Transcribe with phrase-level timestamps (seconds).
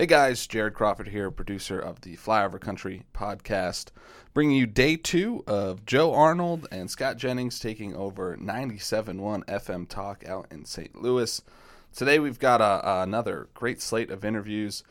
[0.00, 3.90] Hey guys, Jared Crawford here, producer of the Flyover Country podcast,
[4.32, 10.26] bringing you day two of Joe Arnold and Scott Jennings taking over 97.1 FM Talk
[10.26, 11.02] out in St.
[11.02, 11.42] Louis.
[11.94, 14.84] Today we've got a, another great slate of interviews.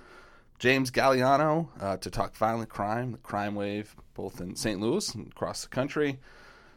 [0.59, 4.79] James Gagliano uh, to talk violent crime, the crime wave, both in St.
[4.79, 6.19] Louis and across the country.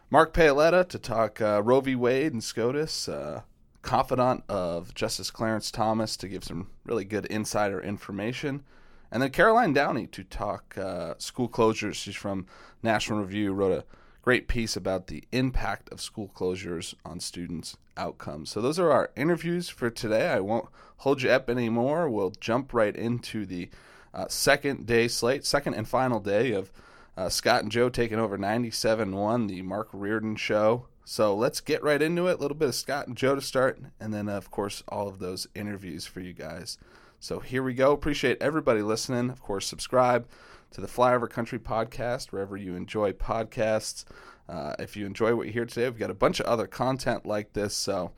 [0.09, 1.95] Mark Paoletta to talk uh, Roe v.
[1.95, 3.11] Wade and SCOTUS.
[3.11, 3.43] Uh,
[3.83, 8.62] confidant of Justice Clarence Thomas to give some really good insider information.
[9.11, 11.95] And then Caroline Downey to talk uh, school closures.
[11.95, 12.46] She's from
[12.82, 13.85] National Review, wrote a
[14.23, 18.50] great piece about the impact of school closures on students' outcomes.
[18.50, 20.29] So those are our interviews for today.
[20.29, 20.68] I won't
[20.99, 22.09] hold you up anymore.
[22.09, 23.68] We'll jump right into the
[24.14, 26.73] uh, second day slate, second and final day of
[27.17, 30.87] uh, Scott and Joe taking over 97 1, the Mark Reardon show.
[31.04, 32.38] So let's get right into it.
[32.38, 35.19] A little bit of Scott and Joe to start, and then, of course, all of
[35.19, 36.78] those interviews for you guys.
[37.19, 37.92] So here we go.
[37.92, 39.30] Appreciate everybody listening.
[39.30, 40.27] Of course, subscribe
[40.72, 44.05] to the Flyover Country podcast wherever you enjoy podcasts.
[44.48, 47.27] Uh, if you enjoy what you hear today, we've got a bunch of other content
[47.27, 47.77] like this.
[47.77, 48.12] So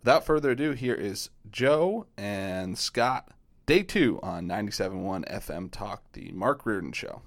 [0.00, 3.30] without further ado, here is Joe and Scott,
[3.66, 7.22] day two on 97.1 FM Talk, the Mark Reardon Show.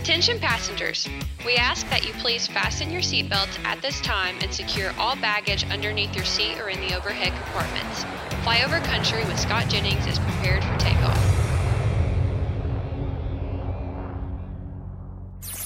[0.00, 1.06] Attention passengers,
[1.44, 5.68] we ask that you please fasten your seatbelts at this time and secure all baggage
[5.70, 8.04] underneath your seat or in the overhead compartments.
[8.42, 11.18] Flyover Country with Scott Jennings is prepared for takeoff.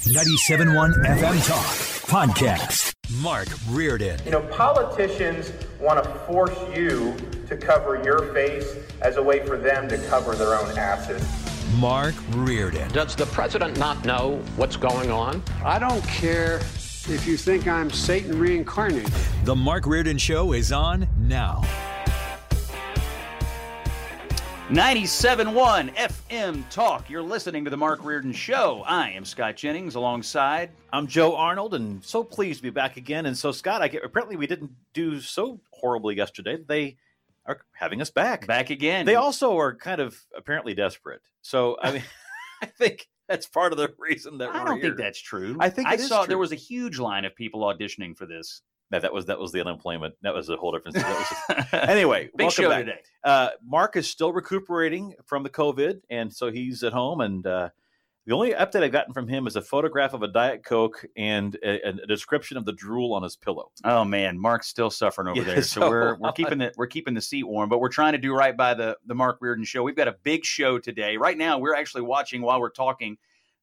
[0.02, 1.64] 97.1 FM Talk
[2.08, 2.92] Podcast.
[3.22, 4.18] Mark Reardon.
[4.24, 7.14] You know, politicians want to force you
[7.46, 11.22] to cover your face as a way for them to cover their own asses.
[11.78, 12.90] Mark Reardon.
[12.92, 15.42] Does the president not know what's going on?
[15.64, 19.12] I don't care if you think I'm Satan reincarnated.
[19.44, 21.62] The Mark Reardon Show is on now.
[24.70, 27.10] 97.1 FM Talk.
[27.10, 28.82] You're listening to the Mark Reardon Show.
[28.86, 30.70] I am Scott Jennings alongside.
[30.92, 33.26] I'm Joe Arnold, and so pleased to be back again.
[33.26, 36.56] And so, Scott, I get, apparently we didn't do so horribly yesterday.
[36.66, 36.96] They
[37.46, 38.46] are having us back.
[38.46, 39.06] Back again.
[39.06, 41.22] They also are kind of apparently desperate.
[41.42, 42.02] So I mean,
[42.62, 44.90] I think that's part of the reason that I we're don't here.
[44.90, 45.56] think that's true.
[45.60, 46.28] I think I saw true.
[46.28, 48.62] there was a huge line of people auditioning for this.
[48.90, 50.14] No, that was that was the unemployment.
[50.22, 50.96] That was a whole different.
[50.96, 52.84] That was anyway, Big welcome show back.
[52.84, 53.00] today.
[53.24, 57.20] Uh, Mark is still recuperating from the COVID, and so he's at home.
[57.20, 57.70] And uh,
[58.26, 61.54] the only update I've gotten from him is a photograph of a Diet Coke and
[61.62, 63.70] a, a description of the drool on his pillow.
[63.84, 65.62] Oh man, Mark's still suffering over Yeah, there.
[65.62, 68.18] So, so- we're we're keeping the we're keeping the seat warm, but we're trying to
[68.18, 69.82] do right by the the Mark Reardon show.
[69.82, 71.16] We've got a big show today.
[71.16, 73.18] Right now, we're actually watching while we're talking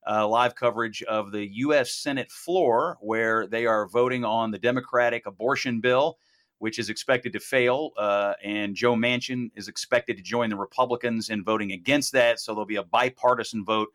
[0.07, 1.93] uh, live coverage of the U.S.
[1.93, 6.17] Senate floor, where they are voting on the Democratic abortion bill,
[6.59, 11.29] which is expected to fail, uh, and Joe Manchin is expected to join the Republicans
[11.29, 12.39] in voting against that.
[12.39, 13.89] So there'll be a bipartisan vote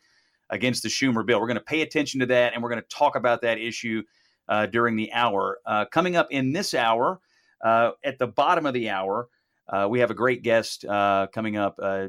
[0.51, 1.41] against the Schumer bill.
[1.41, 4.03] We're going to pay attention to that, and we're going to talk about that issue
[4.49, 5.59] uh, during the hour.
[5.67, 7.21] Uh, coming up in this hour,
[7.65, 9.29] uh, at the bottom of the hour,
[9.69, 11.79] uh, we have a great guest uh, coming up.
[11.83, 12.09] Uh,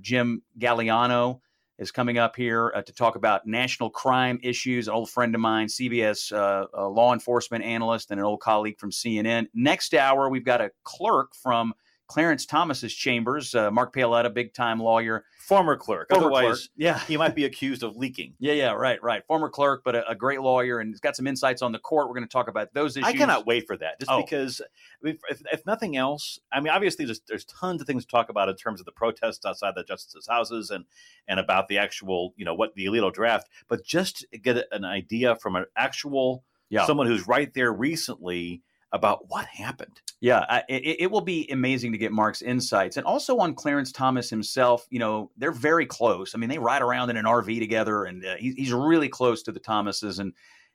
[0.00, 1.40] Jim Gagliano
[1.78, 4.88] is coming up here to talk about national crime issues.
[4.88, 6.32] An old friend of mine, CBS
[6.72, 9.46] law enforcement analyst, and an old colleague from CNN.
[9.54, 11.74] Next hour, we've got a clerk from
[12.08, 15.24] Clarence Thomas's chambers, uh, Mark Paoletta, big time lawyer.
[15.40, 16.08] Former clerk.
[16.08, 16.70] Former Otherwise, clerk.
[16.76, 16.98] Yeah.
[17.00, 18.34] he might be accused of leaking.
[18.38, 19.24] Yeah, yeah, right, right.
[19.26, 22.08] Former clerk, but a, a great lawyer, and he's got some insights on the court.
[22.08, 23.08] We're going to talk about those issues.
[23.08, 24.22] I cannot wait for that, just Oh.
[24.22, 28.04] because, I mean, if, if nothing else, I mean, obviously, there's, there's tons of things
[28.04, 30.84] to talk about in terms of the protests outside the justices' houses and
[31.28, 34.84] and about the actual, you know, what the Alito draft, but just to get an
[34.84, 36.86] idea from an actual Yeah.
[36.86, 38.62] someone who's right there recently
[38.96, 40.00] about what happened.
[40.20, 44.28] Yeah, it, it will be amazing to get Mark's insights, and also on Clarence Thomas
[44.28, 44.86] himself.
[44.90, 46.34] You know, they're very close.
[46.34, 49.42] I mean, they ride around in an RV together, and uh, he, he's really close
[49.44, 50.32] to the Thomases, and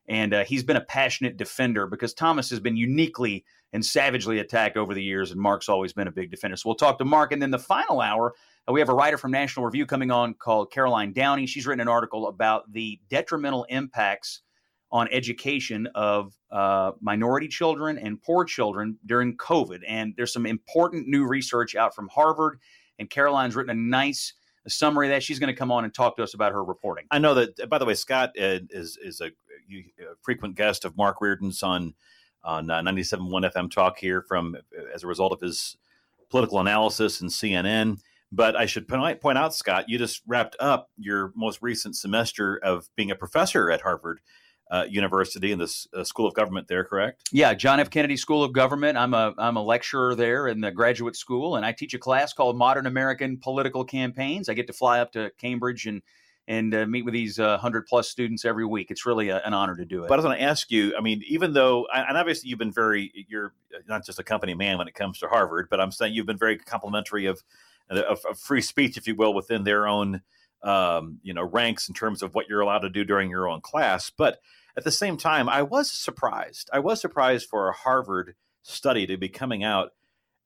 [0.08, 4.78] and uh, he's been a passionate defender because Thomas has been uniquely and savagely attacked
[4.78, 6.58] over the years, and Mark's always been a big defender.
[6.58, 8.34] So we'll talk to Mark, and then the final hour,
[8.68, 11.46] uh, we have a writer from National Review coming on called Caroline Downey.
[11.46, 14.42] She's written an article about the detrimental impacts
[14.92, 19.82] on education of uh, minority children and poor children during COVID.
[19.88, 22.60] And there's some important new research out from Harvard,
[23.00, 24.34] and Caroline's written a nice
[24.68, 25.24] summary of that.
[25.24, 27.06] She's going to come on and talk to us about her reporting.
[27.10, 27.70] I know that.
[27.70, 31.94] By the way, Scott uh, is is a, a frequent guest of Mark Reardon's on
[32.44, 34.58] on uh, 97.1 FM Talk here from
[34.94, 35.78] as a result of his
[36.30, 38.00] political analysis and CNN.
[38.32, 42.90] But I should point out, Scott, you just wrapped up your most recent semester of
[42.96, 44.22] being a professor at Harvard.
[44.72, 47.28] Uh, University in the uh, School of Government there, correct?
[47.32, 47.90] Yeah, John F.
[47.90, 48.98] Kennedy School of Government.
[48.98, 52.32] I'm a I'm a lecturer there in the graduate school, and I teach a class
[52.32, 54.48] called Modern American Political Campaigns.
[54.48, 56.02] I get to fly up to Cambridge and
[56.48, 58.92] and uh, meet with these uh, hundred plus students every week.
[58.92, 60.08] It's really a, an honor to do it.
[60.08, 60.96] But I was going to ask you.
[60.98, 63.54] I mean, even though, and obviously you've been very, you're
[63.88, 66.38] not just a company man when it comes to Harvard, but I'm saying you've been
[66.38, 67.44] very complimentary of
[67.90, 70.22] of, of free speech, if you will, within their own
[70.64, 73.62] um, you know ranks in terms of what you're allowed to do during your own
[73.62, 74.10] class.
[74.10, 74.40] But
[74.78, 76.70] at the same time, I was surprised.
[76.72, 79.92] I was surprised for a Harvard study to be coming out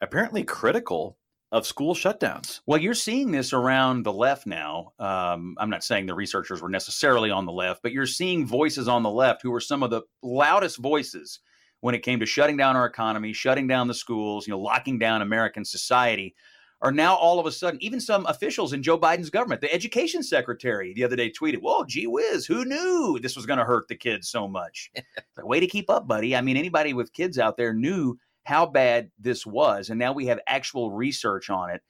[0.01, 1.17] apparently critical
[1.51, 2.59] of school shutdowns.
[2.65, 4.93] Well, you're seeing this around the left now.
[4.99, 8.87] Um, I'm not saying the researchers were necessarily on the left, but you're seeing voices
[8.87, 11.39] on the left who were some of the loudest voices
[11.81, 14.97] when it came to shutting down our economy, shutting down the schools, you know, locking
[14.97, 16.35] down American society
[16.81, 20.21] are now all of a sudden, even some officials in Joe Biden's government, the education
[20.21, 23.87] secretary the other day tweeted, Whoa, gee whiz, who knew this was going to hurt
[23.87, 24.91] the kids so much?
[24.95, 26.35] like, way to keep up, buddy.
[26.35, 29.89] I mean, anybody with kids out there knew how bad this was.
[29.89, 31.81] And now we have actual research on it.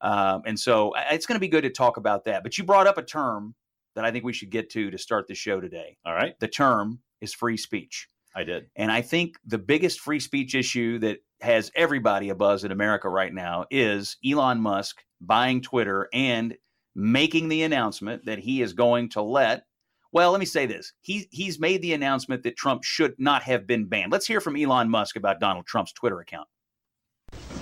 [0.00, 2.42] Um, and so it's going to be good to talk about that.
[2.42, 3.54] But you brought up a term
[3.94, 5.96] that I think we should get to to start the show today.
[6.04, 6.38] All right.
[6.40, 8.08] The term is free speech.
[8.36, 8.66] I did.
[8.76, 13.08] And I think the biggest free speech issue that has everybody a buzz in America
[13.08, 16.54] right now is Elon Musk buying Twitter and
[16.94, 19.64] making the announcement that he is going to let
[20.14, 20.92] well, let me say this.
[21.02, 24.12] He he's made the announcement that Trump should not have been banned.
[24.12, 26.46] Let's hear from Elon Musk about Donald Trump's Twitter account.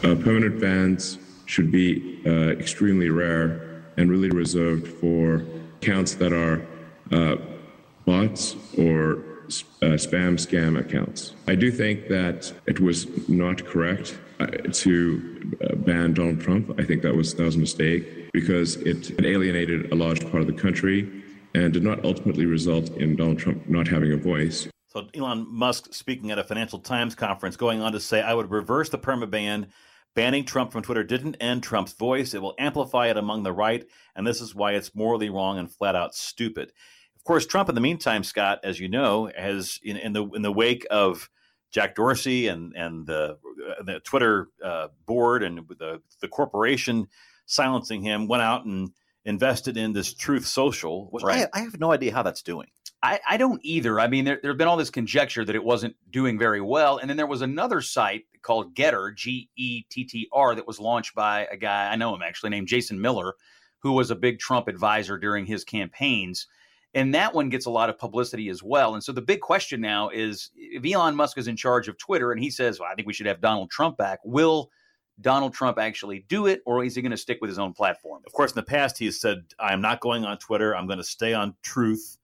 [0.05, 5.43] Uh, permanent bans should be uh, extremely rare and really reserved for
[5.81, 6.67] accounts that are
[7.11, 7.37] uh,
[8.05, 9.25] bots or
[9.83, 11.35] uh, spam scam accounts.
[11.47, 16.79] I do think that it was not correct uh, to uh, ban Donald Trump.
[16.79, 20.47] I think that was that was a mistake because it alienated a large part of
[20.47, 20.99] the country
[21.55, 24.69] and did not ultimately result in Donald Trump not having a voice.
[24.89, 28.51] So Elon Musk speaking at a Financial Times conference, going on to say, "I would
[28.51, 29.69] reverse the perma ban."
[30.15, 32.35] Banning Trump from Twitter didn't end Trump's voice.
[32.35, 33.83] It will amplify it among the right,
[34.15, 36.73] and this is why it's morally wrong and flat out stupid.
[37.23, 40.43] Of course, Trump, in the meantime, Scott, as you know, has in, in the in
[40.43, 41.31] the wake of
[41.71, 43.39] Jack Dorsey and and the
[43.79, 47.07] uh, the Twitter uh, board and the the corporation
[47.47, 48.91] silencing him, went out and
[49.25, 51.47] invested in this Truth Social, which right.
[51.53, 52.69] I, I, have no idea how that's doing.
[53.03, 54.01] I, I don't either.
[54.01, 56.99] I mean, there there have been all this conjecture that it wasn't doing very well,
[56.99, 60.81] and then there was another site called Gettr, G E T T R, that was
[60.81, 63.35] launched by a guy I know him actually named Jason Miller,
[63.81, 66.47] who was a big Trump advisor during his campaigns
[66.95, 68.95] and that one gets a lot of publicity as well.
[68.95, 72.33] And so the big question now is if Elon Musk is in charge of Twitter
[72.33, 74.71] and he says, well, I think we should have Donald Trump back, will
[75.21, 78.23] Donald Trump actually do it or is he going to stick with his own platform?
[78.27, 80.77] Of course, in the past, he has said, I'm not going on Twitter.
[80.77, 82.19] I'm going to stay on truth.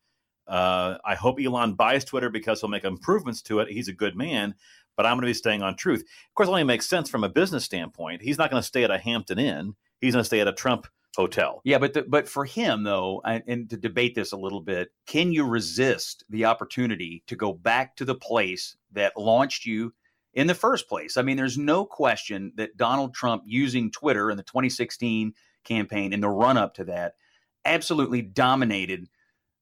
[0.47, 3.69] Uh, I hope Elon buys Twitter because he'll make improvements to it.
[3.69, 4.55] He's a good man,
[4.97, 6.00] but I'm going to be staying on truth.
[6.00, 8.23] Of course, it only makes sense from a business standpoint.
[8.23, 9.75] He's not going to stay at a Hampton Inn.
[10.00, 10.87] He's going to stay at a Trump
[11.19, 11.61] hotel.
[11.65, 14.93] Yeah, but the, but for him though, and, and to debate this a little bit,
[15.06, 19.93] can you resist the opportunity to go back to the place that launched you
[20.32, 21.17] in the first place?
[21.17, 25.35] I mean, there's no question that Donald Trump using Twitter in the 2016
[25.65, 27.15] campaign in the run up to that
[27.65, 29.09] absolutely dominated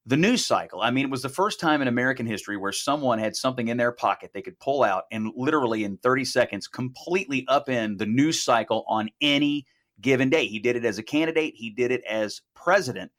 [0.04, 0.82] the news cycle.
[0.82, 3.78] I mean, it was the first time in American history where someone had something in
[3.78, 8.42] their pocket they could pull out and literally in 30 seconds completely upend the news
[8.42, 9.66] cycle on any
[10.00, 10.46] given day.
[10.46, 13.12] He did it as a candidate, he did it as president.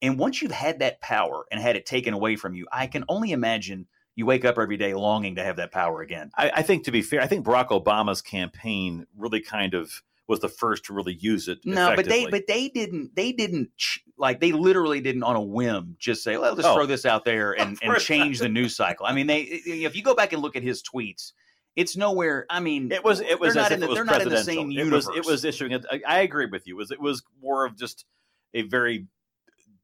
[0.00, 3.04] And once you've had that power and had it taken away from you, I can
[3.08, 3.86] only imagine
[4.16, 6.30] you wake up every day longing to have that power again.
[6.36, 10.40] I, I think, to be fair, I think Barack Obama's campaign really kind of was
[10.40, 11.58] the first to really use it.
[11.64, 13.70] No, but they but they didn't they didn't
[14.16, 16.74] like they literally didn't on a whim just say, well, let's oh.
[16.74, 19.06] throw this out there and, and change the news cycle.
[19.06, 21.32] I mean, they if you go back and look at his tweets,
[21.76, 22.46] it's nowhere.
[22.50, 23.20] I mean, it was.
[23.20, 23.54] It was.
[23.54, 25.06] They're, not in, the, they're not in the same universe.
[25.06, 25.26] It was.
[25.26, 25.86] It was issuing it.
[26.06, 26.74] I agree with you.
[26.74, 26.90] It was.
[26.90, 28.04] It was more of just
[28.54, 29.06] a very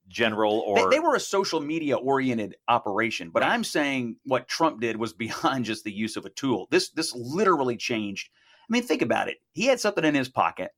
[0.09, 3.31] general or they, they were a social media oriented operation.
[3.31, 3.53] But right.
[3.53, 6.67] I'm saying what Trump did was beyond just the use of a tool.
[6.71, 8.31] This this literally changed.
[8.69, 9.39] I mean, think about it.
[9.53, 10.73] He had something in his pocket,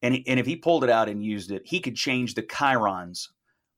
[0.00, 2.42] and he, and if he pulled it out and used it, he could change the
[2.42, 3.28] chyrons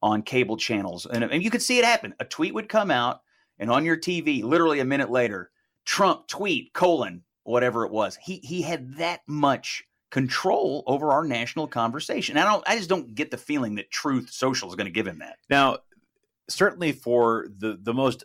[0.03, 2.15] on cable channels, and, and you could see it happen.
[2.21, 3.21] A tweet would come out,
[3.59, 5.51] and on your TV, literally a minute later
[5.91, 8.17] Trump tweet colon whatever it was.
[8.23, 9.83] He he had that much
[10.13, 12.37] control over our national conversation.
[12.37, 15.09] I don't I just don't get the feeling that Truth Social is going to give
[15.09, 15.39] him that.
[15.49, 15.79] Now,
[16.49, 18.23] certainly for the the most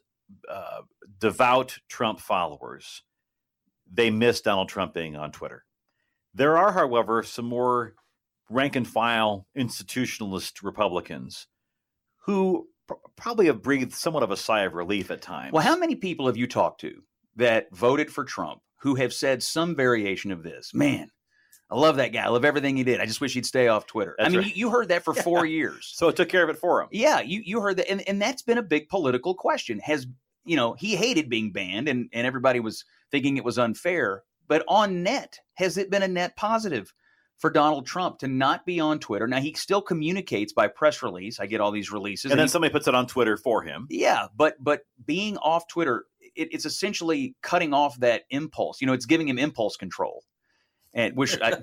[0.47, 0.81] uh,
[1.19, 3.01] devout Trump followers,
[3.91, 5.65] they miss Donald Trump being on Twitter.
[6.35, 7.95] There are, however, some more
[8.47, 11.47] rank and file institutionalist Republicans
[12.25, 15.51] who pr- probably have breathed somewhat of a sigh of relief at times.
[15.51, 17.01] Well, how many people have you talked to
[17.35, 20.73] that voted for Trump who have said some variation of this?
[20.73, 21.09] Man,
[21.69, 22.23] I love that guy.
[22.23, 22.99] I love everything he did.
[23.01, 24.15] I just wish he'd stay off Twitter.
[24.17, 24.47] That's I mean, right.
[24.47, 25.91] you, you heard that for four years.
[25.95, 26.87] So it took care of it for him.
[26.91, 29.79] Yeah, you you heard that, and, and that's been a big political question.
[29.79, 30.05] Has
[30.45, 34.23] you know he hated being banned, and and everybody was thinking it was unfair.
[34.47, 36.93] But on net, has it been a net positive
[37.39, 39.27] for Donald Trump to not be on Twitter?
[39.27, 41.39] Now he still communicates by press release.
[41.39, 43.87] I get all these releases, And then he- somebody puts it on Twitter for him.
[43.89, 48.81] yeah, but but being off Twitter, it, it's essentially cutting off that impulse.
[48.81, 50.23] You know, it's giving him impulse control.
[50.93, 51.49] And which, I,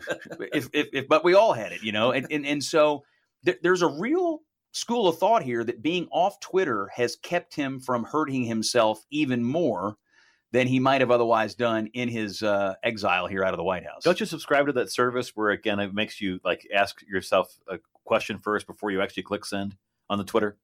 [0.52, 3.02] if, if if but we all had it, you know, and and, and so
[3.42, 4.40] there, there's a real
[4.72, 9.44] school of thought here that being off Twitter has kept him from hurting himself even
[9.44, 9.96] more
[10.50, 13.84] than he might have otherwise done in his uh, exile here out of the White
[13.84, 14.04] House.
[14.04, 17.78] Don't you subscribe to that service where again it makes you like ask yourself a
[18.04, 19.76] question first before you actually click send
[20.10, 20.56] on the Twitter?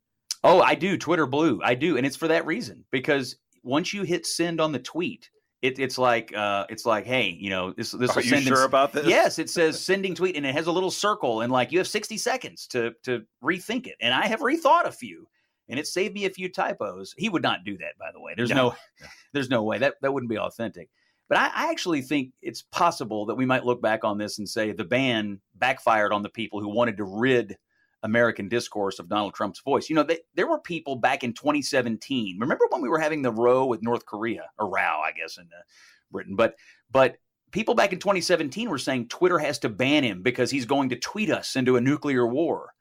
[0.45, 0.97] Oh, I do.
[0.97, 1.61] Twitter Blue.
[1.65, 5.31] I do, and it's for that reason because once you hit send on the tweet,
[5.63, 8.93] it, it's like uh, it's like, hey, you know, this this Are you sure about
[8.93, 9.07] this?
[9.07, 11.89] Yes, it says sending tweet, and it has a little circle, and like you have
[11.89, 13.97] sixty seconds to to rethink it.
[14.01, 15.27] And I have rethought a few,
[15.69, 17.15] and it saved me a few typos.
[17.19, 18.35] He would not do that, by the way.
[18.37, 18.69] There's No.
[18.69, 18.75] no,
[19.33, 20.89] there's no way that that wouldn't be authentic.
[21.29, 24.49] But I, I actually think it's possible that we might look back on this and
[24.49, 27.59] say the ban backfired on the people who wanted to rid
[28.03, 29.89] American discourse of Donald Trump's voice.
[29.89, 32.39] You know, they, there were people back in 2017.
[32.39, 35.45] Remember when we were having the row with North Korea, or row, I guess, in
[35.45, 35.63] uh,
[36.11, 36.37] Britain.
[36.37, 36.55] But
[36.91, 37.17] but
[37.51, 40.97] people back in 2017 were saying Twitter has to ban him because he's going to
[40.97, 42.73] tweet us into a nuclear war.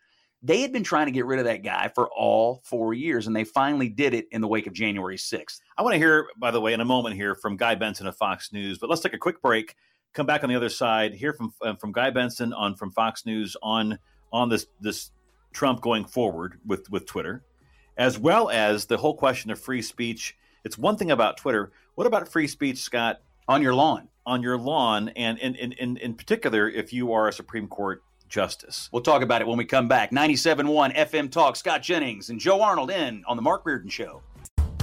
[0.43, 3.35] They had been trying to get rid of that guy for all four years, and
[3.35, 5.59] they finally did it in the wake of January 6th.
[5.77, 8.15] I want to hear, by the way, in a moment here from Guy Benson of
[8.15, 8.77] Fox News.
[8.77, 9.75] But let's take a quick break.
[10.13, 11.13] Come back on the other side.
[11.13, 13.97] Hear from uh, from Guy Benson on from Fox News on
[14.31, 15.11] on this this
[15.53, 17.43] Trump going forward with with Twitter,
[17.97, 20.35] as well as the whole question of free speech.
[20.63, 21.71] It's one thing about Twitter.
[21.95, 23.21] What about free speech, Scott?
[23.47, 24.09] On your lawn.
[24.25, 28.03] On your lawn, and in in, in, in particular, if you are a Supreme Court
[28.29, 28.89] justice.
[28.91, 30.11] We'll talk about it when we come back.
[30.11, 34.21] 97.1 FM Talk, Scott Jennings and Joe Arnold in on The Mark Reardon Show.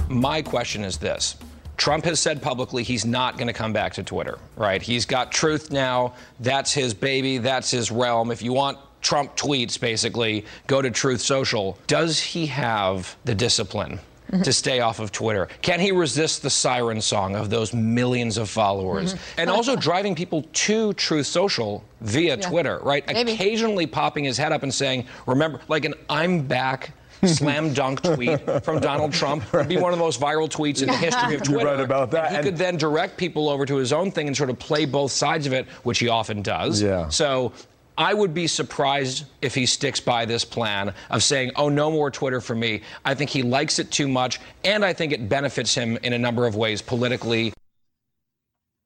[0.09, 1.35] My question is this.
[1.77, 4.81] Trump has said publicly he's not going to come back to Twitter, right?
[4.81, 6.13] He's got truth now.
[6.39, 7.37] That's his baby.
[7.37, 8.31] That's his realm.
[8.31, 11.77] If you want Trump tweets, basically, go to Truth Social.
[11.85, 13.99] Does he have the discipline?
[14.31, 14.41] Mm-hmm.
[14.41, 15.47] To stay off of Twitter.
[15.61, 19.13] Can he resist the siren song of those millions of followers?
[19.13, 19.41] Mm-hmm.
[19.41, 22.41] And also driving people to Truth Social via Yeah.
[22.49, 23.05] Twitter, right?
[23.05, 23.33] Maybe.
[23.33, 26.93] Occasionally popping his head up and saying, remember, like an I'm back
[27.23, 30.87] slam dunk tweet from Donald Trump would be one of the most viral tweets in
[30.87, 31.61] the history of Twitter.
[31.61, 32.31] You're right about that.
[32.31, 34.85] He And- could then direct people over to his own thing and sort of play
[34.85, 36.81] both sides of it, which he often does.
[36.81, 37.09] Yeah.
[37.09, 37.53] So
[37.97, 42.11] I would be surprised if he sticks by this plan of saying, oh, no more
[42.11, 42.81] Twitter for me.
[43.05, 46.17] I think he likes it too much, and I think it benefits him in a
[46.17, 47.53] number of ways politically.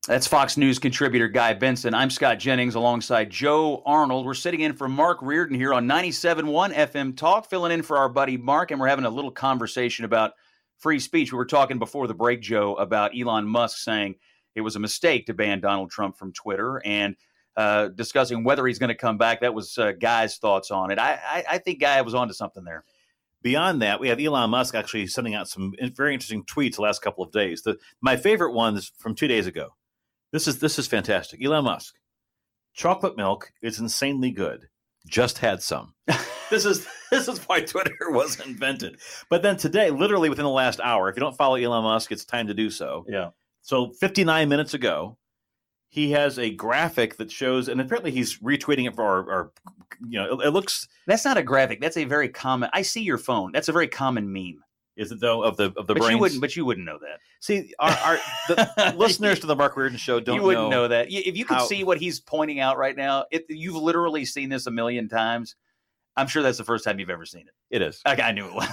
[0.07, 1.93] That's Fox News contributor Guy Benson.
[1.93, 4.25] I'm Scott Jennings alongside Joe Arnold.
[4.25, 8.09] We're sitting in for Mark Reardon here on 97.1 FM Talk, filling in for our
[8.09, 10.33] buddy Mark, and we're having a little conversation about
[10.77, 11.31] free speech.
[11.31, 14.15] We were talking before the break, Joe, about Elon Musk saying
[14.55, 17.15] it was a mistake to ban Donald Trump from Twitter and
[17.59, 19.41] uh, discussing whether he's going to come back.
[19.41, 20.97] That was uh, Guy's thoughts on it.
[20.97, 22.85] I, I, I think Guy was onto something there.
[23.41, 27.01] Beyond that, we have Elon Musk actually sending out some very interesting tweets the last
[27.01, 27.63] couple of days.
[27.63, 29.75] The, my favorite one is from two days ago.
[30.31, 31.43] This is this is fantastic.
[31.43, 31.95] Elon Musk,
[32.73, 34.69] chocolate milk is insanely good.
[35.05, 35.95] Just had some.
[36.49, 39.01] this is this is why Twitter was invented.
[39.29, 42.23] But then today, literally within the last hour, if you don't follow Elon Musk, it's
[42.23, 43.05] time to do so.
[43.09, 43.31] Yeah.
[43.63, 45.17] So 59 minutes ago,
[45.89, 49.51] he has a graphic that shows, and apparently he's retweeting it for our, our
[50.07, 50.87] you know, it, it looks.
[51.07, 51.81] That's not a graphic.
[51.81, 52.69] That's a very common.
[52.73, 53.51] I see your phone.
[53.51, 54.63] That's a very common meme.
[54.95, 56.11] Is it though of the of the but brains?
[56.11, 56.41] you wouldn't.
[56.41, 57.19] But you wouldn't know that.
[57.39, 58.19] See, our, our
[58.49, 61.07] the listeners to the Mark Reardon show don't you wouldn't know, know, that.
[61.09, 64.49] If you could how- see what he's pointing out right now, it, you've literally seen
[64.49, 65.55] this a million times.
[66.15, 67.53] I'm sure that's the first time you've ever seen it.
[67.75, 68.01] It is.
[68.05, 68.69] Okay, I knew it was.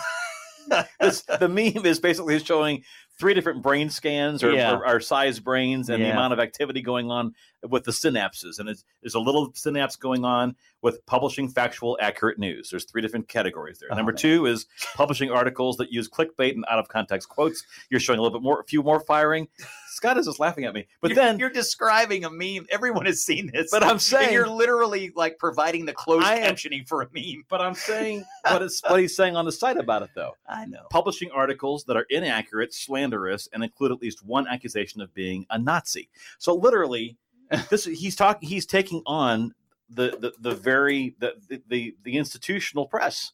[1.01, 2.83] this, the meme is basically showing
[3.19, 4.73] three different brain scans or, Yeah.
[4.77, 7.35] or, or size brains and the amount of activity going on
[7.69, 8.59] with the synapses.
[8.59, 12.69] And it's, there's a little synapse going on with publishing factual, accurate news.
[12.71, 13.89] There's three different categories there.
[13.91, 14.19] Oh, Number man.
[14.19, 17.65] two is publishing articles that use clickbait and out of context quotes.
[17.91, 19.49] You're showing a little bit more, a few more firing.
[19.97, 20.87] Scott is just laughing at me.
[21.01, 22.67] But You're- then you're describing a meme.
[22.71, 23.71] Everyone has seen this.
[23.71, 27.45] But I'm saying- you're literally like providing the closed I am- captioning for a meme.
[27.49, 30.37] But I'm saying what, is, what he's saying on the site about it, though.
[30.47, 30.87] I know.
[30.91, 35.59] Publishing articles that are inaccurate, slanderous, and include at least one accusation of being a
[35.59, 36.11] Nazi.
[36.39, 37.17] So literally,
[37.71, 38.47] this he's talking.
[38.47, 39.55] He's taking on
[39.89, 41.35] the the, the very the,
[41.69, 43.33] the the institutional press.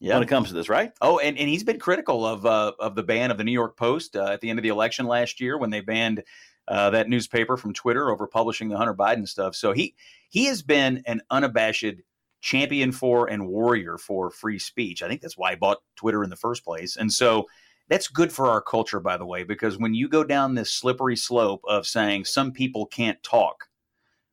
[0.00, 0.14] Yeah.
[0.14, 0.92] when it comes to this, right?
[1.00, 3.76] Oh, and, and he's been critical of uh, of the ban of the New York
[3.76, 6.22] Post uh, at the end of the election last year when they banned
[6.68, 9.54] uh, that newspaper from Twitter over publishing the Hunter Biden stuff.
[9.54, 9.94] So he
[10.28, 11.94] he has been an unabashed
[12.40, 15.02] champion for and warrior for free speech.
[15.02, 16.96] I think that's why he bought Twitter in the first place.
[16.96, 17.46] And so
[17.88, 21.16] that's good for our culture, by the way, because when you go down this slippery
[21.16, 23.68] slope of saying some people can't talk,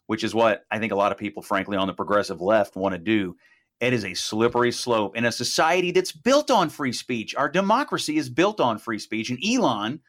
[0.08, 2.94] which is what I think a lot of people, frankly, on the progressive left want
[2.94, 3.36] to do.
[3.82, 7.34] It is a slippery slope in a society that's built on free speech.
[7.36, 9.32] Our democracy is built on free speech.
[9.32, 10.00] And Elon,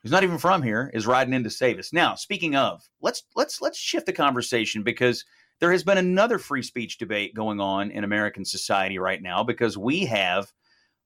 [0.00, 1.92] who's not even from here, is riding in to save us.
[1.92, 5.24] Now, speaking of, let's let's let's shift the conversation because
[5.58, 9.76] there has been another free speech debate going on in American society right now because
[9.76, 10.52] we have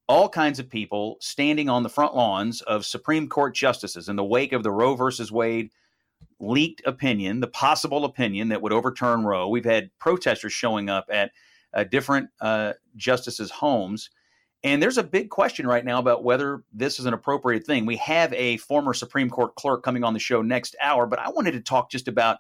[0.09, 4.25] all kinds of people standing on the front lawns of Supreme Court justices in the
[4.25, 5.71] wake of the Roe versus Wade
[6.39, 9.49] leaked opinion, the possible opinion that would overturn Roe.
[9.49, 11.31] We've had protesters showing up at
[11.85, 14.11] different uh, justices' homes.
[14.65, 17.87] And there's a big question right now about whether this is an appropriate thing.
[17.87, 21.31] We have a former Supreme Court clerk coming on the show next hour, but I
[21.31, 22.39] wanted to talk just about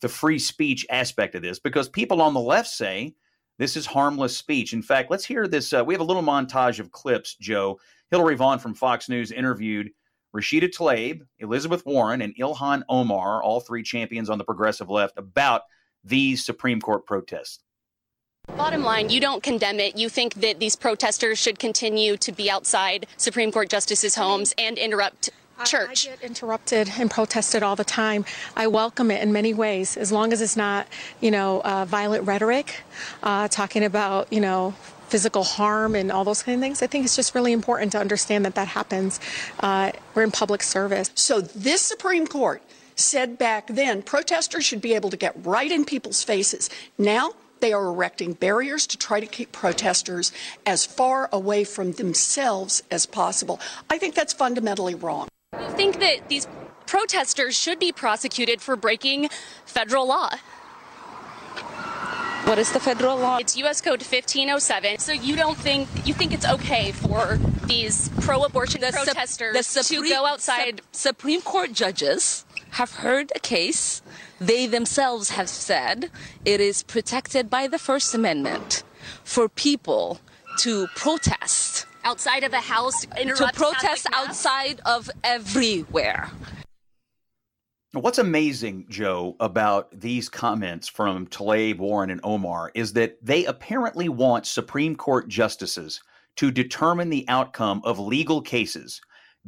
[0.00, 3.14] the free speech aspect of this because people on the left say
[3.58, 4.72] this is harmless speech.
[4.72, 5.72] In fact, let's hear this.
[5.72, 7.80] Uh, we have a little montage of clips, Joe.
[8.10, 9.90] Hillary Vaughn from Fox News interviewed
[10.36, 15.62] Rashida Tlaib, Elizabeth Warren, and Ilhan Omar, all three champions on the progressive left, about
[16.04, 17.60] these Supreme Court protests.
[18.54, 19.96] Bottom line, you don't condemn it.
[19.96, 24.78] You think that these protesters should continue to be outside Supreme Court justices' homes and
[24.78, 25.30] interrupt
[25.64, 26.08] church.
[26.08, 28.24] I, I, get interrupted and protested all the time.
[28.56, 30.86] I welcome it in many ways, as long as it's not,
[31.20, 32.82] you know, uh, violent rhetoric,
[33.22, 34.74] uh, talking about, you know,
[35.08, 36.82] physical harm and all those kind of things.
[36.82, 39.20] I think it's just really important to understand that that happens.
[39.60, 41.10] Uh, we're in public service.
[41.14, 42.62] So this Supreme Court
[42.96, 46.70] said back then protesters should be able to get right in people's faces.
[46.96, 50.32] Now they are erecting barriers to try to keep protesters
[50.64, 53.60] as far away from themselves as possible.
[53.90, 55.28] I think that's fundamentally wrong.
[55.52, 56.46] You think that these
[56.86, 59.28] protesters should be prosecuted for breaking
[59.64, 60.30] federal law?
[62.46, 63.38] What is the federal law?
[63.38, 63.80] It's U.S.
[63.80, 64.98] Code 1507.
[64.98, 70.04] So you don't think you think it's okay for these pro-abortion the protesters the Supreme,
[70.04, 70.80] to go outside?
[70.92, 72.45] Supreme Court judges
[72.76, 74.02] have heard a case.
[74.38, 76.10] They themselves have said
[76.44, 78.82] it is protected by the First Amendment
[79.24, 80.20] for people
[80.58, 86.30] to protest outside of the house, to protest outside of everywhere.
[87.92, 94.10] What's amazing, Joe, about these comments from Tlaib, Warren, and Omar is that they apparently
[94.10, 96.02] want Supreme Court justices
[96.36, 99.00] to determine the outcome of legal cases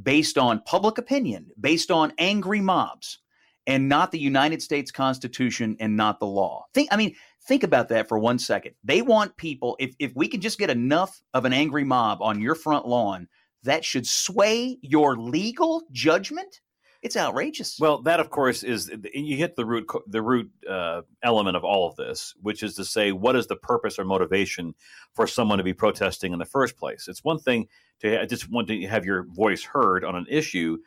[0.02, 3.18] based on public opinion, based on angry mobs,
[3.66, 6.64] and not the United States Constitution and not the law.
[6.72, 7.14] Think, I mean,
[7.46, 8.74] think about that for one second.
[8.82, 12.40] They want people, if, if we can just get enough of an angry mob on
[12.40, 13.28] your front lawn,
[13.64, 16.60] that should sway your legal judgment
[17.02, 17.78] it's outrageous.
[17.78, 21.88] Well, that of course is you hit the root the root uh, element of all
[21.88, 24.74] of this, which is to say, what is the purpose or motivation
[25.14, 27.06] for someone to be protesting in the first place?
[27.08, 27.68] It's one thing
[28.00, 30.78] to just want to have your voice heard on an issue,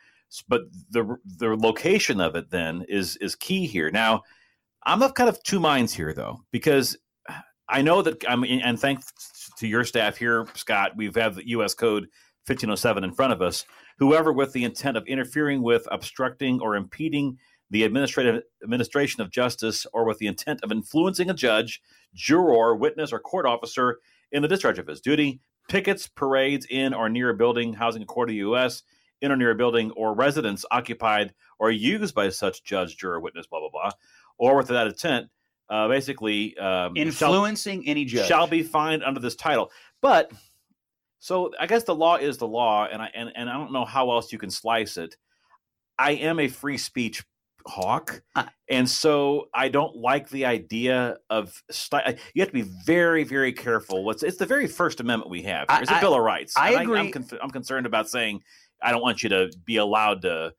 [0.48, 3.90] but the the location of it then is is key here.
[3.90, 4.22] Now,
[4.84, 6.96] I'm of kind of two minds here though, because
[7.68, 11.72] I know that I'm and thanks to your staff here, Scott, we've had the U.S.
[11.72, 12.02] Code
[12.46, 13.64] 1507 in front of us
[13.98, 17.38] whoever with the intent of interfering with, obstructing, or impeding
[17.70, 21.80] the administrative administration of justice, or with the intent of influencing a judge,
[22.14, 23.98] juror, witness, or court officer
[24.30, 28.06] in the discharge of his duty, pickets, parades in or near a building housing a
[28.06, 28.82] court of the U.S.,
[29.22, 33.46] in or near a building or residence occupied or used by such judge, juror, witness,
[33.46, 33.90] blah blah blah,
[34.36, 35.28] or with that intent,
[35.70, 39.70] uh, basically um, influencing shall, any judge shall be fined under this title.
[40.00, 40.32] But
[41.22, 43.84] so I guess the law is the law, and I and, and I don't know
[43.84, 45.16] how else you can slice it.
[45.96, 47.22] I am a free speech
[47.64, 52.68] hawk, uh, and so I don't like the idea of st- you have to be
[52.84, 54.04] very very careful.
[54.04, 55.66] What's it's the very First Amendment we have.
[55.70, 56.54] It's a Bill of Rights.
[56.56, 56.98] I agree.
[56.98, 58.42] I, am con- I'm concerned about saying
[58.82, 60.52] I don't want you to be allowed to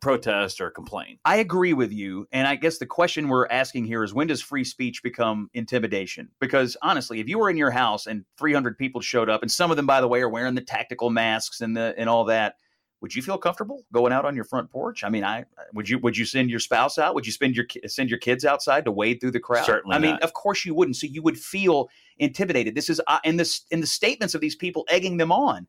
[0.00, 1.18] protest or complain.
[1.24, 2.26] I agree with you.
[2.32, 6.28] And I guess the question we're asking here is when does free speech become intimidation?
[6.40, 9.70] Because honestly, if you were in your house and 300 people showed up, and some
[9.70, 12.56] of them, by the way, are wearing the tactical masks and the and all that,
[13.00, 15.04] would you feel comfortable going out on your front porch?
[15.04, 15.44] I mean, I
[15.74, 17.14] would you would you send your spouse out?
[17.14, 19.66] Would you spend your send your kids outside to wade through the crowd?
[19.66, 19.96] Certainly.
[19.96, 20.96] I mean, of course you wouldn't.
[20.96, 22.74] So you would feel intimidated.
[22.74, 25.66] This is uh, in this in the statements of these people egging them on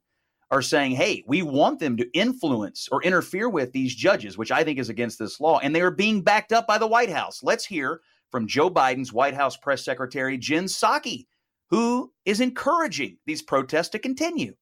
[0.50, 4.64] are saying, hey, we want them to influence or interfere with these judges, which I
[4.64, 5.60] think is against this law.
[5.60, 7.44] And they are being backed up by the White House.
[7.44, 11.26] Let's hear from Joe Biden's White House press secretary, Jen Psaki,
[11.70, 14.56] who is encouraging these protests to continue.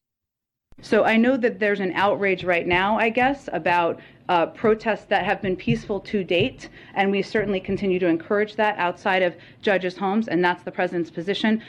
[0.81, 5.23] So I know that there's an outrage right now, I guess, about uh, protests that
[5.23, 9.95] have been peaceful to date, and we certainly continue to encourage that outside of judges'
[9.95, 11.63] homes, and that's the president's position.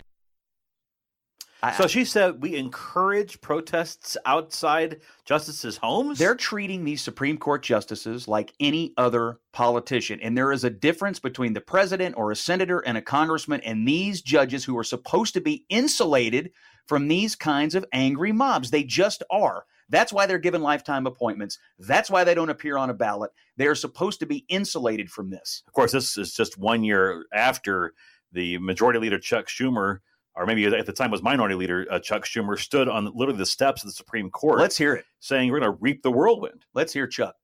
[1.77, 6.19] So she said we encourage protests outside justices' homes.
[6.19, 10.21] They're treating these Supreme Court justices like any other politician.
[10.21, 13.87] And there is a difference between the president or a senator and a congressman and
[13.87, 16.53] these judges who are supposed to be insulated
[16.87, 18.71] from these kinds of angry mobs.
[18.71, 19.64] They just are.
[19.88, 21.59] That's why they're given lifetime appointments.
[21.79, 23.31] That's why they don't appear on a ballot.
[23.57, 25.62] They are supposed to be insulated from this.
[25.66, 27.95] Of course, this is just one year after
[28.33, 30.01] the majority leader Chuck Schumer,
[30.37, 33.46] or maybe at the time was minority leader uh, Chuck Schumer, stood on literally the
[33.46, 34.61] steps of the Supreme Court.
[34.61, 35.05] Let's hear it.
[35.20, 36.64] Saying we're going to reap the whirlwind.
[36.75, 37.35] Let's hear Chuck.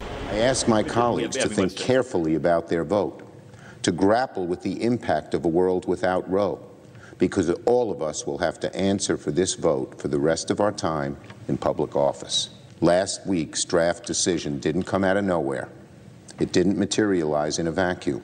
[0.00, 3.22] I ask my colleagues to think carefully about their vote,
[3.82, 6.64] to grapple with the impact of a world without Roe,
[7.18, 10.60] because all of us will have to answer for this vote for the rest of
[10.60, 11.16] our time
[11.48, 12.50] in public office.
[12.80, 15.68] Last week's draft decision didn't come out of nowhere.
[16.38, 18.22] It didn't materialize in a vacuum.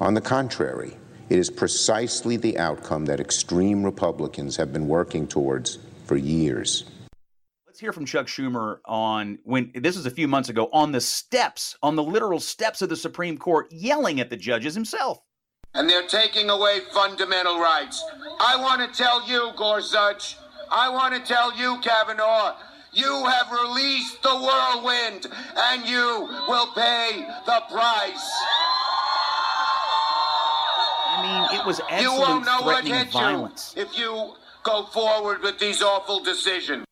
[0.00, 0.96] On the contrary,
[1.28, 6.84] it is precisely the outcome that extreme Republicans have been working towards for years.
[7.66, 11.00] Let's hear from Chuck Schumer on when this is a few months ago on the
[11.00, 15.18] steps, on the literal steps of the Supreme Court, yelling at the judges himself.
[15.74, 18.04] And they're taking away fundamental rights.
[18.38, 20.36] I want to tell you, Gorsuch,
[20.70, 22.56] I want to tell you, Kavanaugh,
[22.92, 28.30] you have released the whirlwind and you will pay the price.
[31.24, 33.74] I mean, it was You won't know what threatening hit violence.
[33.76, 36.84] you if you go forward with these awful decisions.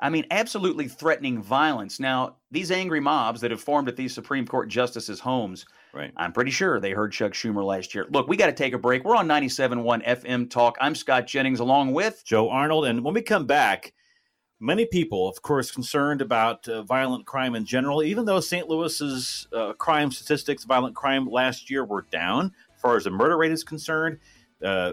[0.00, 2.00] I mean, absolutely threatening violence.
[2.00, 5.64] Now, these angry mobs that have formed at these Supreme Court justices' homes,
[5.94, 6.12] right.
[6.16, 8.06] I'm pretty sure they heard Chuck Schumer last year.
[8.10, 9.04] Look, we got to take a break.
[9.04, 10.76] We're on 97.1 FM Talk.
[10.80, 12.86] I'm Scott Jennings along with Joe Arnold.
[12.86, 13.94] And when we come back,
[14.60, 18.68] many people, of course, concerned about uh, violent crime in general, even though St.
[18.68, 23.38] Louis's uh, crime statistics, violent crime last year were down as far as the murder
[23.38, 24.18] rate is concerned.
[24.62, 24.92] Uh,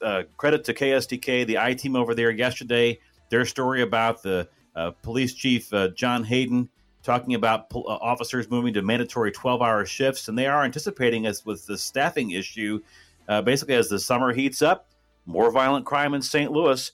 [0.00, 4.92] uh, credit to KSDK, the I team over there yesterday, their story about the uh,
[5.02, 6.70] police chief, uh, John Hayden,
[7.02, 10.28] talking about pol- uh, officers moving to mandatory 12 hour shifts.
[10.28, 12.80] And they are anticipating, as with the staffing issue,
[13.28, 14.88] uh, basically as the summer heats up,
[15.26, 16.50] more violent crime in St.
[16.50, 16.90] Louis.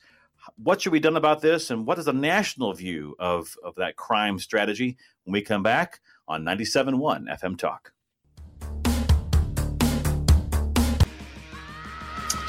[0.57, 1.71] What should be done about this?
[1.71, 6.01] And what is the national view of, of that crime strategy when we come back
[6.27, 7.93] on 97.1 FM Talk?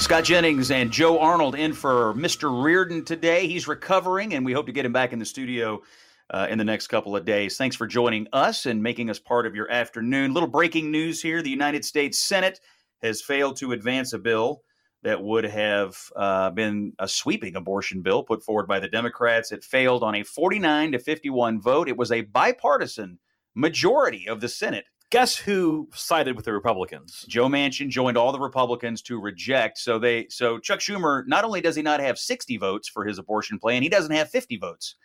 [0.03, 2.61] Scott Jennings and Joe Arnold in for Mr.
[2.61, 3.47] Reardon today.
[3.47, 5.81] He's recovering, and we hope to get him back in the studio
[6.29, 7.55] uh, in the next couple of days.
[7.55, 10.33] Thanks for joining us and making us part of your afternoon.
[10.33, 12.59] Little breaking news here the United States Senate
[13.01, 14.63] has failed to advance a bill
[15.03, 19.53] that would have uh, been a sweeping abortion bill put forward by the Democrats.
[19.53, 21.87] It failed on a 49 to 51 vote.
[21.87, 23.19] It was a bipartisan
[23.55, 27.23] majority of the Senate Guess who sided with the Republicans?
[27.29, 29.77] Joe Manchin joined all the Republicans to reject.
[29.77, 33.19] So they so Chuck Schumer not only does he not have 60 votes for his
[33.19, 34.95] abortion plan, he doesn't have 50 votes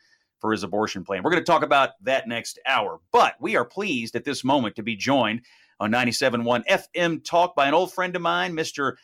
[0.40, 1.22] for his abortion plan.
[1.22, 3.00] We're going to talk about that next hour.
[3.12, 5.42] But we are pleased at this moment to be joined
[5.78, 8.94] on 97.1 FM Talk by an old friend of mine, Mr.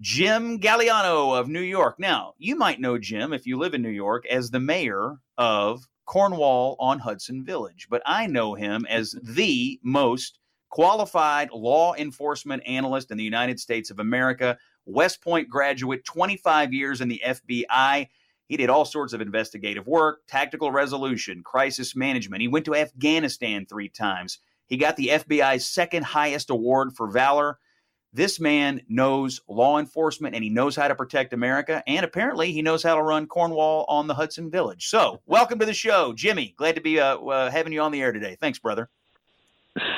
[0.00, 1.96] Jim Gagliano of New York.
[1.98, 5.86] Now, you might know Jim if you live in New York as the mayor of
[6.06, 10.38] Cornwall on Hudson Village, but I know him as the most
[10.76, 17.00] qualified law enforcement analyst in the United States of America, West Point graduate, 25 years
[17.00, 18.08] in the FBI.
[18.46, 22.42] He did all sorts of investigative work, tactical resolution, crisis management.
[22.42, 24.38] He went to Afghanistan three times.
[24.66, 27.58] He got the FBI's second highest award for valor.
[28.12, 31.82] This man knows law enforcement and he knows how to protect America.
[31.86, 34.88] And apparently, he knows how to run Cornwall on the Hudson Village.
[34.88, 36.52] So, welcome to the show, Jimmy.
[36.58, 38.36] Glad to be uh, uh, having you on the air today.
[38.38, 38.90] Thanks, brother.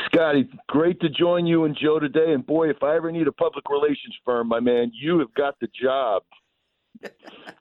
[0.07, 2.33] Scotty, great to join you and Joe today.
[2.33, 5.55] And boy, if I ever need a public relations firm, my man, you have got
[5.61, 6.23] the job.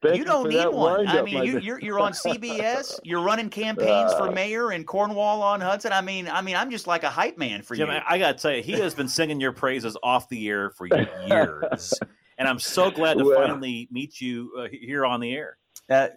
[0.02, 1.08] Thank you don't for need that one.
[1.08, 1.62] I mean, you, man.
[1.62, 3.00] you're you're on CBS.
[3.04, 5.92] You're running campaigns for Uh, mayor in Cornwall on Hudson.
[5.94, 7.96] I mean, I mean, I'm just like a hype man for Jim, you.
[7.96, 10.72] I, I got to tell you, he has been singing your praises off the air
[10.72, 11.94] for years.
[12.40, 15.58] and I'm so glad to Well- finally meet you uh, here on the air.
[15.90, 16.08] Uh,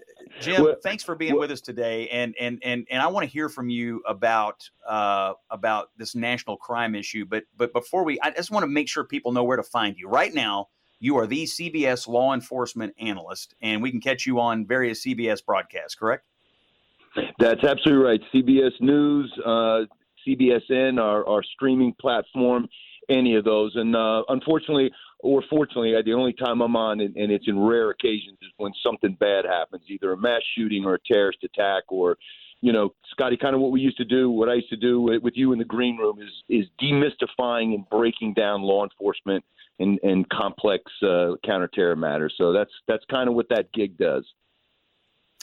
[0.40, 3.30] Jim, Well- thanks for being with us today, and and and and I want to
[3.30, 7.24] hear from you about uh, about this national crime issue.
[7.24, 9.96] But but before we, I just want to make sure people know where to find
[9.96, 10.08] you.
[10.08, 14.66] Right now, you are the CBS law enforcement analyst, and we can catch you on
[14.66, 15.94] various CBS broadcasts.
[15.94, 16.24] Correct?
[17.38, 18.20] That's absolutely right.
[18.32, 19.80] CBS News, uh,
[20.26, 22.68] CBSN, our, our streaming platform,
[23.08, 23.72] any of those.
[23.74, 24.90] And uh, unfortunately,
[25.22, 28.72] or fortunately, the only time I'm on, and, and it's in rare occasions, is when
[28.82, 32.16] something bad happens, either a mass shooting or a terrorist attack, or
[32.62, 35.00] you know, Scotty, kind of what we used to do, what I used to do
[35.00, 39.44] with you in the green room is is demystifying and breaking down law enforcement
[39.78, 42.34] and, and complex uh, counterterror matters.
[42.36, 44.24] So that's that's kind of what that gig does.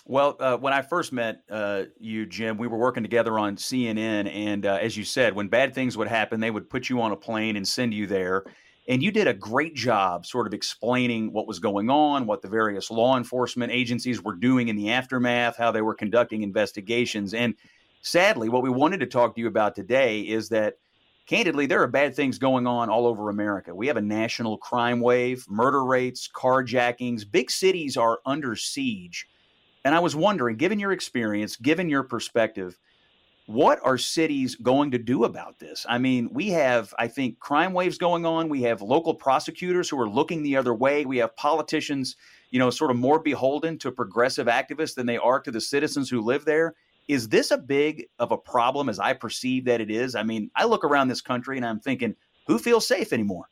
[0.05, 4.33] Well, uh, when I first met uh, you, Jim, we were working together on CNN,
[4.33, 7.11] and uh, as you said, when bad things would happen, they would put you on
[7.11, 8.45] a plane and send you there.
[8.87, 12.47] And you did a great job sort of explaining what was going on, what the
[12.47, 17.33] various law enforcement agencies were doing in the aftermath, how they were conducting investigations.
[17.33, 17.55] And
[18.01, 20.77] sadly, what we wanted to talk to you about today is that
[21.25, 23.75] candidly, there are bad things going on all over America.
[23.75, 27.29] We have a national crime wave, murder rates, carjackings.
[27.29, 29.27] Big cities are under siege.
[29.83, 32.77] And I was wondering, given your experience, given your perspective,
[33.47, 35.85] what are cities going to do about this?
[35.87, 38.49] I mean, we have, I think, crime waves going on.
[38.49, 41.05] We have local prosecutors who are looking the other way.
[41.05, 42.17] We have politicians,
[42.51, 46.09] you know, sort of more beholden to progressive activists than they are to the citizens
[46.09, 46.75] who live there.
[47.07, 50.13] Is this a big of a problem as I perceive that it is?
[50.13, 52.15] I mean, I look around this country and I'm thinking,
[52.47, 53.45] who feels safe anymore?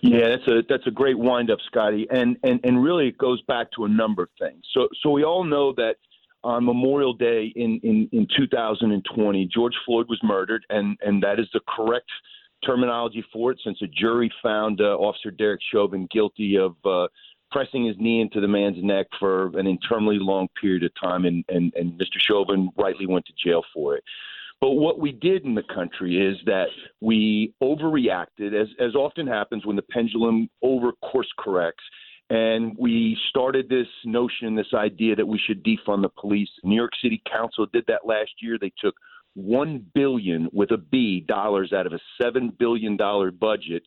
[0.00, 3.40] Yeah, that's a that's a great wind up, Scotty, and and and really it goes
[3.42, 4.62] back to a number of things.
[4.72, 5.96] So so we all know that
[6.44, 11.48] on Memorial Day in, in, in 2020, George Floyd was murdered, and, and that is
[11.52, 12.10] the correct
[12.64, 17.08] terminology for it since a jury found uh, Officer Derek Chauvin guilty of uh,
[17.50, 21.44] pressing his knee into the man's neck for an interminably long period of time, and,
[21.48, 22.18] and, and Mr.
[22.18, 24.04] Chauvin rightly went to jail for it.
[24.60, 26.68] But what we did in the country is that
[27.00, 31.84] we overreacted, as, as often happens when the pendulum over course corrects,
[32.30, 36.48] and we started this notion, this idea that we should defund the police.
[36.62, 38.56] New York City Council did that last year.
[38.58, 38.94] They took
[39.34, 43.82] one billion with a B dollars out of a seven billion dollar budget.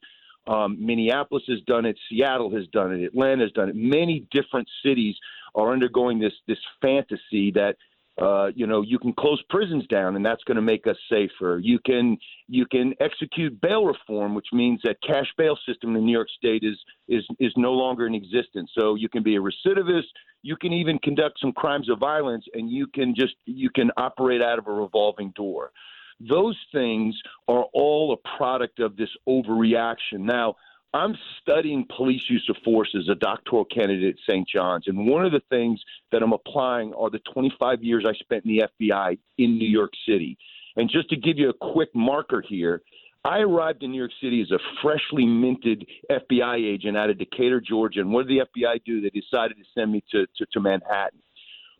[0.46, 1.98] Um, Minneapolis has done it.
[2.10, 3.04] Seattle has done it.
[3.06, 3.76] Atlanta has done it.
[3.76, 5.16] Many different cities
[5.56, 7.76] are undergoing this this fantasy that
[8.20, 11.60] uh, you know, you can close prisons down, and that's going to make us safer.
[11.62, 16.12] You can you can execute bail reform, which means that cash bail system in New
[16.12, 16.78] York State is
[17.08, 18.72] is is no longer in existence.
[18.74, 20.08] So you can be a recidivist.
[20.42, 24.42] You can even conduct some crimes of violence, and you can just you can operate
[24.42, 25.72] out of a revolving door.
[26.20, 27.16] Those things
[27.48, 30.22] are all a product of this overreaction.
[30.22, 30.56] Now,
[30.94, 34.48] I'm studying police use of force as a doctoral candidate at St.
[34.48, 34.86] John's.
[34.88, 38.58] And one of the things that I'm applying are the 25 years I spent in
[38.58, 40.38] the FBI in New York City.
[40.76, 42.82] And just to give you a quick marker here,
[43.26, 47.60] I arrived in New York City as a freshly minted FBI agent out of Decatur,
[47.60, 48.00] Georgia.
[48.00, 49.02] And what did the FBI do?
[49.02, 51.20] They decided to send me to, to, to Manhattan.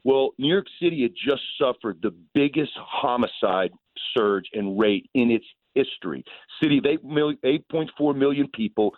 [0.04, 3.72] Well, New York City had just suffered the biggest homicide
[4.16, 5.46] surge and rate in its
[5.78, 6.24] history.
[6.62, 8.94] City of 8 million, 8.4 million people,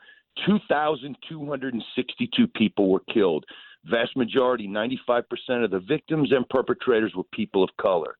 [0.46, 3.46] 2,262 people were killed.
[3.86, 5.24] Vast majority, 95%
[5.64, 8.18] of the victims and perpetrators were people of color.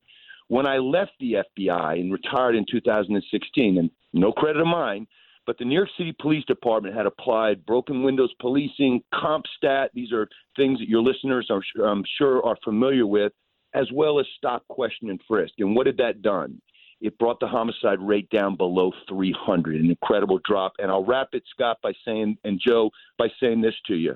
[0.48, 5.06] When I left the FBI and retired in 2016, and no credit of mine,
[5.46, 9.90] but the New York City Police Department had applied broken windows policing, CompStat.
[9.94, 13.32] These are things that your listeners, are, I'm sure, are familiar with,
[13.74, 15.54] as well as stop, question, and frisk.
[15.60, 16.62] And what had that done?
[17.02, 20.74] It brought the homicide rate down below 300, an incredible drop.
[20.80, 24.16] And I'll wrap it, Scott, by saying, and Joe, by saying this to you.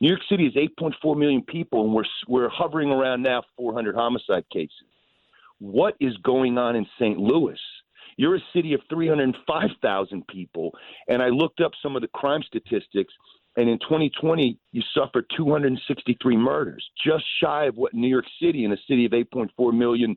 [0.00, 4.44] New York City is 8.4 million people, and we're, we're hovering around now 400 homicide
[4.52, 4.72] cases.
[5.58, 7.18] What is going on in St.
[7.18, 7.58] Louis?
[8.16, 10.72] You're a city of 305,000 people,
[11.08, 13.14] and I looked up some of the crime statistics,
[13.56, 18.72] and in 2020, you suffered 263 murders, just shy of what New York City, in
[18.72, 20.16] a city of 8.4 million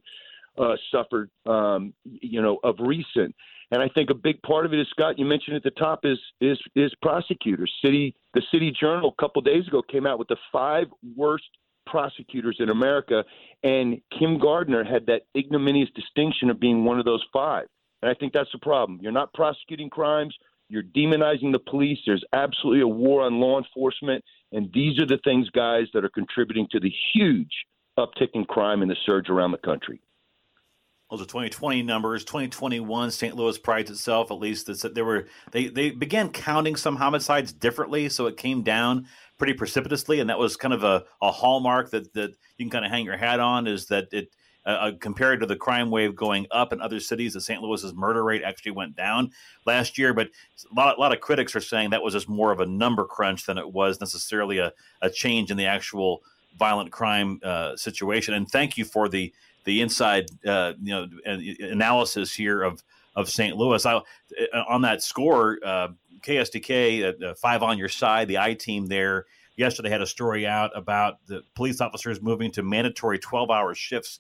[0.57, 3.35] uh, suffered, um, you know, of recent.
[3.71, 5.17] And I think a big part of it is Scott.
[5.17, 7.71] You mentioned at the top is is is prosecutors.
[7.83, 11.49] City the City Journal a couple days ago came out with the five worst
[11.87, 13.23] prosecutors in America,
[13.63, 17.67] and Kim Gardner had that ignominious distinction of being one of those five.
[18.01, 18.99] And I think that's the problem.
[19.01, 20.35] You're not prosecuting crimes.
[20.69, 21.99] You're demonizing the police.
[22.05, 24.23] There's absolutely a war on law enforcement.
[24.51, 27.51] And these are the things, guys, that are contributing to the huge
[27.97, 30.01] uptick in crime and the surge around the country.
[31.09, 32.23] Those are 2020 numbers.
[32.25, 33.35] 2021, St.
[33.35, 38.09] Louis prides itself, at least, that there were they they began counting some homicides differently,
[38.09, 42.11] so it came down pretty precipitously, and that was kind of a, a hallmark that
[42.13, 44.29] that you can kind of hang your hat on is that it.
[44.67, 47.61] Uh, uh, compared to the crime wave going up in other cities, the St.
[47.61, 49.29] Louis's murder rate actually went down
[49.67, 50.11] last year.
[50.11, 50.29] But
[50.71, 53.05] a lot, a lot of critics are saying that was just more of a number
[53.05, 56.23] crunch than it was necessarily a, a change in the actual
[56.57, 58.33] violent crime uh, situation.
[58.33, 59.31] And thank you for the
[59.65, 61.07] the inside uh, you know
[61.59, 62.83] analysis here of
[63.15, 63.55] of St.
[63.55, 63.85] Louis.
[63.85, 64.01] I, uh,
[64.67, 65.87] on that score, uh,
[66.21, 69.25] KSDK, uh, Five on Your Side, the I team there,
[69.55, 74.19] yesterday had a story out about the police officers moving to mandatory 12 hour shifts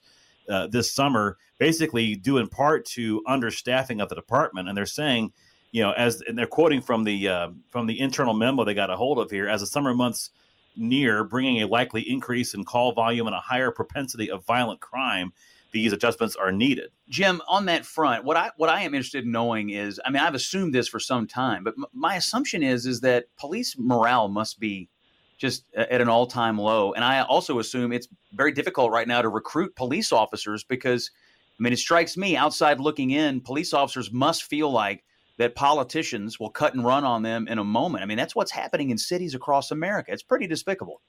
[0.49, 4.69] uh, this summer, basically due in part to understaffing of the department.
[4.69, 5.33] And they're saying,
[5.71, 8.89] you know, as and they're quoting from the uh, from the internal memo they got
[8.89, 10.29] a hold of here, as the summer months
[10.77, 15.33] near, bringing a likely increase in call volume and a higher propensity of violent crime,
[15.71, 16.89] these adjustments are needed.
[17.09, 20.23] Jim, on that front, what I what I am interested in knowing is, I mean,
[20.23, 24.29] I've assumed this for some time, but m- my assumption is is that police morale
[24.29, 24.89] must be
[25.37, 29.07] just uh, at an all time low, and I also assume it's very difficult right
[29.07, 31.11] now to recruit police officers because,
[31.59, 35.03] I mean, it strikes me outside looking in, police officers must feel like
[35.37, 38.03] that politicians will cut and run on them in a moment.
[38.03, 40.11] I mean, that's what's happening in cities across America.
[40.11, 41.01] It's pretty despicable.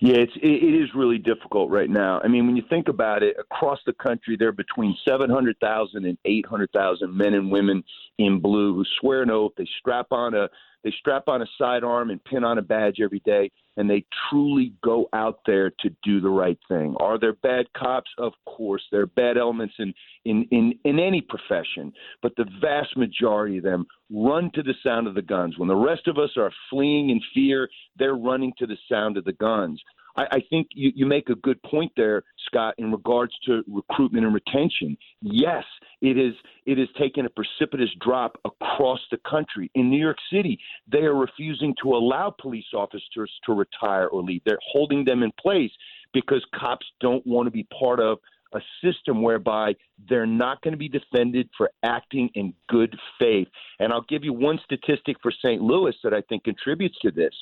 [0.00, 2.20] Yeah, it's it, is really difficult right now.
[2.22, 6.18] I mean, when you think about it, across the country, there are between 700,000 and
[6.24, 7.82] 800,000 men and women
[8.18, 9.52] in blue who swear an oath.
[9.56, 10.48] They strap on a
[10.84, 14.74] they strap on a sidearm and pin on a badge every day, and they truly
[14.84, 16.94] go out there to do the right thing.
[17.00, 18.10] Are there bad cops?
[18.18, 19.94] Of course, there are bad elements in
[20.26, 25.06] in in, in any profession, but the vast majority of them run to the sound
[25.06, 25.58] of the guns.
[25.58, 29.24] When the rest of us are fleeing in fear, they're running to the sound of
[29.24, 29.82] the guns.
[30.16, 34.24] I, I think you, you make a good point there, Scott, in regards to recruitment
[34.24, 34.96] and retention.
[35.20, 35.64] Yes,
[36.00, 36.34] it is
[36.66, 39.70] it is taking a precipitous drop across the country.
[39.74, 40.58] In New York City,
[40.90, 44.42] they are refusing to allow police officers to retire or leave.
[44.44, 45.72] They're holding them in place
[46.12, 48.18] because cops don't want to be part of
[48.54, 49.74] a system whereby
[50.08, 53.48] they're not going to be defended for acting in good faith.
[53.80, 55.60] And I'll give you one statistic for St.
[55.60, 57.34] Louis that I think contributes to this.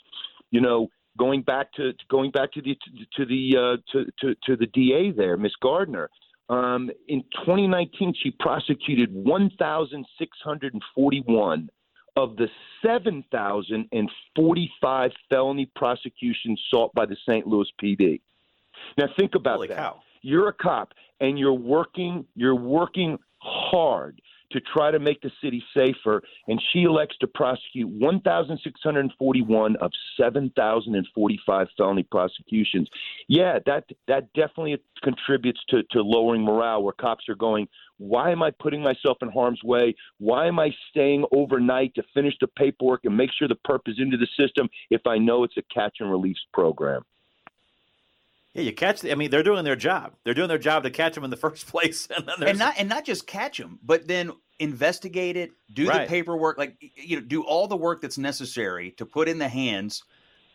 [0.51, 2.75] You know, going back to going back to the
[3.16, 6.09] to the uh, to, to to the DA there, Miss Gardner.
[6.48, 11.70] Um, in 2019, she prosecuted 1,641
[12.16, 12.48] of the
[12.85, 17.46] 7,045 felony prosecutions sought by the St.
[17.46, 18.20] Louis PD.
[18.98, 19.79] Now think about Holy that.
[19.79, 20.03] cow.
[20.20, 24.20] You're a cop and you're working you're working hard
[24.53, 31.67] to try to make the city safer, and she elects to prosecute 1,641 of 7,045
[31.77, 32.88] felony prosecutions.
[33.29, 38.43] Yeah, that that definitely contributes to, to lowering morale, where cops are going, why am
[38.43, 39.95] I putting myself in harm's way?
[40.19, 43.97] Why am I staying overnight to finish the paperwork and make sure the perp is
[43.99, 47.03] into the system if I know it's a catch and release program?
[48.55, 49.01] Yeah, you catch.
[49.01, 50.15] The, I mean, they're doing their job.
[50.25, 52.75] They're doing their job to catch them in the first place, and then and not
[52.79, 56.03] and not just catch them, but then investigate it, do Right.
[56.03, 59.49] the paperwork, like you know, do all the work that's necessary to put in the
[59.49, 60.03] hands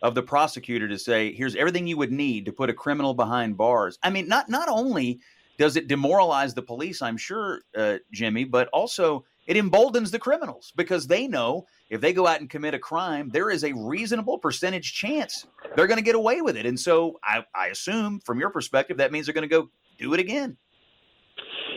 [0.01, 3.57] of the prosecutor to say, here's everything you would need to put a criminal behind
[3.57, 3.97] bars.
[4.03, 5.19] I mean, not not only
[5.57, 10.73] does it demoralize the police, I'm sure, uh, Jimmy, but also it emboldens the criminals
[10.75, 14.37] because they know if they go out and commit a crime, there is a reasonable
[14.37, 16.65] percentage chance they're going to get away with it.
[16.65, 20.13] And so I, I assume, from your perspective, that means they're going to go do
[20.13, 20.57] it again.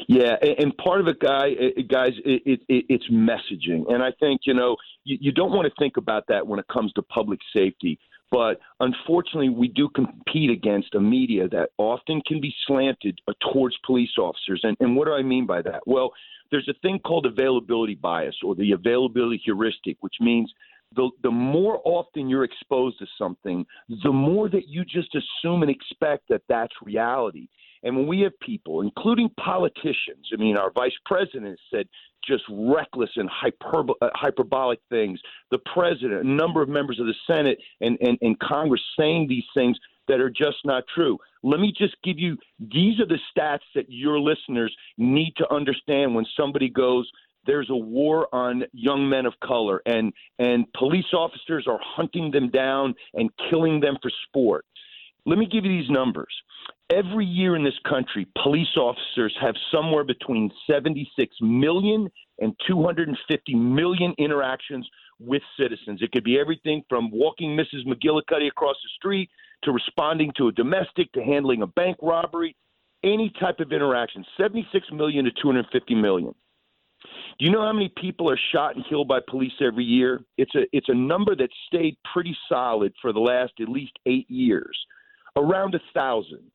[0.09, 1.51] Yeah, and, part of it, guy,
[1.89, 5.73] guys, it, it, it's messaging, and I think you know you, you don't want to
[5.79, 7.99] think about that when it comes to public safety.
[8.31, 13.77] But unfortunately, we do compete against a media that often can be slanted uh, towards
[13.85, 14.61] police officers.
[14.63, 15.81] And, and what do I mean by that?
[15.87, 16.13] Well,
[16.51, 20.53] there's a thing called availability bias or the availability heuristic, which means
[20.95, 23.65] the, the more often you're exposed to something,
[24.03, 27.49] the more that you just assume and expect that that's reality.
[27.83, 31.89] And when we have people, including politicians, I mean, our vice president said
[32.27, 35.21] just reckless and hyperbo- uh, hyperbolic things.
[35.51, 39.45] The president, a number of members of the Senate and, and, and Congress saying these
[39.55, 41.19] things that are just not true.
[41.43, 46.15] Let me just give you these are the stats that your listeners need to understand
[46.15, 47.09] when somebody goes,
[47.47, 52.51] there's a war on young men of color and and police officers are hunting them
[52.51, 54.67] down and killing them for sport.
[55.27, 56.33] Let me give you these numbers.
[56.91, 64.15] Every year in this country, police officers have somewhere between 76 million and 250 million
[64.19, 64.89] interactions
[65.21, 66.01] with citizens.
[66.03, 67.87] It could be everything from walking Mrs.
[67.87, 69.31] McGillicuddy across the street
[69.65, 72.57] to responding to a domestic to handling a bank robbery,
[73.05, 74.25] any type of interaction.
[74.37, 76.35] 76 million to 250 million.
[77.39, 80.21] Do you know how many people are shot and killed by police every year?
[80.37, 84.29] It's a it's a number that stayed pretty solid for the last at least eight
[84.29, 84.79] years,
[85.37, 86.51] around a thousand.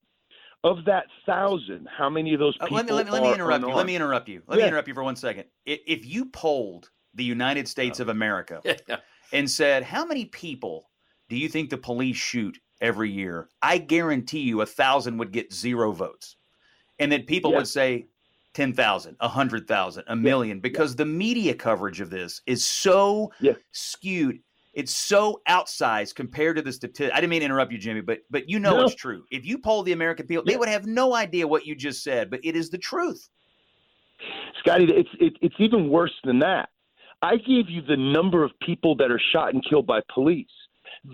[0.64, 3.30] Of that thousand, how many of those Uh, people let me let me, let me
[3.30, 3.76] are interrupt you.
[3.76, 4.42] Let me interrupt you.
[4.48, 5.46] Let me interrupt you for one second.
[5.68, 8.62] I- If you polled the United States of America
[9.32, 10.90] and said, "How many people
[11.30, 15.54] do you think the police shoot every year?" I guarantee you, a thousand would get
[15.54, 16.36] zero votes,
[16.98, 17.58] and then people Yeah.
[17.58, 18.08] would say,
[18.56, 23.32] 10,000, 100,000, a million because the media coverage of this is so
[23.72, 24.40] skewed.
[24.76, 27.14] It's so outsized compared to the statistic.
[27.14, 28.84] I didn't mean to interrupt you, Jimmy, but but you know No.
[28.84, 29.24] it's true.
[29.32, 32.30] If you poll the American people, they would have no idea what you just said,
[32.30, 33.30] but it is the truth.
[34.60, 36.70] Scotty, it's it, it's even worse than that.
[37.22, 40.48] I gave you the number of people that are shot and killed by police.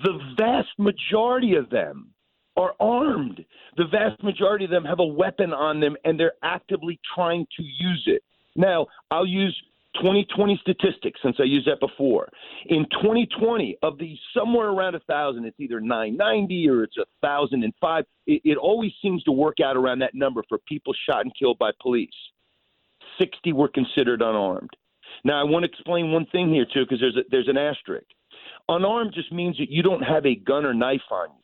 [0.04, 2.10] The vast majority of them
[2.58, 3.46] are armed.
[3.78, 7.64] The vast majority of them have a weapon on them, and they're actively trying to
[7.64, 8.24] use it.
[8.56, 9.56] Now, I'll use
[9.96, 12.30] 2020 statistics since I used that before.
[12.68, 17.64] In 2020, of the somewhere around a thousand, it's either 990 or it's a thousand
[17.64, 18.06] and five.
[18.26, 21.60] It, it always seems to work out around that number for people shot and killed
[21.60, 22.10] by police.
[23.20, 24.70] 60 were considered unarmed.
[25.24, 28.08] Now, I want to explain one thing here too, because there's there's an asterisk.
[28.70, 31.42] Unarmed just means that you don't have a gun or knife on you.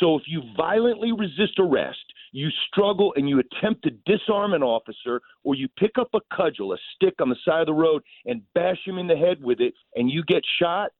[0.00, 1.98] So if you violently resist arrest,
[2.32, 6.72] you struggle and you attempt to disarm an officer, or you pick up a cudgel,
[6.72, 9.60] a stick on the side of the road, and bash him in the head with
[9.60, 10.90] it, and you get shot,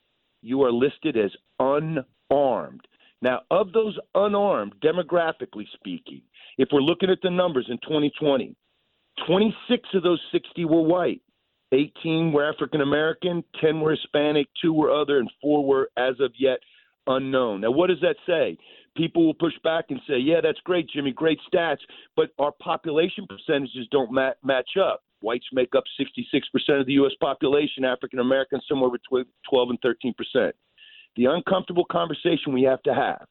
[0.43, 2.87] you are listed as unarmed.
[3.23, 6.23] Now, of those unarmed, demographically speaking,
[6.57, 8.57] if we're looking at the numbers in 2020,
[9.27, 11.21] 26 of those 60 were white.
[11.73, 16.33] 18 were African American, 10 were Hispanic, 2 were other, and 4 were, as of
[16.39, 16.59] yet,
[17.07, 17.61] unknown.
[17.61, 18.59] Now, what does that say?
[19.01, 21.79] People will push back and say, yeah, that's great, Jimmy, great stats,
[22.17, 25.03] but our population percentages don't ma- match up.
[25.23, 27.13] Whites make up 66% of the U.S.
[27.19, 30.55] population, African Americans somewhere between 12 and 13 percent.
[31.17, 33.27] The uncomfortable conversation we have to have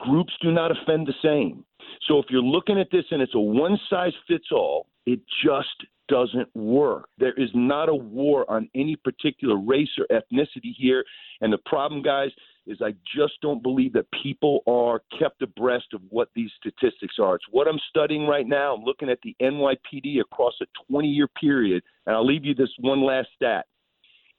[0.00, 1.64] groups do not offend the same.
[2.06, 5.86] So if you're looking at this and it's a one size fits all, it just
[6.08, 7.08] doesn't work.
[7.18, 11.04] There is not a war on any particular race or ethnicity here.
[11.40, 12.30] And the problem, guys,
[12.66, 17.36] is I just don't believe that people are kept abreast of what these statistics are.
[17.36, 18.74] It's what I'm studying right now.
[18.74, 21.82] I'm looking at the NYPD across a 20 year period.
[22.06, 23.66] And I'll leave you this one last stat.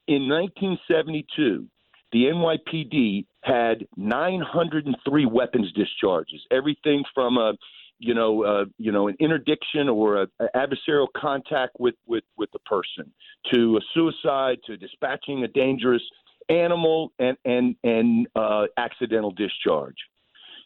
[0.07, 1.65] In 1972,
[2.11, 7.53] the NYPD had 903 weapons discharges, everything from a
[7.99, 12.51] you know, uh, you know, an interdiction or a, a adversarial contact with, with, with
[12.51, 13.11] the person,
[13.51, 16.03] to a suicide, to dispatching a dangerous
[16.49, 19.97] animal, and and and uh, accidental discharge.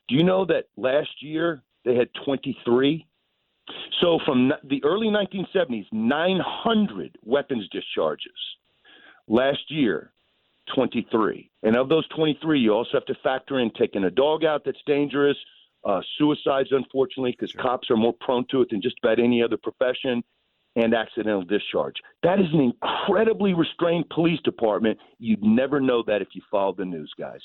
[0.08, 3.06] Do you know that last year they had 23?
[4.02, 8.32] So from the early 1970s, 900 weapons discharges.
[9.28, 10.12] Last year,
[10.76, 11.50] 23.
[11.64, 14.82] And of those 23, you also have to factor in taking a dog out that's
[14.86, 15.38] dangerous,
[15.84, 19.58] uh, suicides, unfortunately, because cops are more prone to it than just about any other
[19.58, 20.24] profession,
[20.76, 21.96] and accidental discharge.
[22.24, 24.98] That is an incredibly restrained police department.
[25.20, 27.42] You'd never know that if you followed the news, guys.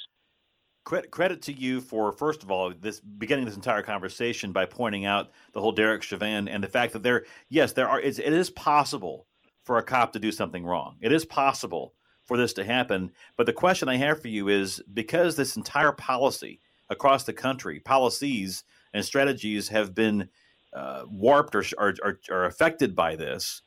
[0.84, 5.04] Credit, credit to you for first of all this beginning this entire conversation by pointing
[5.04, 8.00] out the whole Derek Chauvin and the fact that there, yes, there are.
[8.00, 9.26] It's, it is possible
[9.64, 10.96] for a cop to do something wrong.
[11.00, 13.10] It is possible for this to happen.
[13.36, 17.80] But the question I have for you is because this entire policy across the country,
[17.80, 18.62] policies
[18.92, 20.28] and strategies have been
[20.72, 21.94] uh, warped or, or,
[22.30, 23.62] or, affected by this.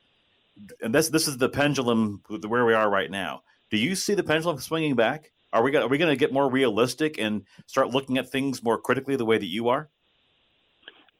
[0.82, 3.44] And this this is the pendulum where we are right now.
[3.72, 5.32] Do you see the pendulum swinging back?
[5.52, 8.62] Are we gonna, are we going to get more realistic and start looking at things
[8.62, 9.90] more critically the way that you are?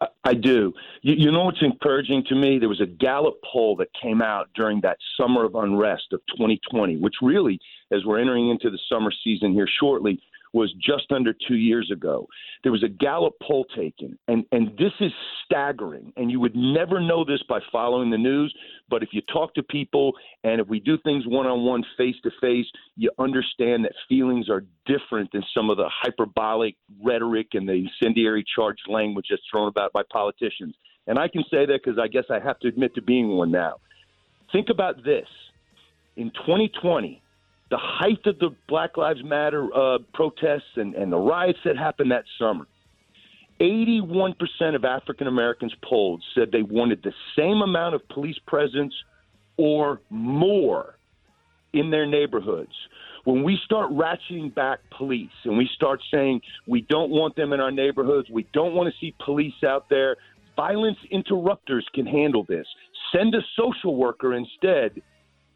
[0.02, 0.74] I- I do.
[1.02, 2.60] You, you know what's encouraging to me?
[2.60, 6.98] There was a Gallup poll that came out during that summer of unrest of 2020,
[6.98, 7.60] which really,
[7.92, 10.22] as we're entering into the summer season here shortly,
[10.54, 12.28] was just under two years ago.
[12.64, 15.12] There was a Gallup poll taken, and, and this is
[15.46, 16.12] staggering.
[16.18, 18.54] And you would never know this by following the news,
[18.90, 22.16] but if you talk to people and if we do things one on one, face
[22.24, 27.68] to face, you understand that feelings are different than some of the hyperbolic rhetoric and
[27.68, 30.76] the incendiary charged language that's thrown about by politicians.
[31.08, 33.52] And I can say that because I guess I have to admit to being one
[33.52, 33.76] now.
[34.52, 35.28] Think about this.
[36.18, 37.22] In 2020,
[37.70, 42.12] the height of the Black Lives Matter uh, protests and, and the riots that happened
[42.12, 42.66] that summer,
[43.62, 44.34] 81%
[44.76, 48.94] of African Americans polled said they wanted the same amount of police presence
[49.58, 50.98] or more
[51.74, 52.72] in their neighborhoods.
[53.26, 57.60] When we start ratcheting back police and we start saying we don't want them in
[57.60, 60.16] our neighborhoods, we don't want to see police out there,
[60.56, 62.66] violence interrupters can handle this.
[63.14, 65.02] Send a social worker instead.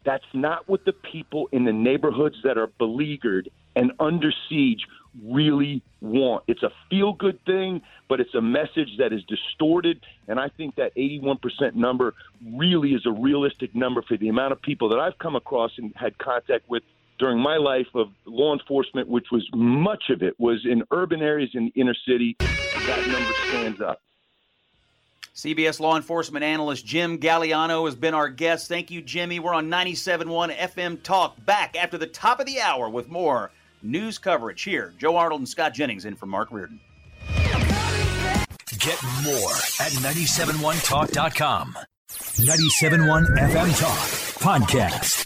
[0.04, 4.86] That's not what the people in the neighborhoods that are beleaguered and under siege
[5.24, 6.44] really want.
[6.46, 10.00] It's a feel good thing, but it's a message that is distorted.
[10.28, 12.14] And I think that 81% number
[12.54, 15.92] really is a realistic number for the amount of people that I've come across and
[15.96, 16.82] had contact with
[17.18, 21.50] during my life of law enforcement, which was much of it was in urban areas
[21.54, 22.36] in the inner city.
[22.40, 24.00] That number stands up.
[25.34, 28.68] CBS law enforcement analyst Jim Gagliano has been our guest.
[28.68, 29.40] Thank you, Jimmy.
[29.40, 31.44] We're on 97.1 FM Talk.
[31.44, 33.50] Back after the top of the hour with more
[33.82, 34.94] news coverage here.
[34.96, 36.78] Joe Arnold and Scott Jennings in for Mark Reardon.
[38.78, 41.74] Get more at 971talk.com.
[42.38, 43.98] 971 FM Talk
[44.38, 45.24] Podcast.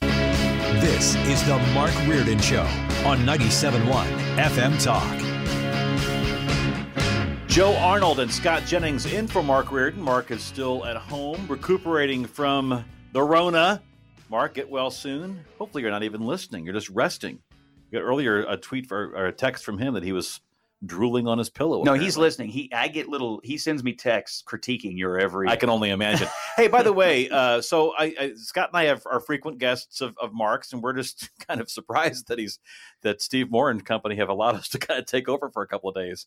[0.80, 2.62] This is the Mark Reardon Show
[3.04, 4.06] on 971
[4.36, 5.27] FM Talk.
[7.58, 10.00] Joe Arnold and Scott Jennings in for Mark Reardon.
[10.00, 13.82] Mark is still at home recuperating from the Rona.
[14.30, 15.44] Mark, get well soon.
[15.58, 16.64] Hopefully, you're not even listening.
[16.64, 17.40] You're just resting.
[17.90, 20.40] You got earlier a tweet for, or a text from him that he was
[20.86, 21.78] drooling on his pillow.
[21.78, 22.04] No, apparently.
[22.04, 22.48] he's listening.
[22.50, 23.40] He, I get little.
[23.42, 25.48] He sends me texts critiquing your every.
[25.48, 26.28] I can only imagine.
[26.56, 30.00] hey, by the way, uh, so I, I, Scott and I have are frequent guests
[30.00, 32.58] of, of Mark's, and we're just kind of surprised that he's
[33.02, 35.66] that Steve Moore and company have allowed us to kind of take over for a
[35.66, 36.26] couple of days.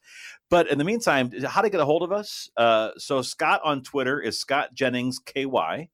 [0.49, 2.49] But in the meantime, how to get a hold of us?
[2.57, 5.89] Uh, so Scott on Twitter is Scott Jennings KY.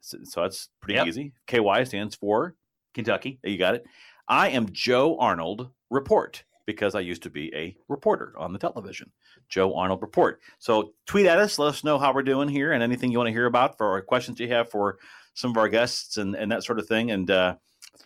[0.00, 1.06] So, so that's pretty Yep.
[1.08, 1.32] easy.
[1.48, 2.54] KY stands for
[2.94, 3.40] Kentucky.
[3.42, 3.84] You got it.
[4.28, 9.10] I am Joe Arnold Report because I used to be a reporter on the television.
[9.48, 10.40] Joe Arnold Report.
[10.58, 13.28] So tweet at us, let us know how we're doing here and anything you want
[13.28, 14.98] to hear about for questions you have for
[15.34, 17.10] some of our guests and, and that sort of thing.
[17.10, 17.56] And uh,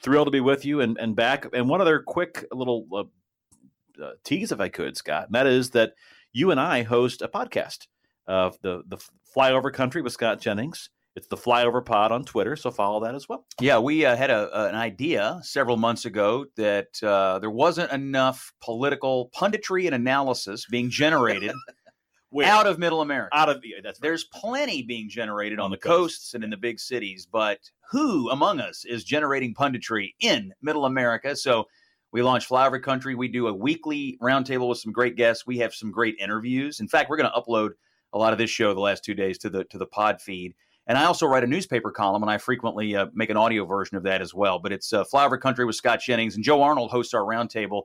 [0.02, 1.46] thrilled to be with you and, and back.
[1.52, 5.70] And one other quick little uh, uh, tease, if I could, Scott, and that is
[5.70, 5.94] that
[6.32, 7.86] you and I host a podcast
[8.26, 8.98] of the the
[9.36, 10.90] Flyover Country with Scott Jennings.
[11.16, 13.44] It's the Flyover Pod on Twitter, so follow that as well.
[13.61, 18.52] Yeah, we uh, had a, an idea several months ago that uh, there wasn't enough
[18.62, 21.52] political punditry and analysis being generated
[22.44, 23.36] out of Middle America.
[23.36, 24.08] Out of yeah, that's right.
[24.08, 26.18] There's plenty being generated on, On the the coast.
[26.18, 27.58] coasts and in the big cities, but
[27.90, 31.34] who among us is generating punditry in Middle America?
[31.34, 31.66] So
[32.12, 33.16] we launched Flyover Country.
[33.16, 35.44] We do a weekly roundtable with some great guests.
[35.46, 36.78] We have some great interviews.
[36.80, 37.70] In fact, we're going to upload
[38.12, 40.54] a lot of this show the last two days to the to the pod feed.
[40.91, 43.97] And I also write a newspaper column, and I frequently uh, make an audio version
[43.97, 44.59] of that as well.
[44.59, 47.82] But it's uh, Flyover Country with Scott Jennings and Joe Arnold hosts our roundtable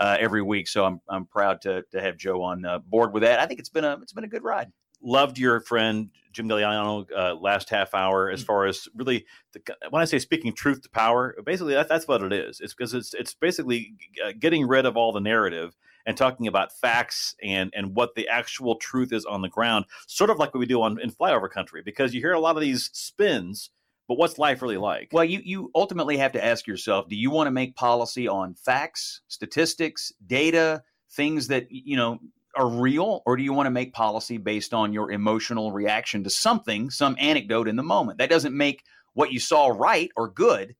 [0.00, 0.68] uh, every week.
[0.68, 3.40] So I'm I'm proud to to have Joe on uh, board with that.
[3.40, 4.70] I think it's been a it's been a good ride.
[5.04, 10.02] loved your friend Jim Gagliano uh, last half hour as far as really the, when
[10.02, 12.60] I say speaking truth to power, basically that, that's what it is.
[12.60, 13.94] It's because it's it's basically
[14.24, 15.76] uh, getting rid of all the narrative
[16.06, 20.30] and talking about facts and and what the actual truth is on the ground, sort
[20.30, 21.82] of like what we do on in flyover country.
[21.84, 23.70] Because you hear a lot of these spins,
[24.08, 25.08] but what's life really like?
[25.12, 28.54] Well, you you ultimately have to ask yourself: Do you want to make policy on
[28.54, 32.18] facts, statistics, data, things that you know
[32.56, 36.30] are real, or do you want to make policy based on your emotional reaction to
[36.30, 38.18] something, some anecdote in the moment?
[38.18, 38.84] That doesn't make
[39.14, 40.76] what you saw right or good.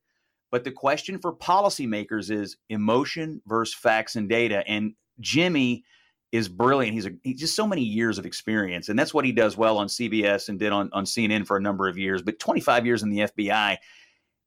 [0.50, 4.62] But the question for policymakers is emotion versus facts and data.
[4.68, 5.84] And Jimmy
[6.32, 6.94] is brilliant.
[6.94, 9.78] He's a he's just so many years of experience, and that's what he does well
[9.78, 12.22] on CBS and did on on CNN for a number of years.
[12.22, 13.76] But 25 years in the FBI,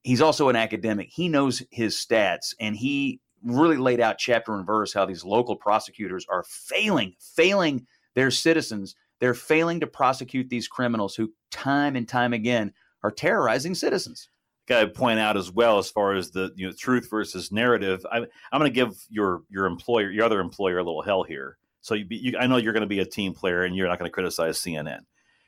[0.04, 1.10] he's also an academic.
[1.12, 5.56] He knows his stats, and he really laid out chapter and verse how these local
[5.56, 8.96] prosecutors are failing, failing their citizens.
[9.20, 14.30] They're failing to prosecute these criminals who, time and time again, are terrorizing citizens.
[14.68, 18.06] Got to point out as well as far as the you know truth versus narrative.
[18.12, 21.58] I, I'm going to give your your employer, your other employer, a little hell here.
[21.82, 23.88] So you, be- you I know you're going to be a team player and you're
[23.88, 25.02] not going to criticize CNN,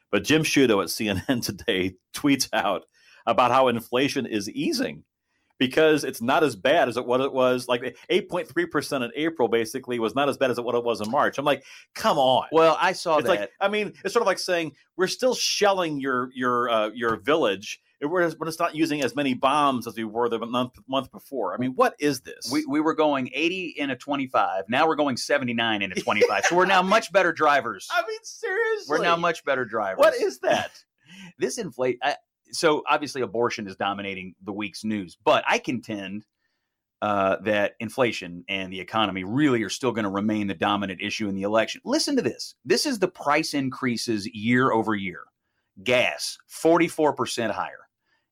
[0.09, 2.86] but Jim Sciutto at CNN today tweets out
[3.26, 5.03] about how inflation is easing
[5.59, 9.47] because it's not as bad as it what it was like 8.3 percent in April
[9.47, 11.38] basically was not as bad as what it was in March.
[11.38, 11.63] I'm like,
[11.93, 12.47] come on.
[12.51, 13.39] Well, I saw it's that.
[13.41, 17.17] like I mean, it's sort of like saying we're still shelling your your uh, your
[17.17, 17.82] village.
[18.01, 21.53] We're, we're just not using as many bombs as we were the month month before.
[21.53, 22.49] I mean, what is this?
[22.51, 24.65] We, we were going 80 in a 25.
[24.69, 26.45] Now we're going 79 in a 25.
[26.45, 27.87] so we're now much better drivers.
[27.91, 29.99] I mean, seriously, We're now much better drivers.
[29.99, 30.71] What is that?
[31.39, 31.99] this inflate.
[32.01, 32.15] I,
[32.51, 36.25] so obviously, abortion is dominating the week's news, but I contend
[37.01, 41.29] uh, that inflation and the economy really are still going to remain the dominant issue
[41.29, 41.81] in the election.
[41.85, 42.55] Listen to this.
[42.65, 45.21] This is the price increases year over year.
[45.81, 47.88] Gas, 44% higher.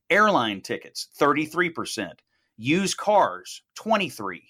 [0.10, 2.12] Airline tickets, 33%.
[2.58, 4.42] Used cars, 23.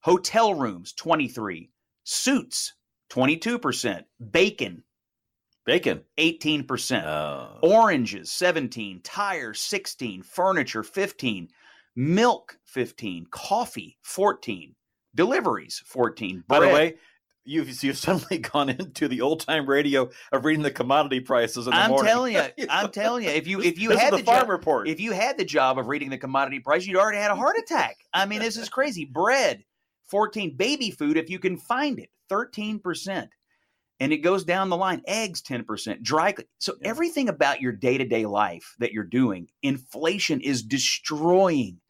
[0.00, 1.70] Hotel rooms, 23.
[2.04, 2.74] Suits,
[3.10, 4.04] 22%.
[4.30, 4.82] Bacon,
[5.64, 7.58] bacon, 18%.
[7.62, 9.00] Oranges, 17.
[9.02, 10.22] Tires, 16.
[10.22, 11.48] Furniture, 15.
[11.96, 13.26] Milk, 15.
[13.30, 14.74] Coffee, 14.
[15.14, 16.44] Deliveries, 14.
[16.46, 16.94] By the way,
[17.46, 21.76] you've you've suddenly gone into the old time radio of reading the commodity prices in
[21.76, 22.12] the I'm morning.
[22.12, 24.48] telling you, I'm telling you, if you if you This had the the, farm job,
[24.48, 24.88] report.
[24.88, 27.56] if you had the job of reading the commodity price, you'd already had a heart
[27.58, 27.96] attack.
[28.12, 29.04] I mean, this is crazy.
[29.04, 29.64] Bread,
[30.10, 30.56] 14.
[30.56, 33.30] Baby food, if you can find it, 13 percent.
[34.00, 38.74] and it goes down the line eggs 10% dry so everything about your day-to-day life
[38.78, 41.80] that you're doing inflation is destroying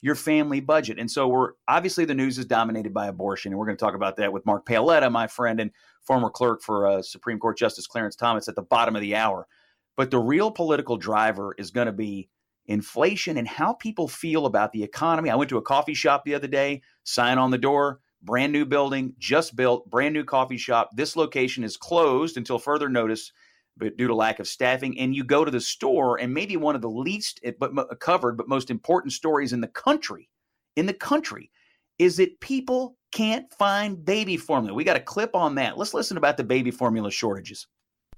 [0.00, 0.98] your family budget.
[0.98, 3.94] And so we're obviously the news is dominated by abortion and we're going to talk
[3.94, 5.70] about that with mark paoletta my friend and
[6.02, 9.46] former clerk for uh, supreme court justice clarence thomas at the bottom of the hour.
[9.96, 12.28] But the real political driver is going to be
[12.66, 15.30] inflation and how people feel about the economy.
[15.30, 18.64] I went to a coffee shop the other day sign on the door brand new
[18.64, 20.90] building, just built, brand new coffee shop.
[20.94, 23.32] This location is closed until further notice,
[23.76, 24.98] but due to lack of staffing.
[24.98, 28.36] And you go to the store, and maybe one of the least eh, but covered
[28.36, 30.28] but most important stories in the country,
[30.76, 31.50] in the country,
[31.98, 34.74] is that people can't find baby formula.
[34.74, 35.78] We got a clip on that.
[35.78, 37.66] Let's listen about the baby formula shortages.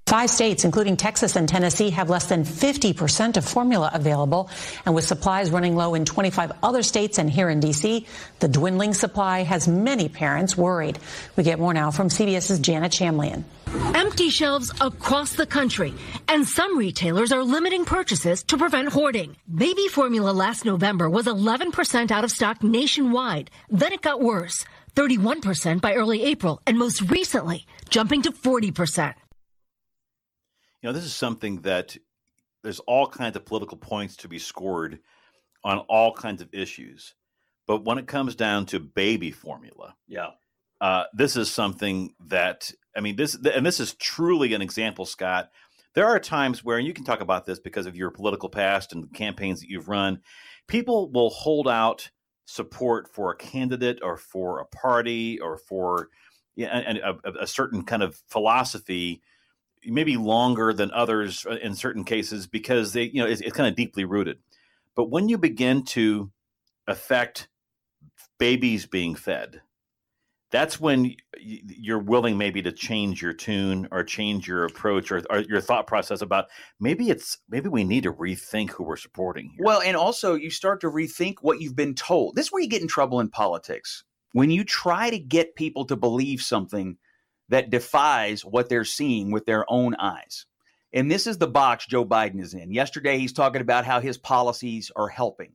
[0.08, 4.48] Five states, including Texas and Tennessee, have less than 50% of formula available.
[4.86, 8.06] And with supplies running low in 25 other states and here in D.C.,
[8.38, 10.98] the dwindling supply has many parents worried.
[11.36, 13.44] We get more now from CBS's Jana Shamlian.
[13.94, 15.92] Empty shelves across the country,
[16.26, 19.36] and some retailers are limiting purchases to prevent hoarding.
[19.54, 23.50] Baby formula last November was 11% out of stock nationwide.
[23.68, 24.64] Then it got worse,
[24.96, 29.12] 31% by early April, and most recently, jumping to 40%
[30.82, 31.96] you know, this is something that
[32.62, 35.00] there's all kinds of political points to be scored
[35.64, 37.14] on all kinds of issues.
[37.66, 40.30] But when it comes down to baby formula, yeah,
[40.80, 45.50] uh, this is something that I mean, this and this is truly an example, Scott.
[45.94, 48.92] There are times where, and you can talk about this because of your political past
[48.92, 50.20] and the campaigns that you've run,
[50.66, 52.10] people will hold out
[52.44, 56.08] support for a candidate or for a party or for
[56.56, 59.22] yeah, a, a, a certain kind of philosophy
[59.84, 63.68] maybe longer than others uh, in certain cases because they you know it's, it's kind
[63.68, 64.38] of deeply rooted.
[64.94, 66.30] But when you begin to
[66.86, 67.48] affect
[68.38, 69.60] babies being fed
[70.50, 75.40] that's when you're willing maybe to change your tune or change your approach or, or,
[75.40, 76.46] your thought process about
[76.80, 79.64] maybe it's maybe we need to rethink who we're supporting here.
[79.64, 82.34] well and also you start to rethink what you've been told.
[82.34, 84.04] This is where you get in trouble in politics.
[84.32, 86.96] When you try to get people to believe something
[87.48, 90.46] that defies what they're seeing with their own eyes.
[90.92, 92.72] And this is the box Joe Biden is in.
[92.72, 95.52] Yesterday, he's talking about how his policies are helping.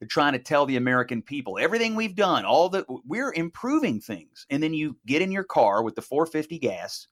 [0.00, 4.46] They're trying to tell the American people everything we've done, all that we're improving things.
[4.50, 7.06] And then you get in your car with the 450 gas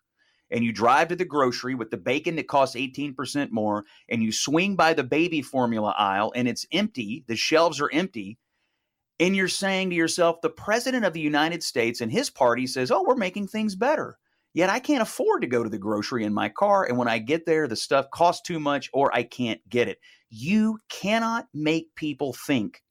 [0.50, 4.32] and you drive to the grocery with the bacon that costs 18% more and you
[4.32, 8.38] swing by the baby formula aisle and it's empty, the shelves are empty
[9.20, 12.90] and you're saying to yourself, the president of the United States and his party says,
[12.90, 14.18] oh, we're making things better.
[14.54, 16.86] Yet I can't afford to go to the grocery in my car.
[16.86, 19.98] And when I get there, the stuff costs too much or I can't get it.
[20.30, 22.82] You cannot make people think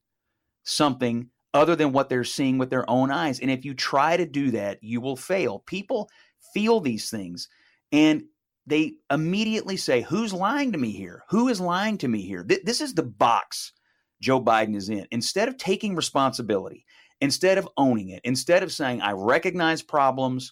[0.63, 3.39] something other than what they're seeing with their own eyes.
[3.39, 5.63] And if you try to do that, you will fail.
[5.65, 6.09] People
[6.53, 7.49] feel these things
[7.91, 8.23] and
[8.67, 11.23] they immediately say, Who's lying to me here?
[11.29, 12.43] Who is lying to me here?
[12.43, 13.73] This is the box
[14.21, 15.07] Joe Biden is in.
[15.11, 16.85] Instead of taking responsibility,
[17.21, 20.51] instead of owning it, instead of saying, I recognize problems,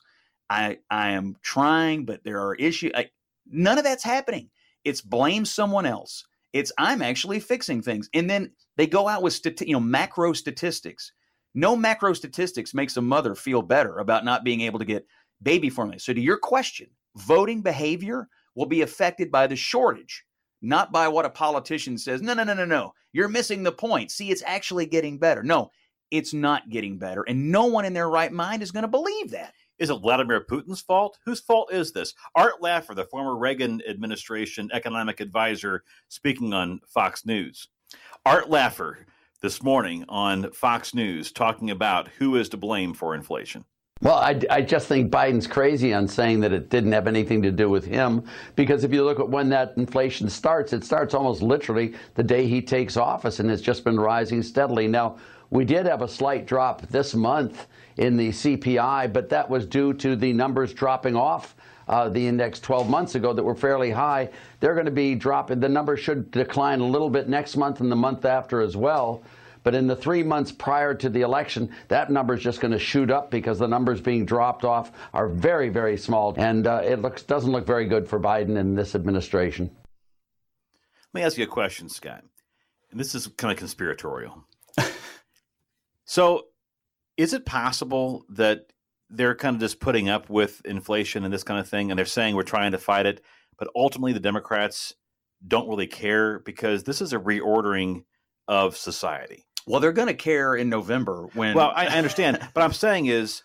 [0.49, 3.09] I, I am trying, but there are issues, I,
[3.45, 4.49] none of that's happening.
[4.85, 6.25] It's blame someone else.
[6.53, 8.09] It's I'm actually fixing things.
[8.13, 11.11] And then they go out with stati- you know macro statistics.
[11.53, 15.05] No macro statistics makes a mother feel better about not being able to get
[15.41, 15.99] baby formula.
[15.99, 20.23] So to your question, voting behavior will be affected by the shortage
[20.61, 22.21] not by what a politician says.
[22.21, 22.93] No, no, no, no, no.
[23.13, 24.11] You're missing the point.
[24.11, 25.43] See, it's actually getting better.
[25.43, 25.71] No,
[26.11, 27.23] it's not getting better.
[27.23, 29.53] And no one in their right mind is going to believe that.
[29.79, 31.19] Is it Vladimir Putin's fault?
[31.25, 32.13] Whose fault is this?
[32.35, 37.67] Art Laffer, the former Reagan administration economic advisor, speaking on Fox News.
[38.25, 39.05] Art Laffer
[39.41, 43.65] this morning on Fox News talking about who is to blame for inflation.
[44.01, 47.51] Well, I, I, just think Biden's crazy on saying that it didn't have anything to
[47.51, 48.23] do with him
[48.55, 52.47] because if you look at when that inflation starts, it starts almost literally the day
[52.47, 54.87] he takes office and it's just been rising steadily.
[54.87, 55.17] Now,
[55.49, 57.67] we did have a slight drop this month
[57.97, 61.55] in the CPI, but that was due to the numbers dropping off
[61.87, 64.29] uh, the index 12 months ago that were fairly high.
[64.59, 65.59] They're going to be dropping.
[65.59, 69.23] The numbers should decline a little bit next month and the month after as well.
[69.67, 72.79] But in the three months prior to the election, that number is just going to
[72.79, 77.01] shoot up because the numbers being dropped off are very, very small, and uh, it
[77.01, 79.69] looks doesn't look very good for Biden and this administration.
[81.13, 82.23] Let me ask you a question, Scott.
[82.91, 84.45] And this is kind of conspiratorial.
[86.05, 86.45] so,
[87.17, 88.71] is it possible that
[89.09, 92.05] they're kind of just putting up with inflation and this kind of thing, and they're
[92.05, 93.21] saying we're trying to fight it,
[93.59, 94.93] but ultimately the Democrats
[95.45, 98.05] don't really care because this is a reordering
[98.47, 99.43] of society.
[99.67, 101.53] Well, they're going to care in November when.
[101.53, 103.43] Well, I, understand, but I'm saying is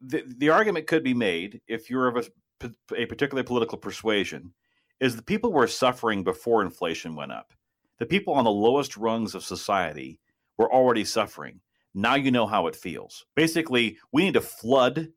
[0.00, 2.30] the, the argument could be made if you're of
[2.62, 4.54] a, a particular political persuasion
[4.98, 7.52] is the people were suffering before inflation went up.
[7.98, 10.18] The people on the lowest rungs of society
[10.56, 11.60] were already suffering.
[11.94, 13.26] Now you know how it feels.
[13.34, 15.08] Basically, we need to flood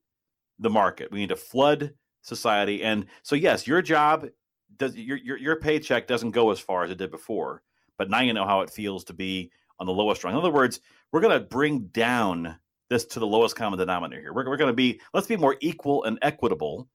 [0.59, 1.11] the market.
[1.11, 2.84] We need to flood society.
[2.84, 4.28] And so, yes, your job
[4.76, 7.61] does your, your your paycheck doesn't go as far as it did before,
[7.97, 10.33] but now you know how it feels to be on the lowest rung.
[10.33, 10.79] In other words,
[11.11, 12.57] we're going to bring down
[12.89, 14.33] this to the lowest common denominator here.
[14.33, 16.87] We're, we're going to be let's be more equal and equitable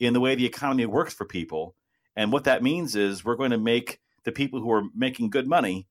[0.00, 1.74] in the way the economy works for people.
[2.16, 5.46] And what that means is we're going to make the people who are making good
[5.46, 5.88] money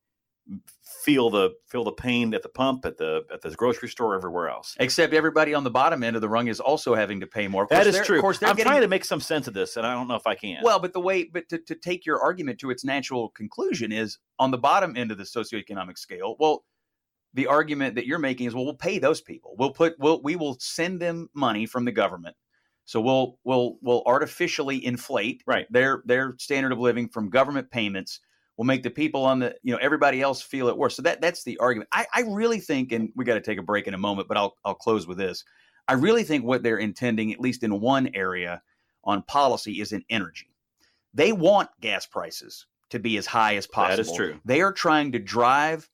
[1.04, 4.50] feel the feel the pain at the pump, at the at the grocery store, everywhere
[4.50, 4.76] else.
[4.80, 7.64] Except everybody on the bottom end of the rung is also having to pay more.
[7.64, 8.18] Of that is true.
[8.18, 10.16] Of course, I'm getting, trying to make some sense of this, and I don't know
[10.16, 10.62] if I can.
[10.64, 14.18] Well, but the way, but to, to take your argument to its natural conclusion is
[14.40, 16.36] on the bottom end of the socioeconomic scale.
[16.40, 16.64] Well,
[17.34, 19.56] the argument that you're making is, well, we'll pay those people.
[19.58, 22.36] We'll put, we'll, we will send them money from the government.
[22.84, 25.66] So we'll, we'll, we'll artificially inflate right.
[25.72, 28.20] their, their standard of living from government payments
[28.58, 30.96] will make the people on the you know everybody else feel it worse.
[30.96, 31.90] So that that's the argument.
[31.92, 34.38] I, I really think, and we got to take a break in a moment, but
[34.38, 35.44] I'll I'll close with this.
[35.88, 38.62] I really think what they're intending, at least in one area
[39.04, 40.48] on policy, is in energy.
[41.14, 44.04] They want gas prices to be as high as possible.
[44.04, 44.40] That is true.
[44.46, 45.90] They are trying to drive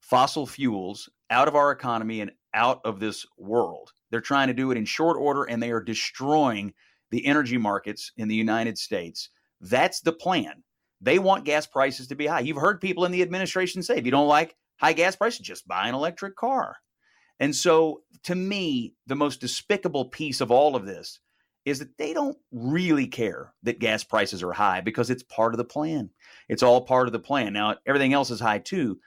[0.00, 3.92] fossil fuels out of our economy and out of this world.
[4.10, 6.72] They're trying to do it in short order, and they are destroying
[7.10, 9.30] the energy markets in the United States.
[9.60, 10.62] That's the plan.
[11.00, 12.40] They want gas prices to be high.
[12.40, 15.68] You've heard people in the administration say, if you don't like high gas prices, just
[15.68, 16.76] buy an electric car.
[17.40, 21.20] And so, to me, the most despicable piece of all of this
[21.64, 25.58] is that they don't really care that gas prices are high because it's part of
[25.58, 26.10] the plan.
[26.48, 27.52] It's all part of the plan.
[27.52, 28.98] Now, everything else is high too,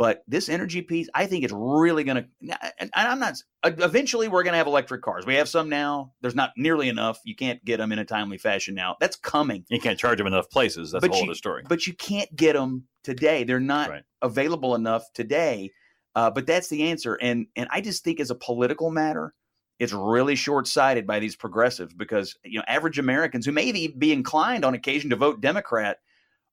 [0.00, 2.58] but this energy piece, I think it's really going to.
[2.80, 3.34] And I'm not.
[3.62, 5.26] Eventually, we're going to have electric cars.
[5.26, 6.14] We have some now.
[6.22, 7.20] There's not nearly enough.
[7.26, 8.96] You can't get them in a timely fashion now.
[8.98, 9.66] That's coming.
[9.68, 10.90] You can't charge them enough places.
[10.90, 11.64] That's but a whole you, other story.
[11.68, 13.44] But you can't get them today.
[13.44, 14.02] They're not right.
[14.22, 15.70] available enough today.
[16.14, 17.16] Uh, but that's the answer.
[17.16, 19.34] And and I just think as a political matter,
[19.78, 24.12] it's really short sighted by these progressives because you know average Americans who may be
[24.14, 25.98] inclined on occasion to vote Democrat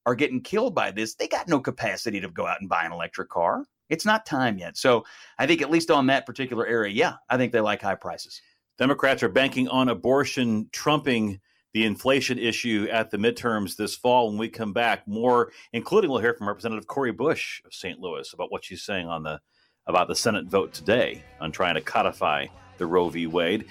[0.08, 1.16] are getting killed by this.
[1.16, 3.66] They got no capacity to go out and buy an electric car.
[3.90, 4.78] It's not time yet.
[4.78, 5.04] So
[5.38, 8.42] I think at least on that particular area, yeah, I think they like high prices.
[8.78, 11.42] Democrats are banking on abortion trumping
[11.74, 14.30] the inflation issue at the midterms this fall.
[14.30, 18.00] When we come back, more, including we'll hear from Representative Cori Bush of St.
[18.00, 19.42] Louis about what she's saying on the
[19.88, 22.46] about the Senate vote today on trying to codify
[22.78, 23.28] the Roe v.
[23.28, 23.66] Wade.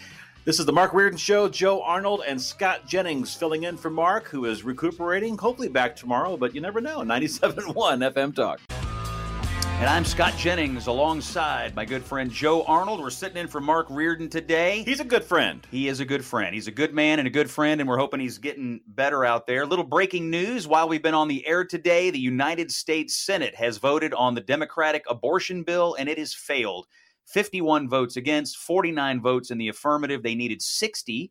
[0.46, 1.48] This is the Mark Reardon Show.
[1.48, 6.36] Joe Arnold and Scott Jennings filling in for Mark, who is recuperating, hopefully back tomorrow,
[6.36, 7.00] but you never know.
[7.00, 8.60] 97.1 FM Talk.
[8.70, 13.00] And I'm Scott Jennings alongside my good friend Joe Arnold.
[13.00, 14.84] We're sitting in for Mark Reardon today.
[14.84, 15.66] He's a good friend.
[15.72, 16.54] He is a good friend.
[16.54, 19.48] He's a good man and a good friend, and we're hoping he's getting better out
[19.48, 19.66] there.
[19.66, 23.78] Little breaking news while we've been on the air today the United States Senate has
[23.78, 26.86] voted on the Democratic abortion bill, and it has failed.
[27.26, 30.22] 51 votes against, 49 votes in the affirmative.
[30.22, 31.30] They needed 60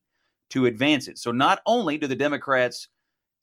[0.51, 1.17] to advance it.
[1.17, 2.87] So not only do the Democrats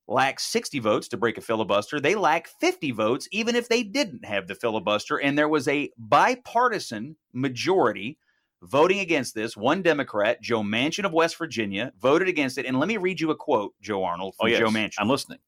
[0.08, 2.00] lack 60 votes to break a filibuster.
[2.00, 5.18] They lack 50 votes, even if they didn't have the filibuster.
[5.18, 8.18] And there was a bipartisan majority
[8.62, 9.56] voting against this.
[9.56, 12.66] One Democrat, Joe Manchin of West Virginia, voted against it.
[12.66, 14.58] And let me read you a quote, Joe Arnold, from oh, yes.
[14.58, 14.94] Joe Manchin.
[14.98, 15.38] I'm listening.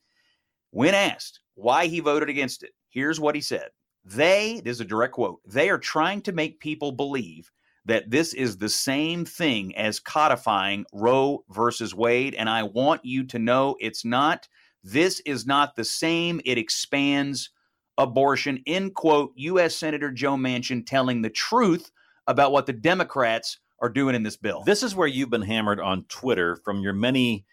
[0.70, 3.68] When asked why he voted against it, here's what he said.
[4.04, 7.50] They, this is a direct quote, they are trying to make people believe
[7.86, 12.34] that this is the same thing as codifying Roe versus Wade.
[12.34, 14.48] And I want you to know it's not.
[14.82, 16.40] This is not the same.
[16.44, 17.50] It expands
[17.98, 18.62] abortion.
[18.66, 19.32] End quote.
[19.36, 19.76] U.S.
[19.76, 21.90] Senator Joe Manchin telling the truth
[22.26, 24.62] about what the Democrats are doing in this bill.
[24.64, 27.44] This is where you've been hammered on Twitter from your many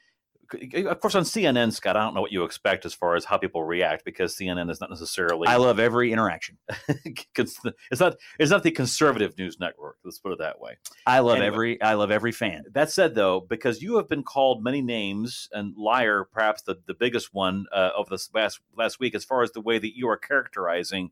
[0.53, 3.37] of course, on CNN, Scott, I don't know what you expect as far as how
[3.37, 5.47] people react because CNN is not necessarily.
[5.47, 6.57] I love every interaction.
[7.05, 8.15] it's not.
[8.39, 9.97] It's not the conservative news network.
[10.03, 10.77] Let's put it that way.
[11.05, 11.81] I love anyway, every.
[11.81, 12.63] I love every fan.
[12.71, 16.93] That said, though, because you have been called many names and liar, perhaps the the
[16.93, 20.07] biggest one uh, of this last last week, as far as the way that you
[20.09, 21.11] are characterizing.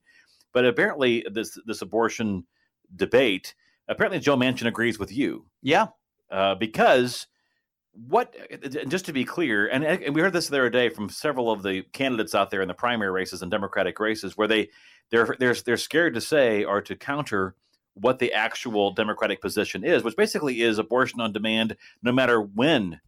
[0.53, 2.45] But apparently, this this abortion
[2.95, 3.55] debate.
[3.87, 5.47] Apparently, Joe Manchin agrees with you.
[5.61, 5.87] Yeah,
[6.29, 7.27] uh, because
[8.07, 8.35] what
[8.87, 11.63] just to be clear and, and, we heard this the other day from several of
[11.63, 14.69] the candidates out there in the primary races and democratic races where they
[15.11, 17.55] they're they're, they're scared to say or to counter
[17.95, 22.99] what the actual democratic position is which basically is abortion on demand no matter when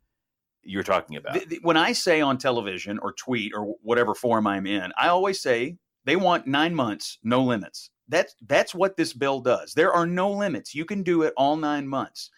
[0.63, 1.33] you're talking about.
[1.33, 5.07] The, the, when i say on television or tweet or whatever form i'm in i
[5.07, 7.89] always say they want 9 months no limits.
[8.07, 9.73] That's that's what this bill does.
[9.73, 10.75] There are no limits.
[10.75, 12.29] You can do it all 9 months.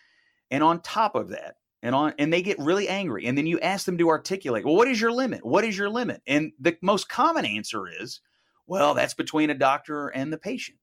[0.51, 3.25] And on top of that, and on and they get really angry.
[3.25, 5.45] And then you ask them to articulate, well, what is your limit?
[5.45, 6.21] What is your limit?
[6.25, 8.21] And the most common answer is,
[8.65, 10.79] well, that's between a doctor and the patient.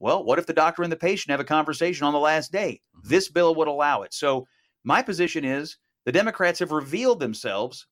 [0.00, 2.82] Well, what if the doctor and the patient have a conversation on the last day?
[3.04, 4.12] This bill would allow it.
[4.12, 4.48] So
[4.82, 7.86] my position is the Democrats have revealed themselves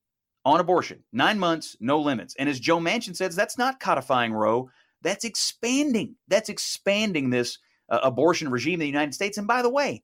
[0.45, 1.05] on abortion.
[1.13, 2.35] Nine months, no limits.
[2.37, 4.71] And as Joe Manchin says, that's not codifying Roe.
[5.03, 6.17] That's expanding.
[6.27, 9.39] That's expanding this uh, abortion regime in the United States.
[9.39, 10.03] And by the way,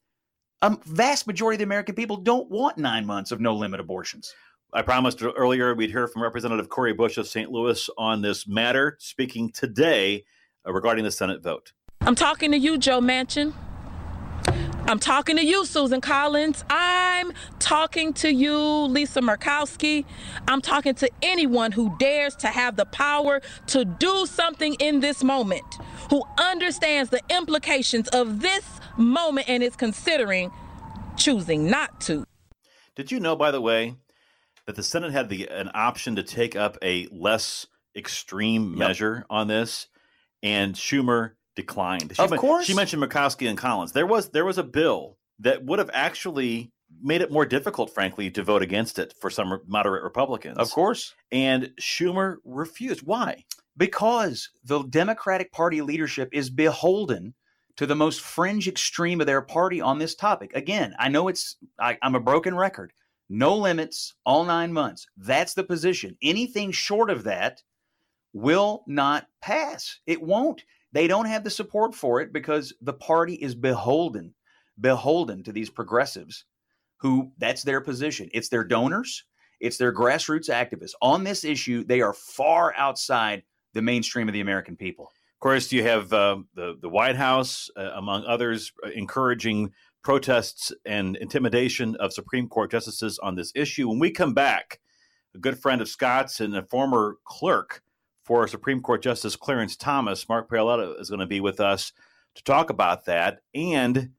[0.63, 4.35] a vast majority of the American people don't want nine months of no limit abortions.
[4.73, 7.51] I promised earlier we'd hear from Representative Cori Bush of St.
[7.51, 10.25] Louis on this matter, speaking today
[10.67, 11.73] uh, regarding the Senate vote.
[12.01, 13.55] I'm talking to you, Joe Manchin.
[14.89, 16.65] I'm talking to you, Susan Collins.
[16.71, 20.05] I'm talking to you, Lisa Murkowski.
[20.47, 25.25] I'm talking to anyone who dares to have the power to do something in this
[25.25, 25.65] moment,
[26.09, 28.65] who understands the implications of this
[28.97, 30.53] moment and is considering
[31.17, 32.25] choosing not to.
[32.95, 33.97] Did you know, by the way,
[34.67, 37.67] that the Senate had the an option to take up a less
[37.97, 38.79] extreme yep.
[38.79, 39.89] measure on this,
[40.45, 42.13] and Schumer declined.
[42.15, 43.93] She of course, she mentioned Murkowski and Collins.
[43.93, 46.71] There was there was a bill that would have actually
[47.03, 50.59] made it more difficult, frankly, to vote against it for some moderate Republicans.
[50.59, 53.03] Of course, and Schumer refused.
[53.03, 53.45] Why?
[53.77, 57.35] Because the Democratic Party leadership is beholden
[57.77, 60.53] to the most fringe extreme of their party on this topic.
[60.55, 62.93] Again, I know it's I, I'm a broken record.
[63.29, 65.07] No limits, all nine months.
[65.17, 66.17] That's the position.
[66.23, 67.61] Anything short of that
[68.33, 69.99] will not pass.
[70.07, 70.63] It won't.
[70.97, 74.33] They don't have the support for it because the party is beholden,
[74.81, 76.47] beholden to these progressives
[76.97, 78.31] who that's their position.
[78.33, 79.25] It's their donors,
[79.61, 80.95] it's their grassroots activists.
[81.03, 83.43] On this issue, they are far outside
[83.75, 85.11] the mainstream of the American people.
[85.35, 89.73] Of course, you have uh, the the White House, uh, among others, uh, encouraging
[90.03, 93.87] protests and intimidation of Supreme Court justices on this issue.
[93.91, 94.81] When we come back,
[95.35, 97.83] a good friend of Scott's and a former clerk
[98.27, 100.29] for Supreme Court Justice Clarence Thomas.
[100.29, 101.93] Mark Paoletta is going to be with us
[102.35, 103.41] to talk about that.
[103.55, 104.11] And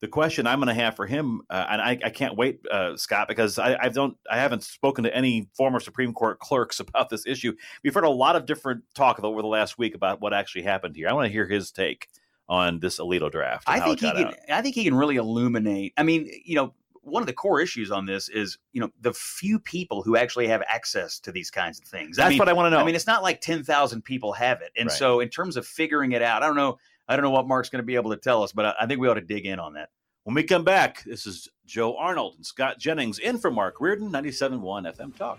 [0.00, 2.96] the question I'm going to have for him, uh, and I, I, can't wait, uh,
[2.96, 7.10] Scott, because I, I, don't, I haven't spoken to any former Supreme Court clerks about
[7.10, 7.54] this issue.
[7.82, 10.94] We've heard a lot of different talk over the last week about what actually happened
[10.94, 11.08] here.
[11.08, 12.08] I want to hear his take
[12.48, 13.64] on this Alito draft.
[13.66, 14.26] I think he can.
[14.28, 14.34] Out.
[14.48, 15.92] I think he can really illuminate.
[15.96, 16.74] I mean, you know,
[17.06, 20.48] one of the core issues on this is, you know, the few people who actually
[20.48, 22.16] have access to these kinds of things.
[22.16, 22.78] That's I mean, what I want to know.
[22.78, 24.72] I mean, it's not like 10,000 people have it.
[24.76, 24.98] And right.
[24.98, 26.78] so in terms of figuring it out, I don't know,
[27.08, 28.86] I don't know what Mark's going to be able to tell us, but I, I
[28.86, 29.90] think we ought to dig in on that.
[30.24, 34.10] When we come back, this is Joe Arnold and Scott Jennings in for Mark Reardon,
[34.10, 35.38] 97.1 FM Talk.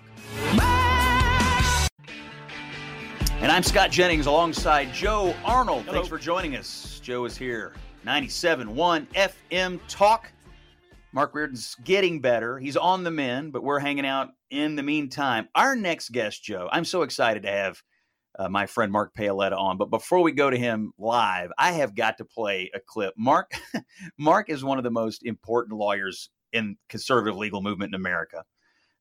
[3.42, 5.82] And I'm Scott Jennings alongside Joe Arnold.
[5.82, 5.96] Hello.
[5.96, 7.02] Thanks for joining us.
[7.04, 7.74] Joe is here.
[8.06, 10.32] 97.1 FM Talk.
[11.18, 12.60] Mark Reardon's getting better.
[12.60, 15.50] He's on the mend, but we're hanging out in the meantime.
[15.56, 17.82] Our next guest, Joe, I'm so excited to have
[18.38, 19.80] uh, my friend Mark Paoletta on.
[19.80, 23.16] But before we go to him live, I have got to play a clip.
[23.18, 23.54] Mark,
[24.20, 28.44] Mark is one of the most important lawyers in conservative legal movement in America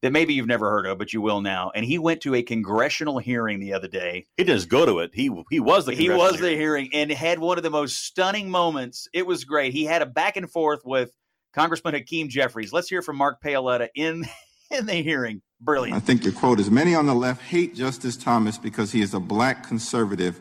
[0.01, 1.71] that maybe you've never heard of, but you will now.
[1.75, 4.25] And he went to a congressional hearing the other day.
[4.39, 5.11] He didn't go to it.
[5.13, 8.49] He he was the he was the hearing and had one of the most stunning
[8.49, 9.07] moments.
[9.13, 9.75] It was great.
[9.75, 11.13] He had a back and forth with
[11.57, 12.71] Congressman Hakeem Jeffries.
[12.71, 14.27] Let's hear from Mark Paoletta in
[14.71, 15.41] in the hearing.
[15.59, 15.97] Brilliant.
[15.97, 19.15] I think your quote is many on the left hate Justice Thomas because he is
[19.15, 20.39] a black conservative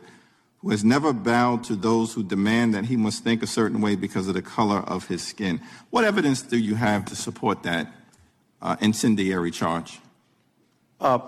[0.57, 3.95] who has never bowed to those who demand that he must think a certain way
[3.95, 5.61] because of the color of his skin.
[5.89, 7.87] What evidence do you have to support that
[8.61, 9.99] uh, incendiary charge?
[10.99, 11.19] Uh,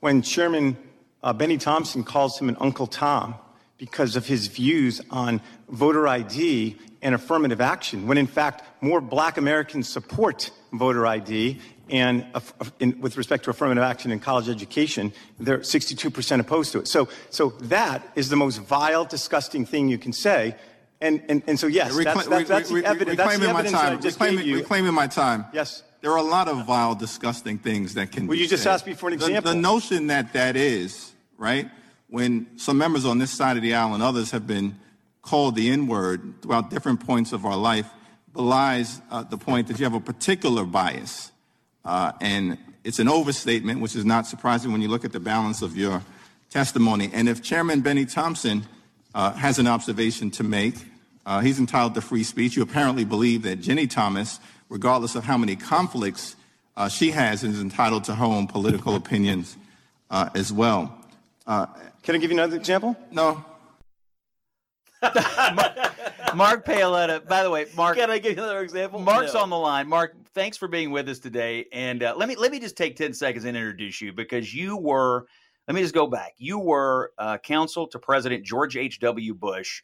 [0.00, 0.78] when Chairman
[1.22, 3.34] uh, Benny Thompson calls him an Uncle Tom
[3.76, 9.36] because of his views on voter ID and affirmative action, when in fact more black
[9.36, 12.40] Americans support voter ID and uh,
[12.80, 16.88] in, with respect to affirmative action in college education, they're 62% opposed to it.
[16.88, 20.56] So, so that is the most vile, disgusting thing you can say.
[21.02, 23.72] And, and, and so, yes, that's, that's, that's the evidence, reclaiming that's the my evidence
[23.72, 23.92] time.
[23.92, 24.56] I just reclaiming, gave you.
[24.56, 25.44] reclaiming my time.
[25.52, 25.82] Yes.
[26.00, 28.72] There are a lot of vile, disgusting things that can Well, be you just said.
[28.72, 29.52] asked me for an The- example.
[29.52, 31.68] The, notion that that is, right,
[32.08, 34.76] when some members on this side of the aisle and others have been
[35.24, 37.88] called the N word throughout different points of our life
[38.32, 41.32] belies uh, the point that you have a particular bias.
[41.84, 45.62] Uh, and it's an overstatement, which is not surprising when you look at the balance
[45.62, 46.02] of your
[46.50, 47.10] testimony.
[47.12, 48.64] And if Chairman Benny Thompson
[49.14, 50.74] uh, has an observation to make,
[51.24, 52.56] uh, he's entitled to free speech.
[52.56, 56.36] You apparently believe that Ginni Thomas, regardless of how many conflicts
[56.76, 59.56] uh, she has, is entitled to her own political opinions
[60.10, 60.98] uh, as well.
[61.46, 61.66] Uh,
[62.02, 62.96] Can I give you another example?
[63.10, 63.44] No.
[66.34, 67.26] Mark Paoletta.
[67.26, 67.96] By the way, Mark.
[67.96, 69.00] Can I give you another example?
[69.00, 69.40] Mark's No.
[69.40, 69.88] on the line.
[69.88, 71.66] Mark, thanks for being with us today.
[71.72, 74.76] And uh, let me let me just take ten seconds and introduce you because you
[74.76, 75.26] were.
[75.66, 76.34] Let me just go back.
[76.36, 79.00] You were uh, counsel to President George H.
[79.00, 79.32] W.
[79.32, 79.82] Bush,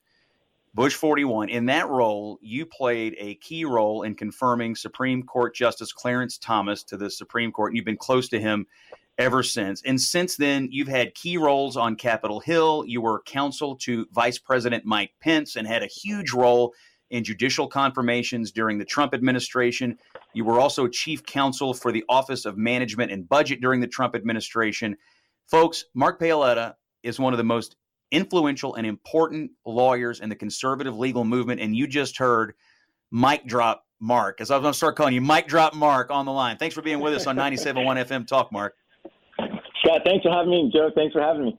[0.75, 1.49] Bush 41.
[1.49, 6.83] In that role, you played a key role in confirming Supreme Court Justice Clarence Thomas
[6.85, 8.67] to the Supreme Court, and you've been close to him
[9.21, 9.83] ever since.
[9.85, 12.85] And since then, you've had key roles on Capitol Hill.
[12.87, 16.75] You were counsel to Vice President Mike Pence and had a huge role
[17.11, 19.99] in judicial confirmations during the Trump administration.
[20.33, 24.15] You were also chief counsel for the Office of Management and Budget during the Trump
[24.15, 24.97] administration.
[25.51, 27.77] Folks, Mark Paoletta is one of the most
[28.11, 31.61] influential and important lawyers in the conservative legal movement.
[31.61, 32.55] And you just heard
[33.11, 36.25] Mike drop Mark, as I was going to start calling you Mike drop Mark on
[36.25, 36.57] the line.
[36.57, 38.75] Thanks for being with us on 97.1 FM Talk, Mark.
[39.91, 40.71] Scott, thanks for having me.
[40.73, 41.59] Joe, thanks for having me.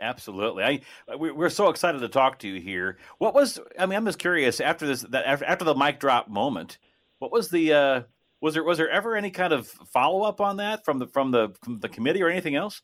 [0.00, 0.62] Absolutely.
[0.62, 0.80] I
[1.16, 2.98] we, we're so excited to talk to you here.
[3.18, 6.28] What was I mean, I'm just curious after this that after, after the mic drop
[6.28, 6.78] moment,
[7.18, 8.02] what was the uh
[8.42, 11.30] was there was there ever any kind of follow up on that from the from
[11.30, 12.82] the from the committee or anything else?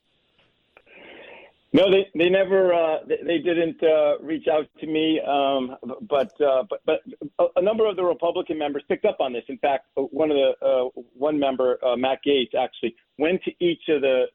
[1.75, 6.39] No, they they never uh, they, they didn't uh, reach out to me, um, but
[6.39, 7.01] uh, but but
[7.39, 9.45] a, a number of the Republican members picked up on this.
[9.49, 13.89] In fact, one of the uh, one member, uh, Matt Gaetz, actually went to each
[13.89, 14.27] of the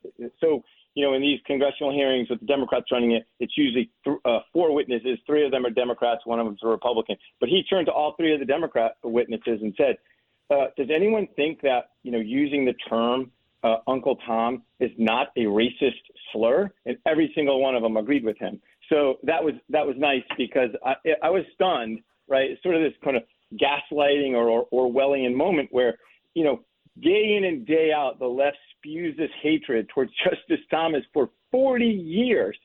[0.42, 0.64] so
[0.96, 4.40] you know in these congressional hearings with the Democrats running it, it's usually th- uh,
[4.52, 5.20] four witnesses.
[5.28, 7.18] Three of them are Democrats, one of them is a Republican.
[7.40, 9.98] But he turned to all three of the Democrat witnesses and said,
[10.50, 13.32] uh, "Does anyone think that you know using the term?"
[13.64, 16.02] uh, Uncle Tom is not a racist
[16.32, 18.60] slur, and every single one of them agreed with him.
[18.90, 22.58] So that was that was nice because I, I was stunned, right?
[22.64, 23.24] Sort of this kind of
[23.56, 25.98] gaslighting or, or Orwellian moment where,
[26.34, 26.62] you know,
[27.02, 31.86] day in and day out, the left spews this hatred towards Justice Thomas for 40
[31.86, 32.58] years,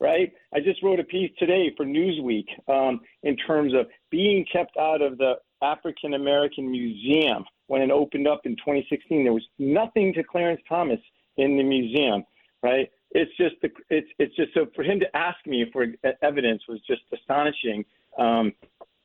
[0.00, 0.32] right?
[0.54, 5.02] I just wrote a piece today for Newsweek um, in terms of being kept out
[5.02, 9.24] of the African American Museum when it opened up in 2016.
[9.24, 11.00] There was nothing to Clarence Thomas
[11.36, 12.24] in the museum,
[12.62, 12.90] right?
[13.12, 15.86] It's just the, it's it's just so for him to ask me for
[16.22, 17.84] evidence was just astonishing.
[18.18, 18.52] Um,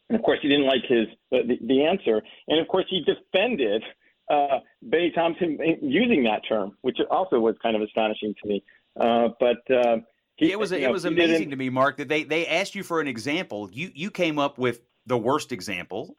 [0.10, 3.84] and of course, he didn't like his the, the answer, and of course, he defended
[4.30, 8.64] uh, Bennie Thompson using that term, which also was kind of astonishing to me.
[9.00, 9.98] Uh, but uh,
[10.36, 12.84] he, it was it know, was amazing to me, Mark, that they they asked you
[12.84, 13.70] for an example.
[13.72, 16.18] You you came up with the worst example,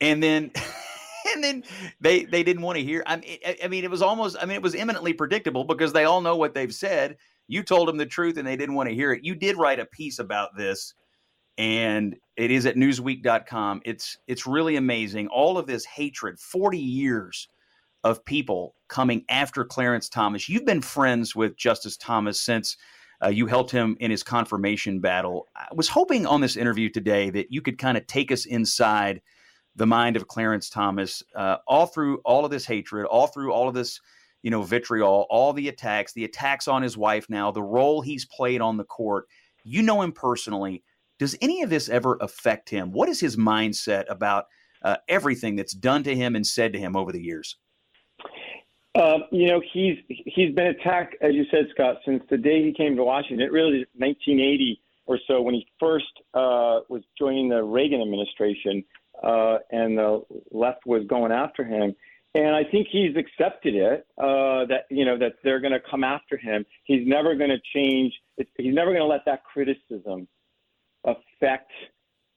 [0.00, 0.50] and then
[1.34, 1.64] and then
[2.00, 3.02] they they didn't want to hear.
[3.06, 4.36] I mean, I- mean, it was almost.
[4.40, 7.16] I mean, it was eminently predictable because they all know what they've said.
[7.46, 9.24] You told them the truth, and they didn't want to hear it.
[9.24, 10.94] You did write a piece about this,
[11.56, 13.82] and it is at Newsweek.com.
[13.84, 15.28] It's it's really amazing.
[15.28, 17.48] All of this hatred, forty years
[18.04, 20.48] of people coming after Clarence Thomas.
[20.48, 22.76] You've been friends with Justice Thomas since
[23.22, 25.48] uh, you helped him in his confirmation battle.
[25.56, 29.20] I was hoping on this interview today that you could kind of take us inside
[29.78, 33.68] the mind of Clarence Thomas, uh, all through all of this hatred, all through all
[33.68, 34.00] of this,
[34.42, 38.24] you know, vitriol, all the attacks, the attacks on his wife now, the role he's
[38.24, 39.26] played on the court.
[39.64, 40.82] You know him personally.
[41.20, 42.90] Does any of this ever affect him?
[42.90, 44.46] What is his mindset about
[44.82, 47.56] uh, everything that's done to him and said to him over the years?
[48.96, 52.72] Uh, you know, he's he's been attacked, as you said, Scott, since the day he
[52.72, 53.46] came to Washington.
[53.46, 58.84] It really 1980 or so when he first uh, was joining the Reagan administration,
[59.22, 61.94] uh, and the left was going after him.
[62.34, 66.04] And I think he's accepted it uh, that you know that they're going to come
[66.04, 66.64] after him.
[66.84, 68.12] He's never going to change.
[68.36, 70.28] He's never going to let that criticism
[71.04, 71.72] affect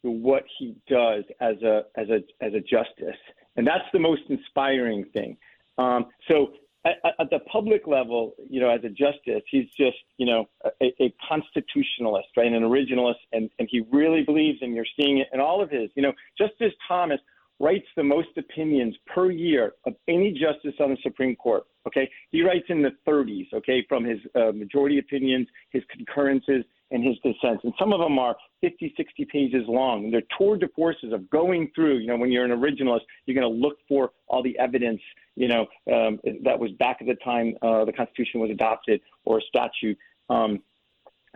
[0.03, 3.19] what he does as a as a as a justice,
[3.57, 5.37] and that's the most inspiring thing.
[5.77, 6.53] Um, so
[6.85, 10.49] at, at the public level, you know, as a justice, he's just you know
[10.81, 15.27] a, a constitutionalist, right, an originalist, and and he really believes, and you're seeing it
[15.33, 15.89] in all of his.
[15.95, 17.19] You know, Justice Thomas
[17.59, 21.63] writes the most opinions per year of any justice on the Supreme Court.
[21.87, 23.53] Okay, he writes in the 30s.
[23.53, 28.19] Okay, from his uh, majority opinions, his concurrences, and his dissents, and some of them
[28.19, 30.05] are 50, 60 pages long.
[30.05, 31.97] And they're tour de forces of going through.
[31.99, 35.01] You know, when you're an originalist, you're going to look for all the evidence.
[35.35, 35.61] You know,
[35.91, 39.97] um, that was back at the time uh, the Constitution was adopted or a statute.
[40.29, 40.61] Um,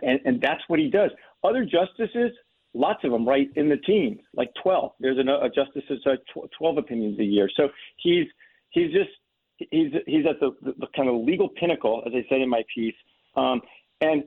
[0.02, 1.10] and, and that's what he does.
[1.42, 2.32] Other justices,
[2.74, 4.92] lots of them write in the teens, like 12.
[5.00, 7.48] There's a, a justice that's uh, tw- 12 opinions a year.
[7.56, 8.26] So he's
[8.70, 9.10] he's just
[9.56, 12.62] he's he's at the, the, the kind of legal pinnacle, as I said in my
[12.74, 12.94] piece.
[13.36, 13.60] Um,
[14.00, 14.24] and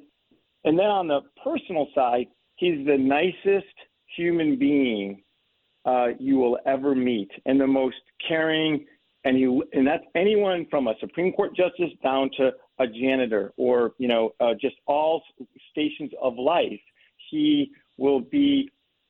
[0.65, 3.73] and then on the personal side, he's the nicest
[4.15, 5.23] human being
[5.85, 7.95] uh, you will ever meet, and the most
[8.27, 8.85] caring.
[9.25, 9.43] And he
[9.73, 14.33] and that's anyone from a Supreme Court justice down to a janitor, or you know,
[14.39, 15.23] uh, just all
[15.71, 16.79] stations of life.
[17.29, 18.69] He will be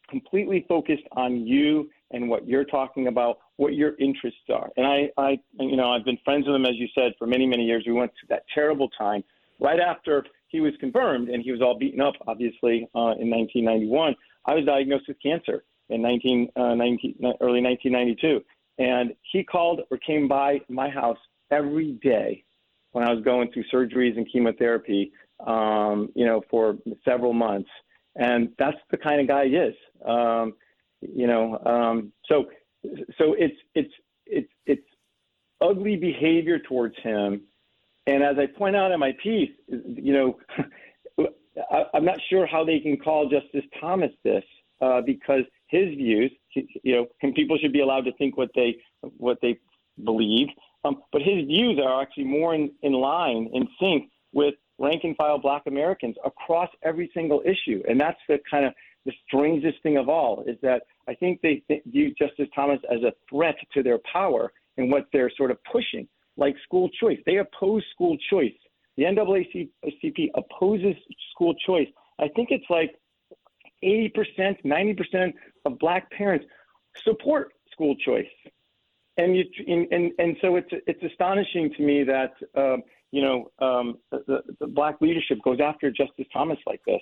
[0.09, 4.69] completely focused on you and what you're talking about, what your interests are.
[4.77, 7.45] And I, I, you know, I've been friends with him, as you said, for many,
[7.45, 7.83] many years.
[7.85, 9.23] We went through that terrible time
[9.59, 14.15] right after he was confirmed, and he was all beaten up, obviously, uh, in 1991.
[14.45, 18.43] I was diagnosed with cancer in 19, uh, 19, early 1992,
[18.77, 21.17] and he called or came by my house
[21.51, 22.43] every day
[22.91, 25.11] when I was going through surgeries and chemotherapy,
[25.45, 27.69] um, you know, for several months.
[28.15, 29.75] And that's the kind of guy he is.
[30.05, 30.53] Um,
[31.01, 32.49] you know, um, so
[33.17, 33.93] so it's it's
[34.25, 34.87] it's it's
[35.61, 37.41] ugly behavior towards him.
[38.09, 40.37] And as I point out in my piece, you know,
[41.71, 44.43] I, I'm not sure how they can call Justice Thomas this
[44.81, 48.77] uh, because his views, you know, and people should be allowed to think what they
[49.17, 49.59] what they
[50.03, 50.47] believe.
[50.83, 55.15] Um, but his views are actually more in, in line, in sync with rank and
[55.15, 57.83] file black Americans across every single issue.
[57.87, 58.73] And that's the kind of
[59.05, 63.13] the strangest thing of all is that I think they view Justice Thomas as a
[63.29, 66.07] threat to their power and what they're sort of pushing,
[66.39, 67.19] like school choice.
[67.25, 68.53] They oppose school choice.
[68.97, 70.95] The NAACP opposes
[71.31, 71.87] school choice.
[72.19, 72.95] I think it's like
[73.83, 75.33] 80%, 90%
[75.65, 76.45] of black parents
[77.05, 78.27] support school choice.
[79.17, 82.77] And, you, and, and so it's, it's astonishing to me that, uh,
[83.11, 87.01] you know, um, the, the black leadership goes after Justice Thomas like this.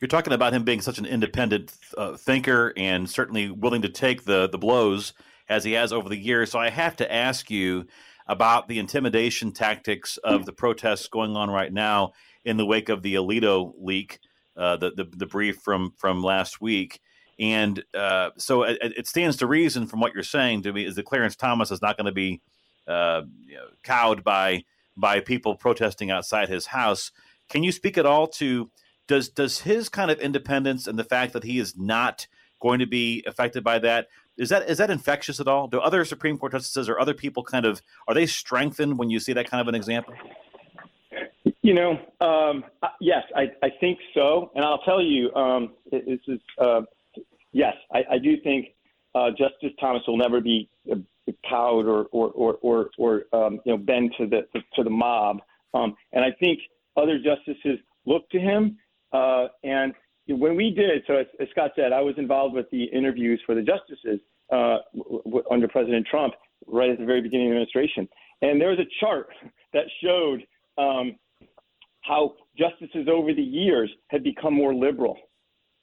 [0.00, 4.24] You're talking about him being such an independent uh, thinker and certainly willing to take
[4.24, 5.14] the the blows
[5.48, 6.50] as he has over the years.
[6.50, 7.86] So I have to ask you
[8.26, 12.12] about the intimidation tactics of the protests going on right now
[12.44, 14.18] in the wake of the Alito leak,
[14.56, 17.00] uh, the, the, the brief from from last week.
[17.38, 20.94] And uh, so it, it, stands to reason from what you're saying to me is
[20.94, 22.40] that Clarence Thomas is not going to be
[22.86, 24.64] uh, you know, cowed by
[24.96, 27.10] by people protesting outside his house.
[27.48, 28.70] Can you speak at all to
[29.08, 32.26] does does his kind of independence and the fact that he is not
[32.60, 34.06] going to be affected by that
[34.36, 35.68] is that is that infectious at all?
[35.68, 39.20] Do other Supreme Court justices or other people kind of are they strengthened when you
[39.20, 40.14] see that kind of an example?
[41.62, 42.64] You know, um,
[43.00, 46.82] yes, I, I think so, and I'll tell you, um, this is uh,
[47.52, 48.68] yes, I, I do think
[49.14, 50.68] uh, Justice Thomas will never be
[51.48, 54.42] cowed or or or or, or um, you know bend to the
[54.74, 55.38] to the mob,
[55.72, 56.58] um, and I think
[56.96, 58.78] other justices look to him
[59.12, 59.94] uh, and
[60.28, 63.54] when we did, so as, as, Scott said, I was involved with the interviews for
[63.54, 64.20] the justices
[64.50, 66.34] uh, w- w- under President Trump
[66.66, 68.08] right at the very beginning of the administration.
[68.42, 69.28] And there was a chart
[69.72, 70.44] that showed
[70.78, 71.16] um,
[72.02, 75.16] how justices over the years had become more liberal,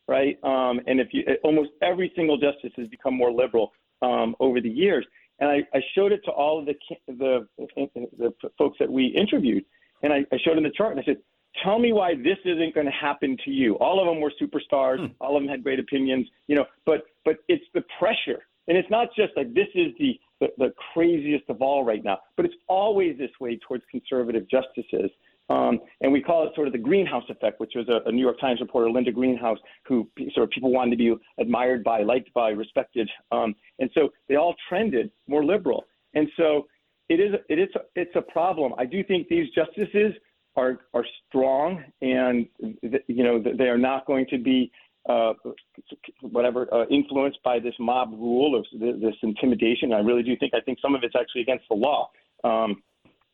[0.08, 0.38] right?
[0.44, 3.72] Um, and if you, almost every single justice has become more liberal
[4.02, 5.06] um, over the years.
[5.40, 6.76] And I, I, showed it to all of the,
[7.08, 9.66] the, the folks that we interviewed.
[10.04, 11.18] And I, I showed them the chart and I said,
[11.64, 13.76] tell me why this isn't going to happen to you.
[13.76, 15.00] All of them were superstars.
[15.00, 15.14] Hmm.
[15.20, 18.44] All of them had great opinions, you know, but, but it's the pressure.
[18.68, 22.20] And it's not just like this is the, the, the craziest of all right now,
[22.38, 25.10] but it's always this way towards conservative justices.
[25.50, 28.22] Um, and we call it sort of the greenhouse effect, which was a, a, New
[28.22, 32.34] York Times reporter, Linda Greenhouse, who sort of people wanted to be admired by, liked
[32.34, 33.10] by, respected.
[33.32, 35.86] Um, and so they all trended more liberal.
[36.14, 36.68] And so
[37.10, 38.74] it is, it is, it's a problem.
[38.78, 40.14] I do think these justices
[40.56, 42.48] are are strong, and
[43.08, 44.72] you know they are not going to be
[45.10, 45.34] uh,
[46.22, 49.94] whatever uh, influenced by this mob rule or this intimidation.
[49.94, 52.10] I really do think I think some of it's actually against the law.
[52.44, 52.84] Um,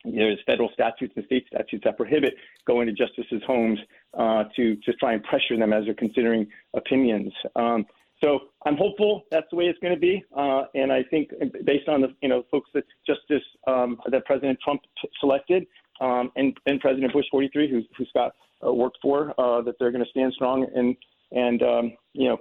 [0.06, 3.80] there's federal statutes and state statutes that prohibit going to justices' homes
[4.18, 7.34] uh, to just try and pressure them as they're considering opinions.
[7.56, 7.86] Um,
[8.24, 11.30] so I'm hopeful that's the way it's going to be, uh, and I think
[11.66, 14.82] based on the you know folks that Justice um, that President Trump
[15.20, 15.68] selected,
[16.02, 18.34] um, and, and President Bush 43, who, who Scott
[18.66, 20.96] uh, worked for, uh, that they're going to stand strong and
[21.32, 22.38] and um, you know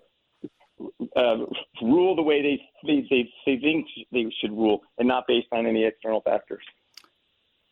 [1.17, 1.37] uh,
[1.83, 5.67] rule the way they, they they they think they should rule, and not based on
[5.67, 6.63] any external factors.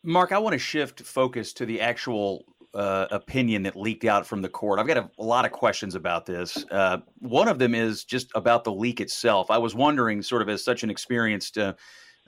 [0.03, 2.45] Mark, I want to shift focus to the actual
[2.75, 4.79] uh, opinion that leaked out from the court.
[4.79, 6.63] I've got a, a lot of questions about this.
[6.69, 9.49] Uh, one of them is just about the leak itself.
[9.49, 11.73] I was wondering, sort of as such an experienced uh,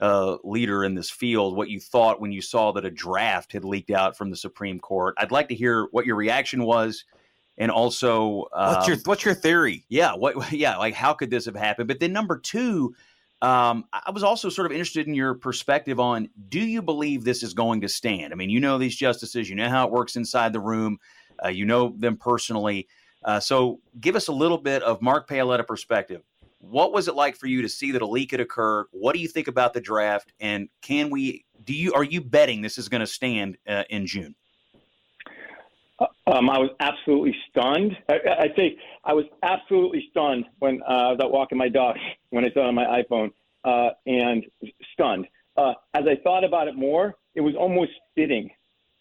[0.00, 3.64] uh, leader in this field, what you thought when you saw that a draft had
[3.64, 5.14] leaked out from the Supreme Court.
[5.18, 7.04] I'd like to hear what your reaction was,
[7.56, 9.84] and also um, what's your what's your theory?
[9.88, 11.88] Yeah, what yeah, like how could this have happened?
[11.88, 12.94] But then number two,
[13.42, 17.42] um, I was also sort of interested in your perspective on: Do you believe this
[17.42, 18.32] is going to stand?
[18.32, 20.98] I mean, you know these justices, you know how it works inside the room,
[21.44, 22.88] uh, you know them personally.
[23.24, 26.22] Uh, so, give us a little bit of Mark Paoletta perspective.
[26.60, 28.86] What was it like for you to see that a leak had occurred?
[28.90, 30.32] What do you think about the draft?
[30.40, 31.44] And can we?
[31.64, 34.34] Do you are you betting this is going to stand uh, in June?
[36.00, 37.96] Um, I was absolutely stunned.
[38.08, 41.96] I, I say I was absolutely stunned when uh, I was out walking my dog
[42.30, 43.30] when I saw it on my iPhone,
[43.64, 44.44] uh, and
[44.92, 45.26] stunned.
[45.56, 48.50] Uh, as I thought about it more, it was almost fitting,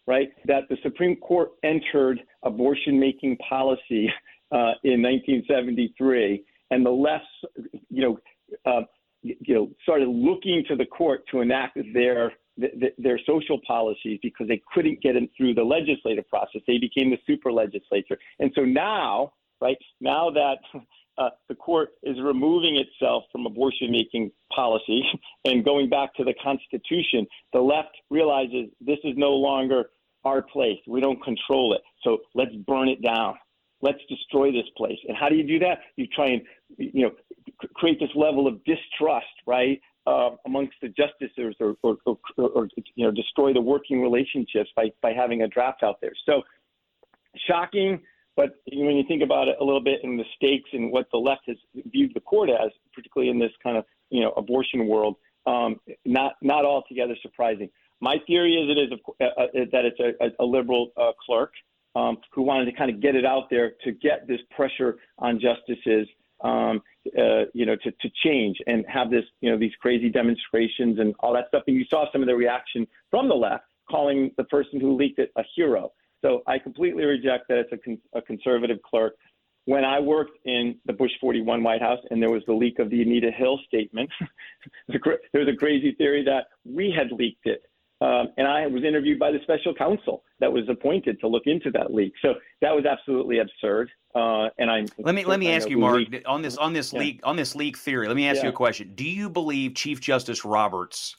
[0.07, 4.11] right, that the Supreme Court entered abortion-making policy
[4.51, 7.25] uh, in 1973, and the left,
[7.89, 8.19] you know,
[8.65, 8.81] uh,
[9.21, 12.33] you know, started looking to the court to enact their
[12.97, 16.61] their social policies because they couldn't get them through the legislative process.
[16.65, 20.57] They became the super legislature, and so now, right now that
[21.17, 25.03] uh, the court is removing itself from abortion making policy
[25.45, 29.89] and going back to the Constitution, the left realizes this is no longer
[30.25, 30.77] our place.
[30.87, 31.81] We don't control it.
[32.03, 33.35] So let's burn it down.
[33.81, 34.97] Let's destroy this place.
[35.07, 35.79] And how do you do that?
[35.95, 36.41] You try and
[36.77, 37.11] you know
[37.75, 43.05] create this level of distrust, right, uh, amongst the justices, or, or, or, or, you
[43.05, 46.13] know destroy the working relationships by by having a draft out there.
[46.25, 46.41] So
[47.47, 48.01] shocking,
[48.35, 51.17] but when you think about it a little bit, and the stakes and what the
[51.17, 51.57] left has
[51.91, 56.33] viewed the court as, particularly in this kind of you know abortion world, um, not
[56.41, 57.69] not altogether surprising.
[57.99, 61.51] My theory is it is uh, uh, that it's a, a liberal uh, clerk
[61.97, 65.39] um, who wanted to kind of get it out there to get this pressure on
[65.39, 66.07] justices
[66.43, 66.81] um,
[67.17, 71.15] uh, you know, to, to change and have this, you know, these crazy demonstrations and
[71.19, 71.63] all that stuff.
[71.67, 75.19] And you saw some of the reaction from the left calling the person who leaked
[75.19, 75.91] it a hero.
[76.23, 79.15] So I completely reject that it's a, con- a conservative clerk.
[79.65, 82.89] When I worked in the Bush 41 White House and there was the leak of
[82.89, 84.09] the Anita Hill statement,
[84.87, 87.63] there was a crazy theory that we had leaked it.
[87.99, 91.71] Um, and I was interviewed by the special counsel that was appointed to look into
[91.71, 92.13] that leak.
[92.21, 93.89] So that was absolutely absurd.
[94.13, 96.99] Uh, and I let me let me ask you, Mark, on this on this yeah.
[96.99, 98.07] leak on this leak theory.
[98.07, 98.43] Let me ask yeah.
[98.43, 98.93] you a question.
[98.93, 101.15] Do you believe Chief Justice Roberts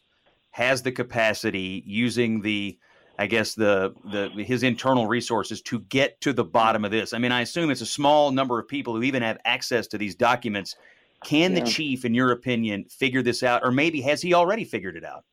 [0.51, 2.79] has the capacity, using the
[3.19, 7.13] I guess the the his internal resources to get to the bottom of this.
[7.13, 9.99] I mean, I assume it's a small number of people who even have access to
[9.99, 10.77] these documents.
[11.25, 11.61] Can yeah.
[11.61, 15.05] the chief, in your opinion, figure this out, or maybe has he already figured it
[15.05, 15.25] out?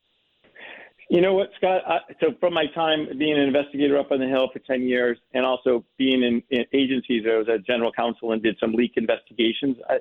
[1.08, 1.82] You know what, Scott?
[1.86, 5.18] I, so from my time being an investigator up on the Hill for 10 years
[5.34, 8.94] and also being in, in agencies, I was a general counsel and did some leak
[8.96, 9.98] investigations, I,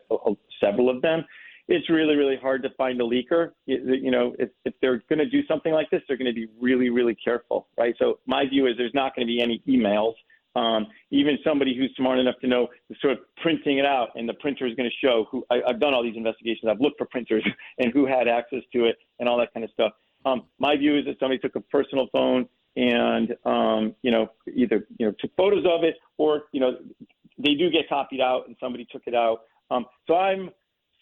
[0.59, 1.23] several of them.
[1.67, 3.51] It's really, really hard to find a leaker.
[3.67, 6.33] You, you know, if, if they're going to do something like this, they're going to
[6.33, 7.95] be really, really careful, right?
[7.99, 10.13] So my view is there's not going to be any emails.
[10.55, 12.69] Um, even somebody who's smart enough to know
[13.01, 15.81] sort of printing it out, and the printer is going to show who I, I've
[15.81, 16.69] done all these investigations.
[16.69, 17.45] I've looked for printers
[17.77, 19.91] and who had access to it and all that kind of stuff.
[20.25, 24.87] Um, my view is that somebody took a personal phone and um, you know either
[24.97, 26.77] you know took photos of it or you know
[27.37, 29.41] they do get copied out and somebody took it out.
[29.71, 30.49] Um, so I'm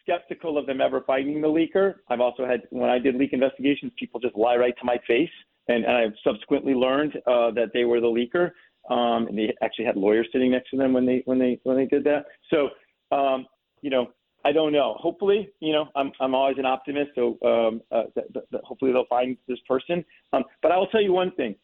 [0.01, 1.95] skeptical of them ever finding the leaker.
[2.09, 5.29] I've also had when I did leak investigations, people just lie right to my face,
[5.67, 8.51] and, and I've subsequently learned uh, that they were the leaker.
[8.89, 11.77] Um, and they actually had lawyers sitting next to them when they when they when
[11.77, 12.25] they did that.
[12.49, 12.69] So
[13.15, 13.45] um,
[13.81, 14.07] you know
[14.45, 14.95] I don't know.
[14.99, 19.05] Hopefully, you know, I'm I'm always an optimist, so um, uh, that, that hopefully they'll
[19.05, 20.03] find this person.
[20.33, 21.55] Um, but I will tell you one thing.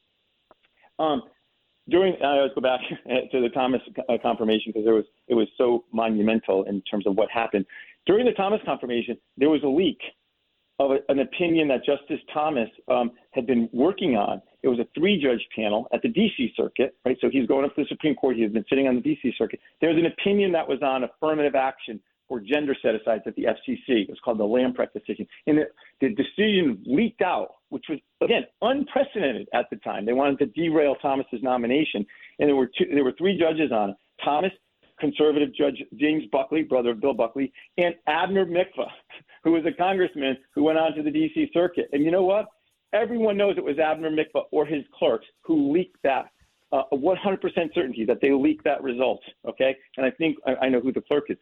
[0.98, 1.24] Um,
[1.90, 2.80] during I always go back
[3.32, 7.16] to the Thomas uh, confirmation because it was it was so monumental in terms of
[7.16, 7.66] what happened.
[8.06, 10.00] During the Thomas confirmation, there was a leak
[10.80, 14.42] of a, an opinion that Justice Thomas um, had been working on.
[14.64, 16.54] It was a three-judge panel at the D.C.
[16.56, 17.18] Circuit, right?
[17.22, 18.36] So he's going up to the Supreme Court.
[18.36, 19.34] He has been sitting on the D.C.
[19.38, 19.60] Circuit.
[19.82, 22.00] There was an opinion that was on affirmative action
[22.30, 24.04] for gender set asides at the FCC.
[24.04, 25.28] It was called the Lamprecht decision.
[25.48, 25.66] And the,
[26.00, 30.06] the decision leaked out, which was, again, unprecedented at the time.
[30.06, 32.06] They wanted to derail Thomas's nomination.
[32.38, 34.52] And there were, two, there were three judges on it Thomas,
[35.00, 38.88] conservative judge James Buckley, brother of Bill Buckley, and Abner Mikva,
[39.44, 41.50] who was a congressman who went on to the D.C.
[41.54, 41.90] Circuit.
[41.92, 42.46] And you know what?
[42.94, 46.30] Everyone knows it was Abner Mikva or his clerks who leaked that
[46.72, 49.22] uh, a 100% certainty that they leaked that result.
[49.48, 51.38] Okay, and I think I, I know who the clerk is.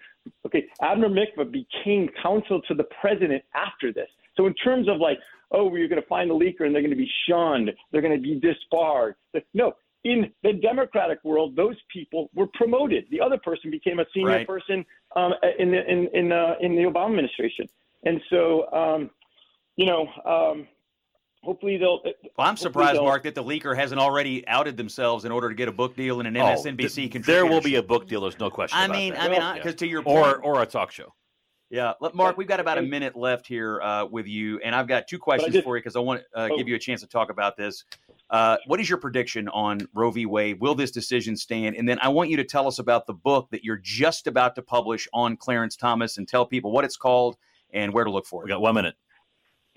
[0.46, 4.10] Okay, Abner Mikva became counsel to the president after this.
[4.36, 5.20] So in terms of like,
[5.52, 8.16] oh, we're going to find the leaker and they're going to be shunned, they're going
[8.16, 9.16] to be disbarred.
[9.54, 9.74] No,
[10.04, 13.06] in the Democratic world, those people were promoted.
[13.12, 14.48] The other person became a senior right.
[14.48, 14.86] person
[15.16, 17.68] um, in the in in, uh, in the Obama administration,
[18.04, 19.10] and so um,
[19.76, 20.08] you know.
[20.26, 20.68] Um,
[21.48, 22.02] hopefully they'll.
[22.06, 25.56] Uh, well, I'm surprised, Mark, that the leaker hasn't already outed themselves in order to
[25.56, 27.16] get a book deal and an MSNBC.
[27.16, 28.22] Oh, there will be a book deal.
[28.22, 28.78] There's no question.
[28.78, 29.24] I mean, that.
[29.24, 29.78] I mean, because yeah.
[29.78, 31.14] to your point, or or a talk show.
[31.70, 35.06] Yeah, Mark, we've got about a minute left here uh, with you, and I've got
[35.06, 36.58] two questions just, for you because I want to uh, oh.
[36.58, 37.84] give you a chance to talk about this.
[38.30, 40.26] Uh, what is your prediction on Roe v.
[40.26, 40.62] Wade?
[40.62, 41.76] Will this decision stand?
[41.76, 44.56] And then I want you to tell us about the book that you're just about
[44.56, 47.36] to publish on Clarence Thomas and tell people what it's called
[47.74, 48.46] and where to look for it.
[48.46, 48.96] We got one minute.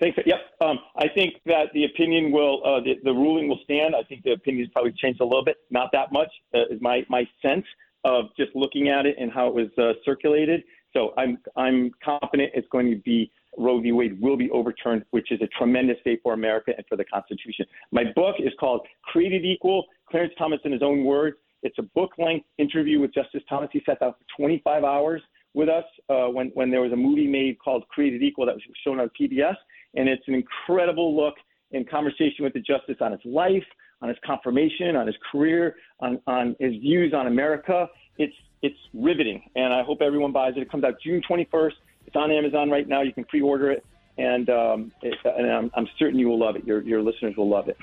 [0.01, 0.17] Thanks.
[0.25, 0.39] Yep.
[0.61, 3.95] Um, I think that the opinion will, uh, the, the ruling will stand.
[3.95, 6.81] I think the opinion has probably changed a little bit, not that much, uh, is
[6.81, 7.65] my, my sense
[8.03, 10.63] of just looking at it and how it was uh, circulated.
[10.91, 13.91] So I'm, I'm confident it's going to be Roe v.
[13.91, 17.67] Wade will be overturned, which is a tremendous day for America and for the Constitution.
[17.91, 19.85] My book is called Created Equal.
[20.09, 23.69] Clarence Thomas, in his own words, it's a book length interview with Justice Thomas.
[23.71, 25.21] He sat down for 25 hours
[25.53, 28.63] with us uh, when, when there was a movie made called Created Equal that was
[28.83, 29.55] shown on PBS
[29.95, 31.35] and it's an incredible look
[31.71, 33.63] in conversation with the justice on his life,
[34.01, 37.87] on his confirmation, on his career, on, on his views on America.
[38.17, 40.59] It's it's riveting, and I hope everyone buys it.
[40.59, 41.71] It comes out June 21st.
[42.05, 43.01] It's on Amazon right now.
[43.01, 43.83] You can pre-order it,
[44.19, 46.63] and um, it, and I'm, I'm certain you will love it.
[46.65, 47.77] Your your listeners will love it.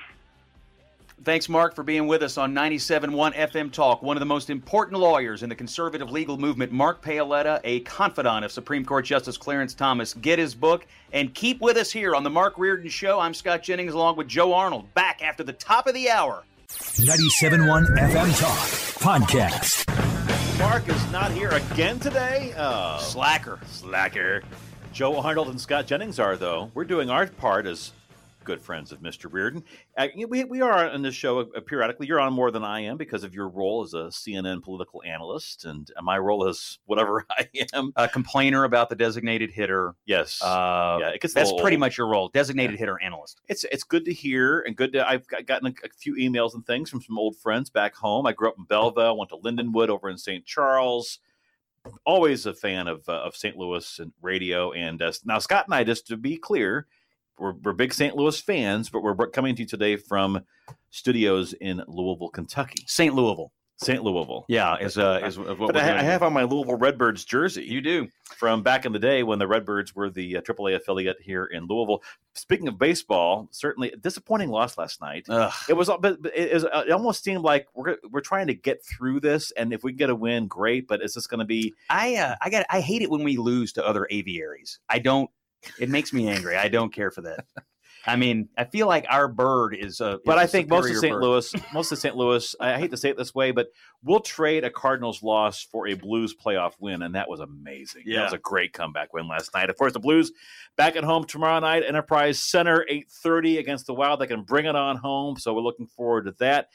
[1.24, 4.02] Thanks, Mark, for being with us on 97.1 FM Talk.
[4.02, 8.44] One of the most important lawyers in the conservative legal movement, Mark Paoletta, a confidant
[8.44, 10.14] of Supreme Court Justice Clarence Thomas.
[10.14, 13.18] Get his book and keep with us here on The Mark Reardon Show.
[13.18, 16.44] I'm Scott Jennings along with Joe Arnold, back after the top of the hour.
[16.68, 20.58] 97.1 FM Talk Podcast.
[20.58, 22.54] Mark is not here again today.
[22.56, 23.58] Oh, slacker.
[23.66, 24.42] Slacker.
[24.92, 26.70] Joe Arnold and Scott Jennings are, though.
[26.74, 27.92] We're doing our part as
[28.48, 29.30] good friends of Mr.
[29.30, 29.62] Reardon.
[29.98, 32.06] Uh, we, we are on this show uh, periodically.
[32.06, 35.66] You're on more than I am because of your role as a CNN political analyst,
[35.66, 37.92] and my role as whatever I am.
[37.96, 39.94] A complainer about the designated hitter.
[40.06, 40.40] Yes.
[40.42, 41.80] Uh, yeah, it gets—that's pretty old.
[41.80, 43.42] much your role, designated hitter analyst.
[43.48, 46.66] It's it's good to hear and good to I've gotten a, a few emails and
[46.66, 48.26] things from some old friends back home.
[48.26, 50.46] I grew up in Belleville, went to Lindenwood over in St.
[50.46, 51.18] Charles.
[52.06, 53.58] Always a fan of uh, of St.
[53.58, 54.72] Louis and radio.
[54.72, 56.86] And uh, now Scott and I, just to be clear,
[57.38, 58.16] we're, we're big St.
[58.16, 60.44] Louis fans, but we're coming to you today from
[60.90, 62.84] studios in Louisville, Kentucky.
[62.86, 63.14] St.
[63.14, 63.52] Louisville.
[63.80, 64.02] St.
[64.02, 64.44] Louisville.
[64.48, 67.24] Yeah, is uh, is, what But we're I, doing I have on my Louisville Redbirds
[67.24, 67.62] jersey.
[67.64, 71.18] You do from back in the day when the Redbirds were the uh, AAA affiliate
[71.22, 72.02] here in Louisville.
[72.34, 75.26] Speaking of baseball, certainly a disappointing loss last night.
[75.68, 78.84] It was, but it, is- uh, it almost seemed like we're we're trying to get
[78.84, 80.88] through this, and if we can get a win, great.
[80.88, 81.72] But is this going to be.
[81.88, 84.80] I uh, I got I hate it when we lose to other aviaries.
[84.88, 85.30] I don't.
[85.78, 86.56] It makes me angry.
[86.56, 87.44] I don't care for that.
[88.06, 90.18] I mean, I feel like our bird is a.
[90.24, 91.12] But is I a think most of St.
[91.12, 91.22] bird.
[91.22, 92.16] Louis, most of St.
[92.16, 93.68] Louis, I hate to say it this way, but
[94.02, 98.04] we'll trade a Cardinals loss for a Blues playoff win, and that was amazing.
[98.06, 98.24] That Yeah.
[98.24, 99.68] was a great comeback win last night.
[99.68, 100.32] Of course, the Blues
[100.76, 104.20] back at home tomorrow night, Enterprise Center, eight thirty against the Wild.
[104.20, 106.68] They can bring it on home, so we're looking forward to that.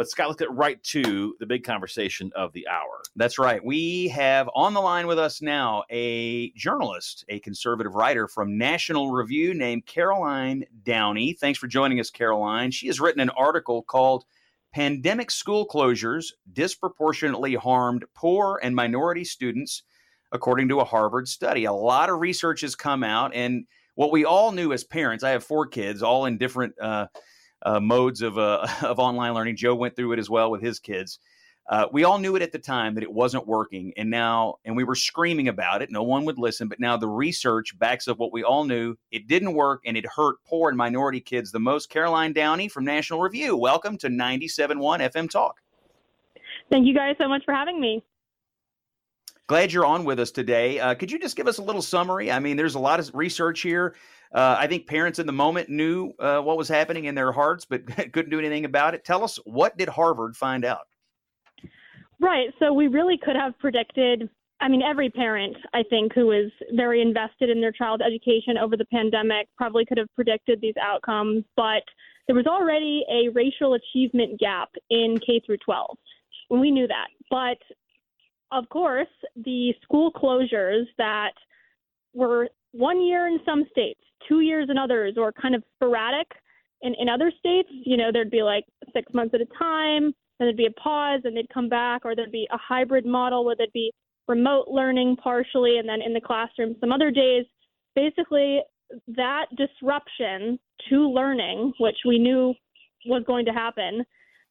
[0.00, 3.02] But Scott, let's get right to the big conversation of the hour.
[3.16, 3.62] That's right.
[3.62, 9.10] We have on the line with us now a journalist, a conservative writer from National
[9.10, 11.34] Review named Caroline Downey.
[11.34, 12.70] Thanks for joining us, Caroline.
[12.70, 14.24] She has written an article called
[14.72, 19.82] Pandemic School Closures Disproportionately Harmed Poor and Minority Students,
[20.32, 21.66] according to a Harvard study.
[21.66, 23.66] A lot of research has come out, and
[23.96, 27.08] what we all knew as parents, I have four kids, all in different uh,
[27.62, 29.56] uh, modes of, uh, of online learning.
[29.56, 31.18] Joe went through it as well with his kids.
[31.68, 34.76] Uh, we all knew it at the time that it wasn't working, and now, and
[34.76, 35.90] we were screaming about it.
[35.90, 38.96] No one would listen, but now the research backs up what we all knew.
[39.12, 41.88] It didn't work, and it hurt poor and minority kids the most.
[41.88, 43.56] Caroline Downey from National Review.
[43.56, 45.60] Welcome to 97.1 FM Talk.
[46.70, 48.02] Thank you guys so much for having me.
[49.46, 50.80] Glad you're on with us today.
[50.80, 52.32] Uh, could you just give us a little summary?
[52.32, 53.94] I mean, there's a lot of research here.
[54.32, 57.64] Uh, I think parents in the moment knew uh, what was happening in their hearts,
[57.64, 59.04] but couldn't do anything about it.
[59.04, 60.86] Tell us, what did Harvard find out?
[62.20, 62.50] Right.
[62.58, 64.28] So we really could have predicted.
[64.60, 68.76] I mean, every parent, I think, who is very invested in their child's education over
[68.76, 71.44] the pandemic probably could have predicted these outcomes.
[71.56, 71.82] But
[72.26, 75.96] there was already a racial achievement gap in K through 12.
[76.50, 77.08] We knew that.
[77.30, 77.58] But
[78.52, 81.32] of course, the school closures that
[82.12, 86.26] were one year in some states, two years in others, or kind of sporadic
[86.82, 90.04] in, in other states, you know, there'd be like six months at a time,
[90.38, 93.44] then there'd be a pause, and they'd come back, or there'd be a hybrid model
[93.44, 93.92] where there'd be
[94.28, 97.44] remote learning partially and then in the classroom some other days.
[97.94, 98.60] Basically,
[99.08, 102.54] that disruption to learning, which we knew
[103.06, 104.04] was going to happen,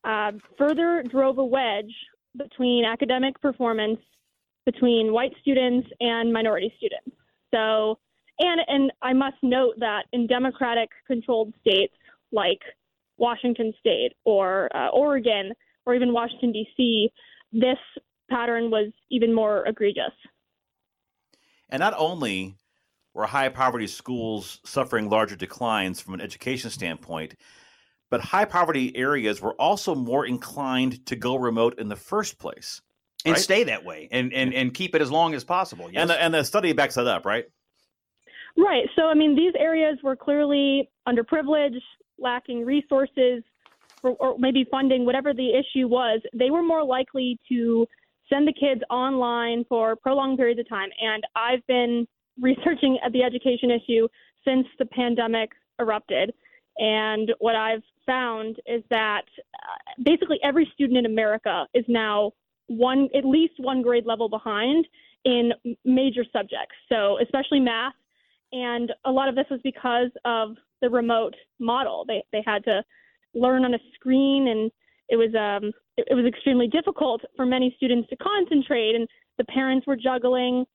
[0.03, 1.93] uh, further drove a wedge
[2.37, 3.99] between academic performance
[4.65, 7.17] between white students and minority students.
[7.51, 7.97] So,
[8.39, 11.93] and and I must note that in democratic controlled states
[12.31, 12.59] like
[13.17, 15.51] Washington State or uh, Oregon
[15.85, 17.09] or even Washington D.C.,
[17.51, 17.77] this
[18.29, 20.13] pattern was even more egregious.
[21.69, 22.55] And not only
[23.13, 27.35] were high poverty schools suffering larger declines from an education standpoint,
[28.09, 32.81] but high poverty areas were also more inclined to go remote in the first place.
[33.25, 33.41] And right?
[33.41, 35.89] stay that way and, and, and keep it as long as possible.
[35.91, 36.01] Yes?
[36.01, 37.45] And, the, and the study backs that up, right?
[38.59, 38.85] Right.
[38.97, 41.79] So, I mean, these areas were clearly underprivileged,
[42.17, 43.41] lacking resources,
[44.03, 46.19] or, or maybe funding, whatever the issue was.
[46.33, 47.87] They were more likely to
[48.29, 50.89] send the kids online for prolonged periods of time.
[51.01, 52.05] And I've been
[52.41, 54.07] researching the education issue
[54.45, 56.33] since the pandemic erupted.
[56.77, 59.23] And what I've found is that
[59.55, 62.33] uh, basically every student in America is now
[62.67, 64.85] one, at least one grade level behind
[65.23, 65.51] in
[65.85, 66.75] major subjects.
[66.89, 67.93] So, especially math.
[68.51, 72.05] And a lot of this was because of the remote model.
[72.07, 72.83] They, they had to
[73.33, 74.71] learn on a screen and
[75.09, 79.07] it was um, it, it was extremely difficult for many students to concentrate, and
[79.37, 80.65] the parents were juggling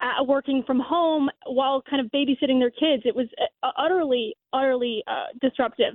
[0.00, 3.02] uh, working from home while kind of babysitting their kids.
[3.04, 3.26] It was
[3.62, 5.94] uh, utterly, utterly uh, disruptive.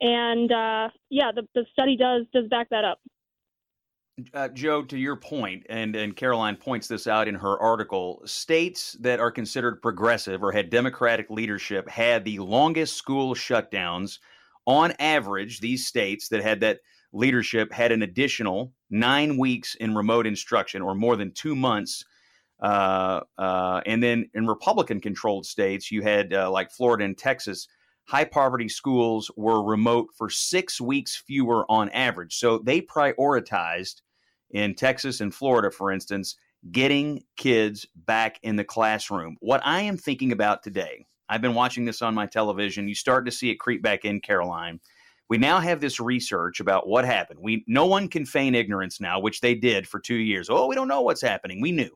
[0.00, 3.00] And uh, yeah, the, the study does does back that up.
[4.34, 8.96] Uh, Joe, to your point, and, and Caroline points this out in her article, states
[9.00, 14.18] that are considered progressive or had Democratic leadership had the longest school shutdowns.
[14.66, 16.80] On average, these states that had that
[17.12, 22.04] leadership had an additional nine weeks in remote instruction or more than two months.
[22.60, 27.68] Uh, uh, and then in Republican controlled states, you had uh, like Florida and Texas,
[28.08, 32.34] high poverty schools were remote for six weeks fewer on average.
[32.34, 34.02] So they prioritized
[34.50, 36.36] in Texas and Florida, for instance,
[36.72, 39.36] getting kids back in the classroom.
[39.40, 42.88] What I am thinking about today, I've been watching this on my television.
[42.88, 44.80] You start to see it creep back in, Caroline
[45.28, 47.40] we now have this research about what happened.
[47.40, 50.48] We no one can feign ignorance now, which they did for two years.
[50.50, 51.60] Oh, we don't know what's happening.
[51.60, 51.90] We knew.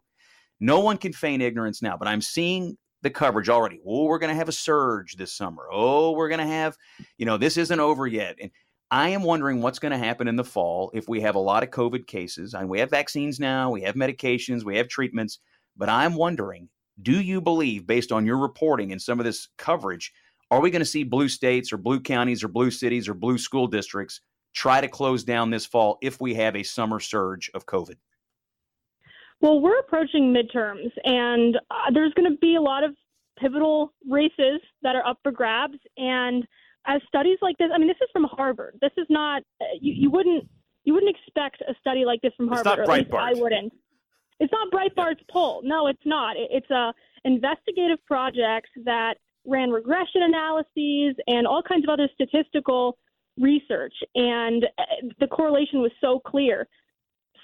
[0.60, 3.80] No one can feign ignorance now, but I'm seeing the coverage already.
[3.86, 5.64] Oh, we're going to have a surge this summer.
[5.72, 6.76] Oh, we're going to have,
[7.18, 8.36] you know, this isn't over yet.
[8.40, 8.50] And
[8.92, 11.62] I am wondering what's going to happen in the fall if we have a lot
[11.62, 12.52] of COVID cases.
[12.52, 15.38] And we have vaccines now, we have medications, we have treatments.
[15.78, 16.68] But I'm wondering,
[17.00, 20.12] do you believe, based on your reporting and some of this coverage,
[20.50, 23.38] are we going to see blue states or blue counties or blue cities or blue
[23.38, 24.20] school districts
[24.52, 27.96] try to close down this fall if we have a summer surge of COVID?
[29.40, 32.94] Well, we're approaching midterms, and uh, there's going to be a lot of
[33.38, 35.78] pivotal races that are up for grabs.
[35.96, 36.46] And
[36.86, 38.78] as studies like this, I mean, this is from Harvard.
[38.80, 40.48] This is not uh, you, you wouldn't
[40.84, 42.66] you wouldn't expect a study like this from Harvard.
[42.66, 43.36] It's not or at least Breitbart.
[43.36, 43.72] I wouldn't.
[44.40, 45.60] It's not Breitbart's poll.
[45.64, 46.36] No, it's not.
[46.36, 46.92] It, it's a
[47.24, 49.14] investigative project that
[49.46, 52.98] ran regression analyses and all kinds of other statistical
[53.38, 53.94] research.
[54.14, 54.82] And uh,
[55.20, 56.66] the correlation was so clear.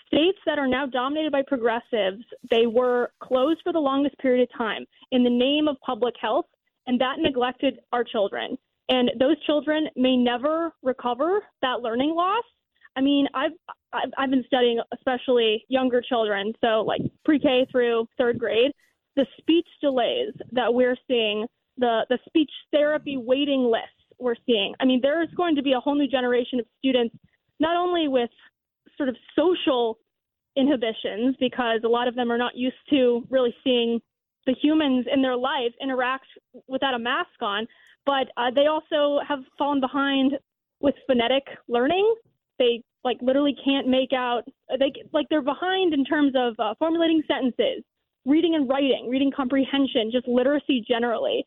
[0.06, 4.59] States that are now dominated by progressives, they were closed for the longest period of
[4.59, 6.47] time in the name of public health,
[6.86, 8.56] and that neglected our children.
[8.89, 12.44] And those children may never recover that learning loss.
[12.97, 13.52] I mean, I've
[13.93, 18.73] I've, been studying especially younger children, so like pre-K through third grade.
[19.16, 21.47] The speech delays that we're seeing
[21.78, 23.89] the, the speech therapy waiting lists
[24.19, 24.74] we're seeing.
[24.81, 27.15] I mean, there's going to be a whole new generation of students,
[27.60, 28.31] not only with
[28.97, 29.98] sort of social
[30.56, 34.01] inhibitions, because a lot of them are not used to really seeing
[34.47, 36.27] the humans in their life interact
[36.66, 37.66] without a mask on,
[38.09, 40.32] but uh, they also have fallen behind
[40.80, 42.06] with phonetic learning.
[42.59, 44.43] They like literally can't make out
[44.78, 47.85] they like they're behind in terms of uh, formulating sentences
[48.26, 51.44] reading and writing reading comprehension just literacy generally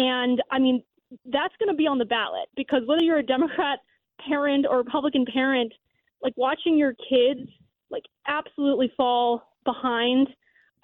[0.00, 0.82] and I mean,
[1.26, 3.80] that's going to be on the ballot because whether you're a Democrat
[4.26, 5.72] parent or Republican parent,
[6.22, 7.48] like watching your kids
[7.90, 10.28] like absolutely fall behind.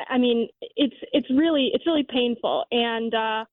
[0.08, 2.64] I mean, it's it's really it's really painful.
[2.70, 3.44] And uh,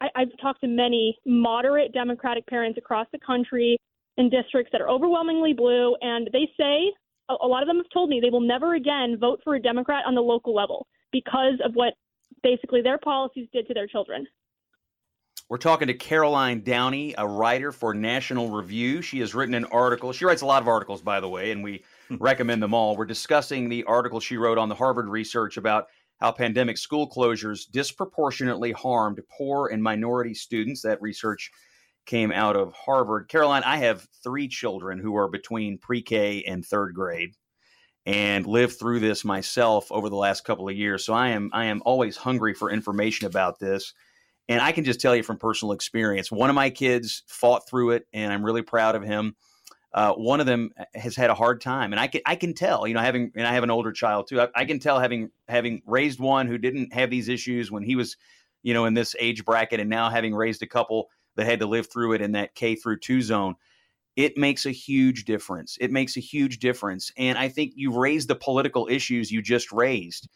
[0.00, 3.78] I, I've talked to many moderate Democratic parents across the country
[4.16, 6.92] in districts that are overwhelmingly blue, and they say
[7.28, 9.60] a, a lot of them have told me they will never again vote for a
[9.60, 11.94] Democrat on the local level because of what
[12.42, 14.26] basically their policies did to their children.
[15.48, 19.02] We're talking to Caroline Downey, a writer for National Review.
[19.02, 20.12] She has written an article.
[20.12, 21.82] She writes a lot of articles, by the way, and we
[22.20, 22.96] recommend them all.
[22.96, 25.88] We're discussing the article she wrote on the Harvard research about
[26.20, 30.82] how pandemic school closures disproportionately harmed poor and minority students.
[30.82, 31.50] That research
[32.06, 33.28] came out of Harvard.
[33.28, 37.34] Caroline, I have three children who are between pre K and third grade
[38.06, 41.04] and lived through this myself over the last couple of years.
[41.04, 43.94] So I am I am always hungry for information about this.
[44.48, 47.90] And I can just tell you from personal experience, one of my kids fought through
[47.90, 49.36] it, and I'm really proud of him.
[49.92, 52.86] Uh, one of them has had a hard time, and I can I can tell,
[52.86, 54.40] you know, having and I have an older child too.
[54.40, 57.96] I, I, can tell having having raised one who didn't have these issues when he
[57.96, 58.16] was,
[58.62, 61.66] you know, in this age bracket, and now having raised a couple that had to
[61.66, 63.56] live through it in that K through two zone.
[64.14, 65.76] It makes a huge difference.
[65.80, 69.72] It makes a huge difference, and I think you've raised the political issues you just
[69.72, 70.28] raised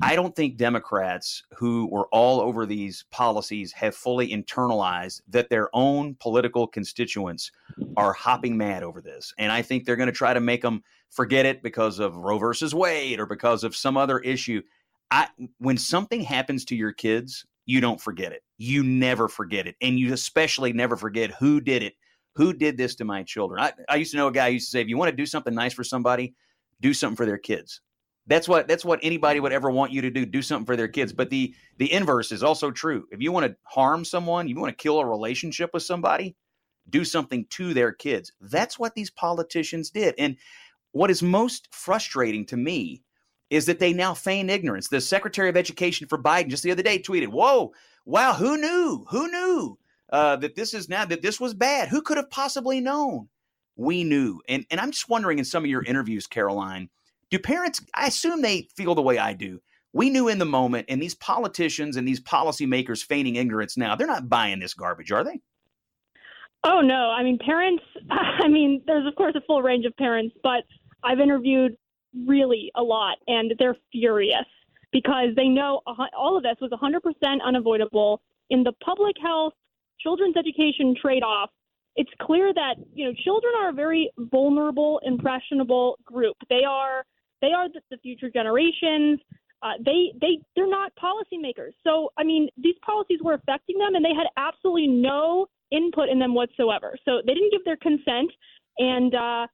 [0.00, 5.74] I don't think Democrats who were all over these policies have fully internalized that their
[5.74, 7.50] own political constituents
[7.96, 9.34] are hopping mad over this.
[9.38, 12.38] And I think they're going to try to make them forget it because of Roe
[12.38, 14.62] versus Wade or because of some other issue.
[15.10, 18.44] I when something happens to your kids, you don't forget it.
[18.56, 19.74] You never forget it.
[19.80, 21.94] And you especially never forget who did it.
[22.36, 23.60] Who did this to my children?
[23.60, 25.16] I, I used to know a guy who used to say, if you want to
[25.16, 26.34] do something nice for somebody,
[26.80, 27.80] do something for their kids.
[28.28, 30.26] That's what that's what anybody would ever want you to do.
[30.26, 31.12] Do something for their kids.
[31.12, 33.06] But the the inverse is also true.
[33.10, 36.36] If you want to harm someone, you want to kill a relationship with somebody,
[36.90, 38.32] do something to their kids.
[38.40, 40.14] That's what these politicians did.
[40.18, 40.36] And
[40.92, 43.02] what is most frustrating to me
[43.48, 44.88] is that they now feign ignorance.
[44.88, 47.72] The Secretary of Education for Biden just the other day tweeted, "Whoa,
[48.04, 49.06] wow, who knew?
[49.08, 49.78] Who knew
[50.12, 51.88] uh, that this is now that this was bad?
[51.88, 53.30] Who could have possibly known?"
[53.76, 56.90] We knew, and and I'm just wondering in some of your interviews, Caroline,
[57.30, 57.80] do parents?
[57.94, 59.60] I assume they feel the way I do.
[59.92, 64.06] We knew in the moment, and these politicians and these policymakers feigning ignorance now, they're
[64.06, 65.40] not buying this garbage, are they?
[66.64, 67.82] Oh no, I mean parents.
[68.10, 70.64] I mean, there's of course a full range of parents, but
[71.04, 71.76] I've interviewed
[72.26, 74.46] really a lot, and they're furious
[74.92, 75.80] because they know
[76.16, 79.52] all of this was 100% unavoidable in the public health
[80.00, 81.50] children's education trade-off.
[81.96, 86.36] It's clear that you know children are a very vulnerable, impressionable group.
[86.48, 87.04] They are
[87.40, 89.20] they are the, the future generations.
[89.62, 91.72] Uh, they they they're not policymakers.
[91.84, 96.18] So I mean, these policies were affecting them, and they had absolutely no input in
[96.18, 96.96] them whatsoever.
[97.04, 98.30] So they didn't give their consent,
[98.78, 99.46] and uh,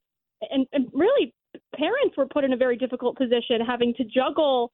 [0.50, 1.32] and, and really,
[1.74, 4.72] parents were put in a very difficult position, having to juggle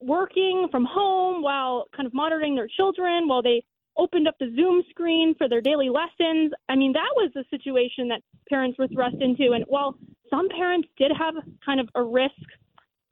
[0.00, 3.62] working from home while kind of monitoring their children while they
[3.96, 6.52] opened up the Zoom screen for their daily lessons.
[6.68, 9.52] I mean, that was the situation that parents were thrust into.
[9.52, 9.96] And while
[10.30, 11.34] some parents did have
[11.64, 12.32] kind of a risk,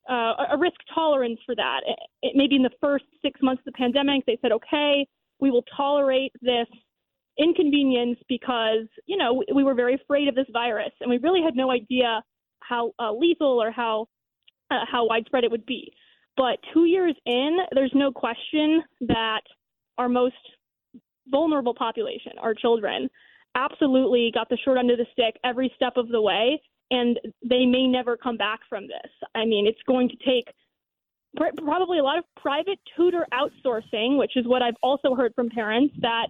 [0.08, 3.72] uh, a risk tolerance for that, it, it, maybe in the first six months of
[3.72, 5.06] the pandemic, they said, okay,
[5.40, 6.66] we will tolerate this
[7.38, 11.42] inconvenience because, you know, we, we were very afraid of this virus and we really
[11.42, 12.22] had no idea
[12.60, 14.06] how uh, lethal or how,
[14.70, 15.92] uh, how widespread it would be.
[16.36, 19.42] But two years in, there's no question that
[19.98, 20.34] our most
[21.28, 23.08] vulnerable population, our children,
[23.54, 27.66] absolutely got the short end of the stick every step of the way, and they
[27.66, 29.10] may never come back from this.
[29.34, 30.52] I mean, it's going to take
[31.36, 35.48] pr- probably a lot of private tutor outsourcing, which is what I've also heard from
[35.50, 36.26] parents that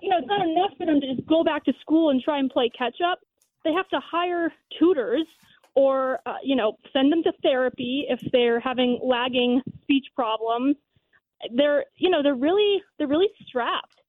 [0.00, 2.38] you know it's not enough for them to just go back to school and try
[2.38, 3.18] and play catch up.
[3.64, 5.26] They have to hire tutors
[5.74, 10.76] or uh, you know send them to therapy if they're having lagging speech problems.
[11.54, 14.00] They're you know they're really they're really strapped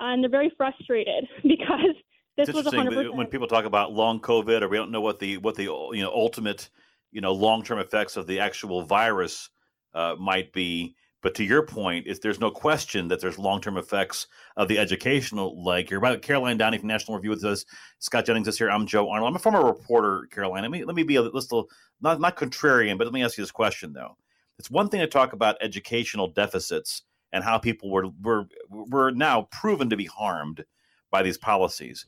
[0.00, 1.94] and they're very frustrated because
[2.36, 3.14] this it's was interesting 100%.
[3.14, 6.02] when people talk about long COVID, or we don't know what the what the you
[6.02, 6.68] know ultimate
[7.10, 9.50] you know long term effects of the actual virus
[9.94, 10.94] uh, might be.
[11.22, 14.26] But to your point, is there's no question that there's long term effects
[14.56, 16.00] of the educational leg here.
[16.00, 17.66] By Caroline Downey from National Review with us,
[17.98, 18.70] Scott Jennings is here.
[18.70, 19.28] I'm Joe Arnold.
[19.28, 20.62] I'm a former reporter, Caroline.
[20.62, 21.68] Let me let me be a little
[22.00, 24.16] not not contrarian, but let me ask you this question though.
[24.58, 27.02] It's one thing to talk about educational deficits
[27.32, 30.64] and how people were were were now proven to be harmed
[31.10, 32.06] by these policies.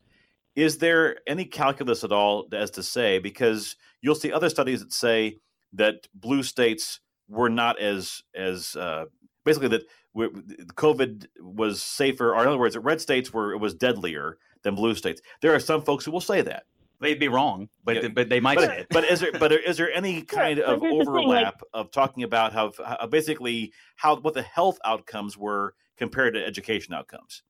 [0.54, 4.92] Is there any calculus at all as to say because you'll see other studies that
[4.92, 5.38] say
[5.72, 9.06] that blue states were not as as uh,
[9.44, 9.84] basically that
[10.14, 14.74] COVID was safer, or in other words, that red states were it was deadlier than
[14.74, 15.20] blue states.
[15.40, 16.64] There are some folks who will say that.
[17.00, 18.08] They'd be wrong, but yeah.
[18.08, 18.86] but they might but, say it.
[18.90, 22.22] But is there but is there any kind yeah, of overlap thing, like, of talking
[22.22, 27.42] about how, how basically how what the health outcomes were compared to education outcomes?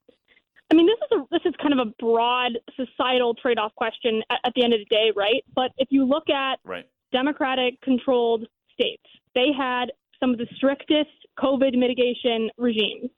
[0.72, 4.38] I mean, this is a this is kind of a broad societal trade-off question at,
[4.46, 5.44] at the end of the day, right?
[5.54, 6.86] But if you look at right.
[7.12, 9.02] Democratic-controlled states,
[9.34, 13.10] they had some of the strictest COVID mitigation regimes,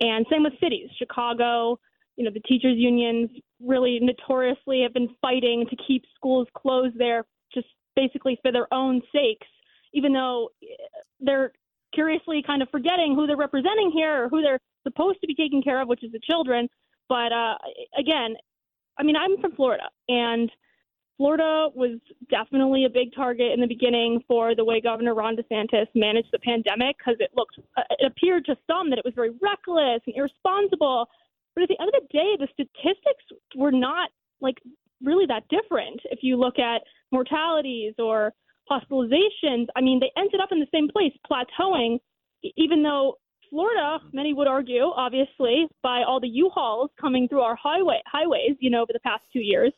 [0.00, 0.88] and same with cities.
[0.98, 1.78] Chicago,
[2.16, 3.28] you know, the teachers' unions
[3.60, 9.02] really notoriously have been fighting to keep schools closed there, just basically for their own
[9.12, 9.48] sakes,
[9.92, 10.66] even though eh,
[11.20, 11.52] they're
[11.92, 15.62] curiously kind of forgetting who they're representing here or who they're supposed to be taking
[15.62, 16.70] care of, which is the children.
[17.12, 17.56] But uh,
[17.98, 18.36] again,
[18.96, 20.50] I mean, I'm from Florida, and
[21.18, 25.88] Florida was definitely a big target in the beginning for the way Governor Ron DeSantis
[25.94, 29.28] managed the pandemic because it looked, uh, it appeared to some that it was very
[29.42, 31.06] reckless and irresponsible.
[31.54, 33.24] But at the end of the day, the statistics
[33.56, 34.08] were not
[34.40, 34.56] like
[35.02, 36.00] really that different.
[36.04, 36.80] If you look at
[37.10, 38.32] mortalities or
[38.70, 41.98] hospitalizations, I mean, they ended up in the same place, plateauing,
[42.56, 43.18] even though
[43.52, 48.70] Florida, many would argue, obviously, by all the U-Hauls coming through our highway highways, you
[48.70, 49.74] know, over the past two years,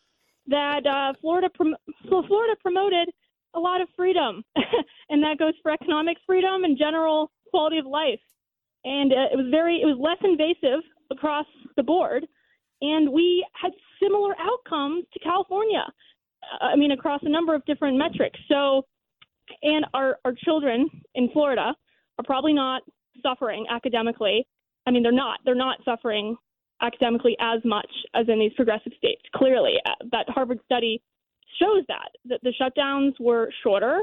[0.46, 1.76] that uh, Florida prom-
[2.08, 3.10] Florida promoted
[3.54, 4.44] a lot of freedom,
[5.10, 8.20] and that goes for economic freedom and general quality of life.
[8.84, 11.46] And uh, it was very, it was less invasive across
[11.76, 12.24] the board,
[12.80, 15.84] and we had similar outcomes to California.
[16.62, 18.38] Uh, I mean, across a number of different metrics.
[18.48, 18.86] So,
[19.62, 21.74] and our our children in Florida
[22.18, 22.82] are probably not
[23.22, 24.46] suffering academically.
[24.86, 25.40] I mean, they're not.
[25.44, 26.36] They're not suffering
[26.82, 29.22] academically as much as in these progressive states.
[29.34, 31.02] Clearly, uh, that Harvard study
[31.60, 34.00] shows that that the shutdowns were shorter,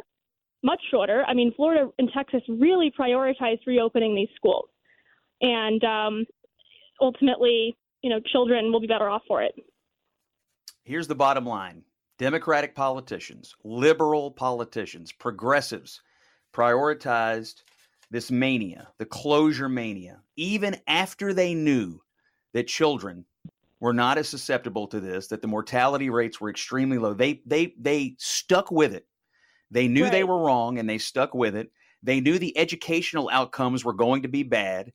[0.63, 1.23] much shorter.
[1.27, 4.69] I mean, Florida and Texas really prioritized reopening these schools,
[5.41, 6.25] and um,
[6.99, 9.53] ultimately, you know, children will be better off for it.
[10.83, 11.83] Here's the bottom line:
[12.17, 16.01] Democratic politicians, liberal politicians, progressives
[16.53, 17.63] prioritized
[18.11, 21.99] this mania, the closure mania, even after they knew
[22.53, 23.25] that children
[23.79, 27.13] were not as susceptible to this, that the mortality rates were extremely low.
[27.13, 29.07] They they they stuck with it.
[29.71, 30.11] They knew right.
[30.11, 31.71] they were wrong and they stuck with it.
[32.03, 34.91] They knew the educational outcomes were going to be bad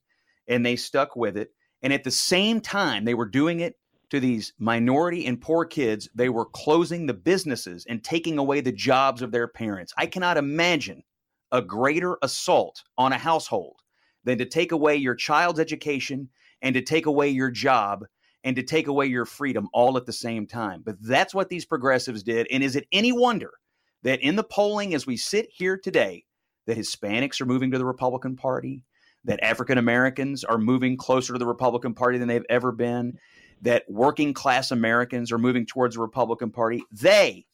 [0.47, 1.49] and they stuck with it.
[1.81, 3.75] And at the same time they were doing it
[4.11, 8.71] to these minority and poor kids, they were closing the businesses and taking away the
[8.71, 9.93] jobs of their parents.
[9.97, 11.03] I cannot imagine
[11.51, 13.77] a greater assault on a household
[14.23, 16.29] than to take away your child's education
[16.61, 18.05] and to take away your job
[18.43, 20.81] and to take away your freedom all at the same time.
[20.85, 22.47] But that's what these progressives did.
[22.51, 23.51] And is it any wonder
[24.03, 26.25] that in the polling as we sit here today,
[26.65, 28.83] that Hispanics are moving to the Republican Party,
[29.23, 33.17] that African Americans are moving closer to the Republican Party than they've ever been,
[33.61, 36.83] that working class Americans are moving towards the Republican Party?
[36.91, 37.45] They,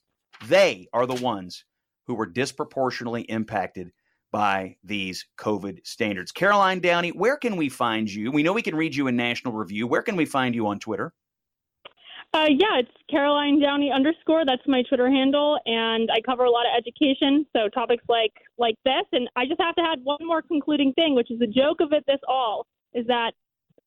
[0.47, 1.65] they are the ones
[2.07, 3.91] who were disproportionately impacted
[4.31, 6.31] by these COVID standards.
[6.31, 8.31] Caroline Downey, where can we find you?
[8.31, 9.85] We know we can read you in National Review.
[9.85, 11.13] Where can we find you on Twitter?
[12.33, 14.43] Uh, yeah, it's Caroline Downey underscore.
[14.43, 18.75] That's my Twitter handle, and I cover a lot of education, so topics like like
[18.83, 19.05] this.
[19.11, 21.93] And I just have to add one more concluding thing, which is the joke of
[21.93, 22.03] it.
[22.07, 23.33] This all is that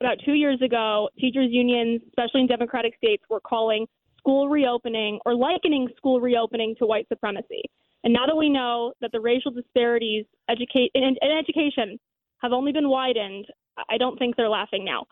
[0.00, 3.84] about two years ago, teachers unions, especially in Democratic states, were calling
[4.16, 7.62] school reopening or likening school reopening to white supremacy.
[8.06, 11.98] And now that we know that the racial disparities educate in, in education
[12.38, 13.46] have only been widened,
[13.90, 15.06] I don't think they're laughing now.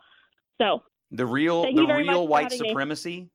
[0.61, 0.81] So
[1.11, 3.29] the real the real white supremacy.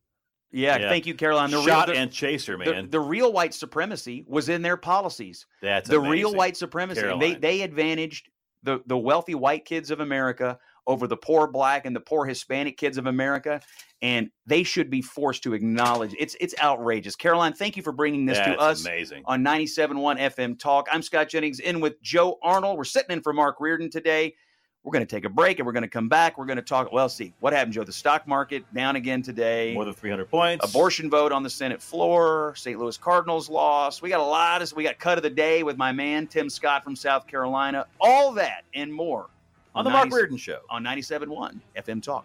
[0.50, 1.50] Yeah, yeah, thank you, Caroline.
[1.50, 2.86] The Shot real, the, and chaser, man.
[2.86, 5.44] The, the, real white supremacy was in their policies.
[5.60, 6.10] That's the amazing.
[6.10, 7.02] real white supremacy.
[7.20, 8.30] They they advantaged
[8.62, 12.78] the the wealthy white kids of America over the poor black and the poor Hispanic
[12.78, 13.60] kids of America,
[14.02, 17.16] and they should be forced to acknowledge it's it's outrageous.
[17.16, 19.22] Caroline, thank you for bringing this That's to us amazing.
[19.26, 20.88] on 97.1 FM Talk.
[20.90, 22.78] I'm Scott Jennings in with Joe Arnold.
[22.78, 24.34] We're sitting in for Mark Reardon today.
[24.82, 26.38] We're going to take a break and we're going to come back.
[26.38, 26.90] We're going to talk.
[26.90, 27.84] Well, see what happened, Joe.
[27.84, 29.74] The stock market down again today.
[29.74, 30.66] More than 300 points.
[30.66, 32.54] Abortion vote on the Senate floor.
[32.56, 32.78] St.
[32.78, 34.00] Louis Cardinals lost.
[34.00, 34.72] We got a lot of.
[34.72, 37.86] We got cut of the day with my man Tim Scott from South Carolina.
[38.00, 39.28] All that and more
[39.74, 42.24] on, on the 90, Mark Reardon Show on 97.1 FM Talk.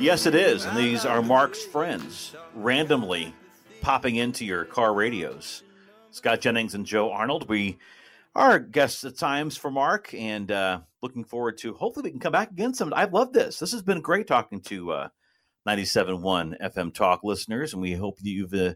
[0.00, 0.64] Yes, it is.
[0.64, 3.34] And these are Mark's friends randomly
[3.82, 5.62] popping into your car radios.
[6.10, 7.50] Scott Jennings and Joe Arnold.
[7.50, 7.76] We
[8.34, 12.32] are guests at times for Mark and uh, looking forward to hopefully we can come
[12.32, 12.94] back again some.
[12.94, 13.58] I love this.
[13.58, 15.08] This has been great talking to uh,
[15.68, 18.74] 97.1 FM Talk listeners, and we hope that you've uh,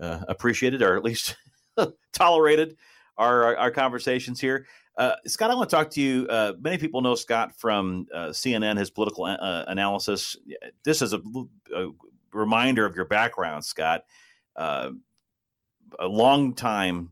[0.00, 1.36] uh, appreciated or at least
[2.12, 2.76] tolerated
[3.18, 4.66] our, our, conversations here.
[4.96, 6.26] Uh, Scott, I want to talk to you.
[6.28, 10.36] Uh, many people know Scott from uh, CNN, his political uh, analysis.
[10.84, 11.20] This is a,
[11.74, 11.90] a,
[12.32, 14.04] reminder of your background, Scott.
[14.54, 14.90] Uh,
[15.98, 17.10] a long time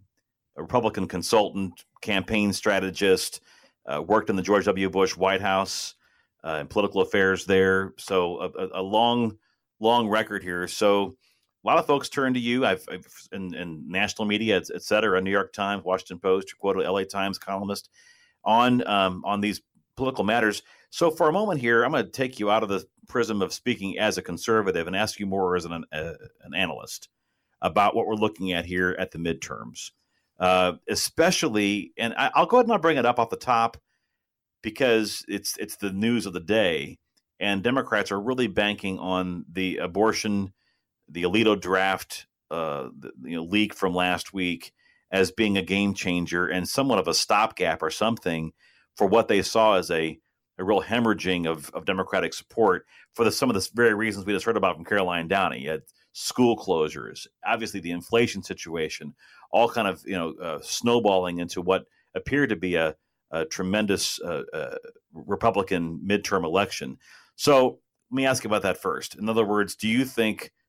[0.56, 3.40] Republican consultant, campaign strategist,
[3.86, 4.88] uh, worked in the George W.
[4.90, 5.94] Bush White House
[6.42, 7.94] and political affairs there.
[7.98, 9.38] So a, a, long,
[9.80, 10.68] long record here.
[10.68, 11.16] So
[11.64, 12.66] a lot of folks turn to you.
[12.66, 16.56] I've, I've in, in, national media, et, et, cetera, New York Times, Washington Post, you
[16.58, 17.04] quoted L.A.
[17.04, 17.88] Times columnist
[18.44, 19.62] on um, on these
[19.96, 20.62] political matters.
[20.90, 23.52] So for a moment here, I'm going to take you out of the prism of
[23.52, 26.12] speaking as a conservative and ask you more as an uh,
[26.42, 27.08] an analyst
[27.62, 29.90] about what we're looking at here at the midterms,
[30.38, 31.92] uh, especially.
[31.96, 33.78] And I, I'll go ahead and I'll bring it up off the top
[34.62, 36.98] because it's it's the news of the day,
[37.40, 40.52] and Democrats are really banking on the abortion
[41.14, 44.72] the Alito draft uh, the, you know, leak from last week
[45.10, 48.52] as being a game changer and somewhat of a stopgap or something
[48.96, 50.18] for what they saw as a,
[50.58, 52.84] a real hemorrhaging of, of Democratic support
[53.14, 55.60] for the, some of the very reasons we just heard about from Caroline Downey.
[55.60, 55.82] You had
[56.12, 59.14] school closures, obviously the inflation situation,
[59.52, 62.94] all kind of you know uh, snowballing into what appeared to be a,
[63.30, 64.76] a tremendous uh, uh,
[65.12, 66.98] Republican midterm election.
[67.36, 67.78] So
[68.10, 69.16] let me ask you about that first.
[69.16, 70.52] In other words, do you think–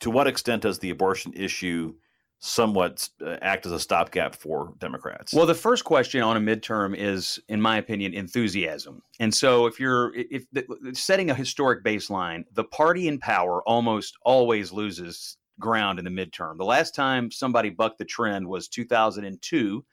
[0.00, 1.94] to what extent does the abortion issue
[2.40, 5.34] somewhat uh, act as a stopgap for Democrats.
[5.34, 9.02] Well, the first question on a midterm is, in my opinion, enthusiasm.
[9.20, 10.64] And so, if you're if the,
[10.94, 16.56] setting a historic baseline, the party in power almost always loses ground in the midterm.
[16.56, 19.84] The last time somebody bucked the trend was 2002.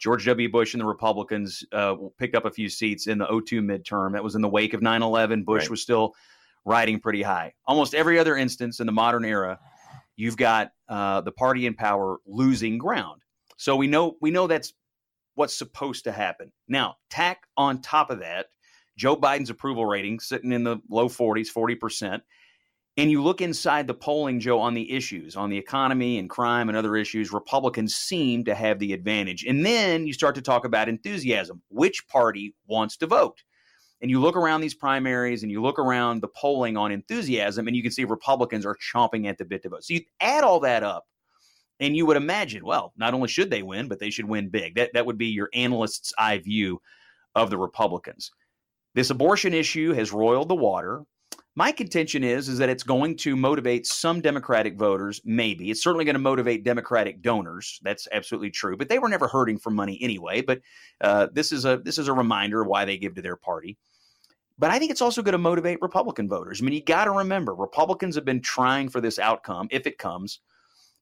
[0.00, 0.50] George W.
[0.50, 4.14] Bush and the Republicans uh, picked up a few seats in the 02 midterm.
[4.14, 5.44] That was in the wake of 9 11.
[5.44, 5.70] Bush Right.
[5.70, 6.16] was still
[6.64, 7.54] riding pretty high.
[7.66, 9.58] Almost every other instance in the modern era,
[10.16, 13.22] you've got uh, the party in power losing ground.
[13.56, 14.72] So we know we know that's
[15.34, 16.52] what's supposed to happen.
[16.68, 18.46] Now, tack on top of that,
[18.96, 22.20] Joe Biden's approval rating sitting in the low 40s, 40%.
[22.98, 26.68] And you look inside the polling, Joe, on the issues, on the economy and crime
[26.68, 29.44] and other issues, Republicans seem to have the advantage.
[29.44, 31.62] And then you start to talk about enthusiasm.
[31.70, 33.42] Which party wants to vote?
[34.02, 37.76] And you look around these primaries and you look around the polling on enthusiasm, and
[37.76, 39.84] you can see Republicans are chomping at the bit to vote.
[39.84, 41.06] So you add all that up,
[41.78, 44.74] and you would imagine, well, not only should they win, but they should win big.
[44.74, 46.82] That that would be your analyst's eye view
[47.36, 48.32] of the Republicans.
[48.94, 51.04] This abortion issue has roiled the water.
[51.54, 55.20] My contention is is that it's going to motivate some Democratic voters.
[55.24, 57.78] Maybe it's certainly going to motivate Democratic donors.
[57.82, 58.76] That's absolutely true.
[58.76, 60.40] But they were never hurting for money anyway.
[60.40, 60.60] But
[61.00, 63.76] uh, this is a this is a reminder of why they give to their party.
[64.58, 66.60] But I think it's also going to motivate Republican voters.
[66.60, 69.98] I mean, you got to remember, Republicans have been trying for this outcome, if it
[69.98, 70.40] comes,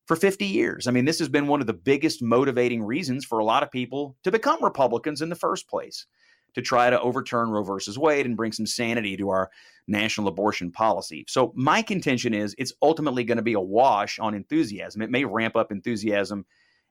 [0.06, 0.86] for 50 years.
[0.86, 3.70] I mean, this has been one of the biggest motivating reasons for a lot of
[3.70, 6.06] people to become Republicans in the first place,
[6.54, 9.50] to try to overturn Roe versus Wade and bring some sanity to our
[9.86, 11.24] national abortion policy.
[11.28, 15.02] So, my contention is it's ultimately going to be a wash on enthusiasm.
[15.02, 16.44] It may ramp up enthusiasm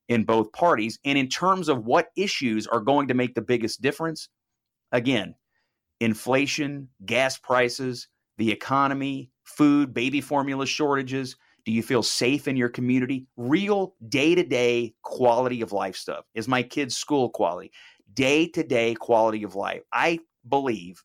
[0.07, 0.99] in both parties.
[1.05, 4.27] And in terms of what issues are going to make the biggest difference,
[4.91, 5.35] again,
[5.99, 8.07] inflation, gas prices,
[8.37, 11.35] the economy, food, baby formula shortages.
[11.65, 13.27] Do you feel safe in your community?
[13.35, 16.25] Real day to day quality of life stuff.
[16.33, 17.71] Is my kid's school quality?
[18.13, 19.81] Day to day quality of life.
[19.91, 21.03] I believe,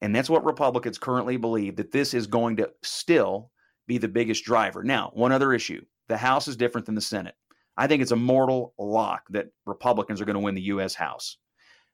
[0.00, 3.50] and that's what Republicans currently believe, that this is going to still
[3.86, 4.82] be the biggest driver.
[4.82, 7.34] Now, one other issue the House is different than the Senate.
[7.76, 10.94] I think it's a mortal lock that Republicans are going to win the U.S.
[10.94, 11.38] House.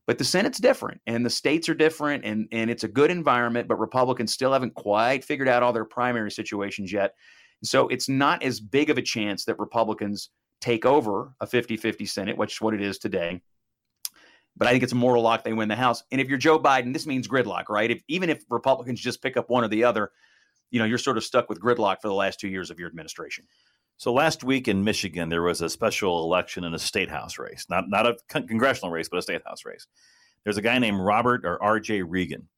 [0.09, 3.68] But the Senate's different and the states are different and, and it's a good environment,
[3.68, 7.12] but Republicans still haven't quite figured out all their primary situations yet.
[7.62, 10.30] So it's not as big of a chance that Republicans
[10.62, 13.43] take over a 50 50 Senate, which is what it is today.
[14.56, 16.02] But I think it's a mortal lock they win the House.
[16.10, 17.90] And if you're Joe Biden, this means gridlock, right?
[17.90, 20.10] If, even if Republicans just pick up one or the other,
[20.70, 22.89] you know, you're sort of stuck with gridlock for the last two years of your
[22.89, 23.44] administration.
[23.98, 27.66] So last week in Michigan, there was a special election in a state house race,
[27.68, 29.88] not not a con- congressional race, but a state house race.
[30.44, 32.02] There's a guy named Robert or R.J.
[32.02, 32.48] Regan,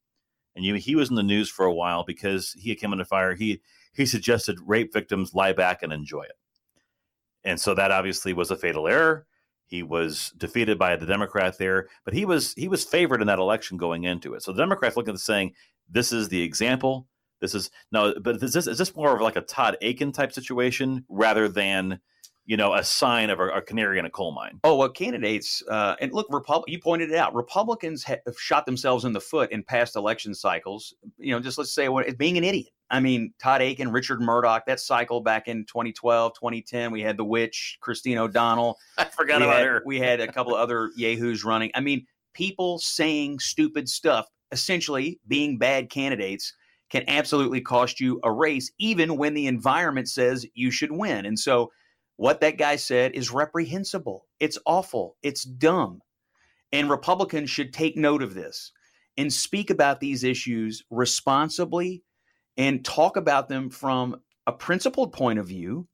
[0.55, 3.33] and you, he was in the news for a while because he came under fire.
[3.33, 3.59] He
[3.91, 6.37] he suggested rape victims lie back and enjoy it,
[7.43, 9.25] and so that obviously was a fatal error.
[9.65, 13.39] He was defeated by the Democrat there, but he was he was favored in that
[13.39, 14.43] election going into it.
[14.43, 15.53] So the Democrats looking at saying,
[15.89, 17.07] "This is the example."
[17.41, 20.31] This is no, but is this is this more of like a Todd Akin type
[20.31, 21.99] situation rather than
[22.45, 24.59] you know a sign of a, a canary in a coal mine?
[24.63, 27.33] Oh well, candidates uh, and look, Repub- you pointed it out.
[27.33, 30.93] Republicans have shot themselves in the foot in past election cycles.
[31.17, 32.69] You know, just let's say what being an idiot.
[32.91, 37.23] I mean, Todd Akin, Richard Mourdock, that cycle back in 2012, 2010, we had the
[37.23, 38.77] witch, Christine O'Donnell.
[38.97, 39.83] I forgot we about had, her.
[39.85, 41.71] We had a couple of other yahoos running.
[41.73, 46.53] I mean, people saying stupid stuff, essentially being bad candidates,
[46.91, 51.25] can absolutely cost you a race, even when the environment says you should win.
[51.25, 51.71] And so,
[52.17, 54.27] what that guy said is reprehensible.
[54.39, 55.15] It's awful.
[55.23, 56.01] It's dumb.
[56.71, 58.71] And Republicans should take note of this
[59.17, 62.03] and speak about these issues responsibly
[62.57, 65.87] and talk about them from a principled point of view,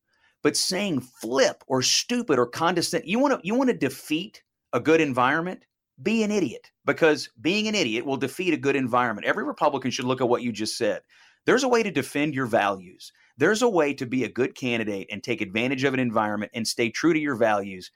[0.43, 3.09] but saying flip or stupid or condescending.
[3.09, 4.43] You want to you want to defeat
[4.73, 5.63] a good environment?
[6.01, 9.25] Be an idiot because being an idiot will defeat a good environment.
[9.25, 11.01] Every Republican should look at what you just said.
[11.45, 13.11] There's a way to defend your values.
[13.37, 16.67] There's a way to be a good candidate and take advantage of an environment and
[16.67, 17.91] stay true to your values.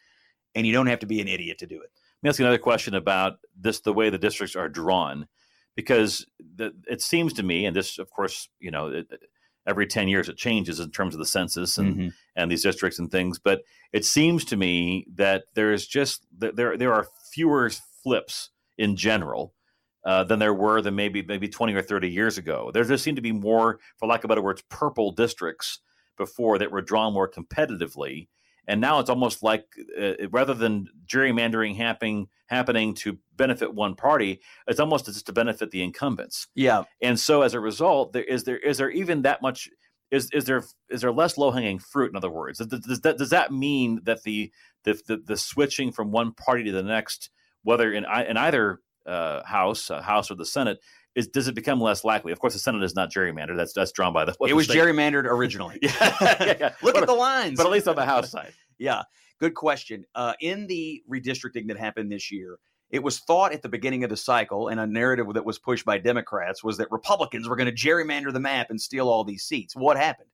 [0.56, 1.91] And you don't have to be an idiot to do it.
[1.94, 5.28] Let me ask you another question about this: the way the districts are drawn,
[5.76, 9.07] because the, it seems to me, and this, of course, you know, it,
[9.65, 12.14] every ten years it changes in terms of the census and Mhm.
[12.36, 13.40] and these districts and things.
[13.40, 13.61] But
[13.94, 17.69] it seems to me that there's just that there there are fewer
[18.03, 19.53] flips in general.
[20.03, 22.72] Uh, than there were than maybe maybe 20 or 30 years ago.
[22.73, 25.78] There just seemed to be more, for lack of better words, purple districts
[26.18, 28.28] before that were drawn more competitively.
[28.68, 29.65] And now it's almost like
[29.99, 35.72] uh, rather than gerrymandering happening happening to benefit one party, it's almost just to benefit
[35.72, 36.48] the incumbents.
[36.56, 36.84] Yeah.
[37.02, 39.69] And so as a result, there is there is there even that much
[40.11, 42.11] is is there is there less low hanging fruit?
[42.11, 44.52] In other words, does, that does that mean that the,
[44.84, 47.30] the the the switching from one party to the next,
[47.64, 50.80] whether in in either uh, house, uh, House or the Senate,
[51.16, 52.32] is does it become less likely?
[52.32, 53.58] Of course, the Senate is not gerrymandered.
[53.58, 54.36] That's that's drawn by the.
[54.48, 54.78] It was state.
[54.78, 55.80] gerrymandered originally.
[55.82, 56.74] yeah, yeah, yeah.
[56.82, 57.58] Look But- at the lines.
[57.58, 58.54] but at least on the House side.
[58.80, 59.04] Yeah,
[59.40, 60.06] good question.
[60.16, 62.58] Uh, in the redistricting that happened this year,
[62.90, 65.86] it was thought at the beginning of the cycle, and a narrative that was pushed
[65.86, 69.44] by Democrats was that Republicans were going to gerrymander the map and steal all these
[69.44, 69.76] seats.
[69.76, 70.30] What happened?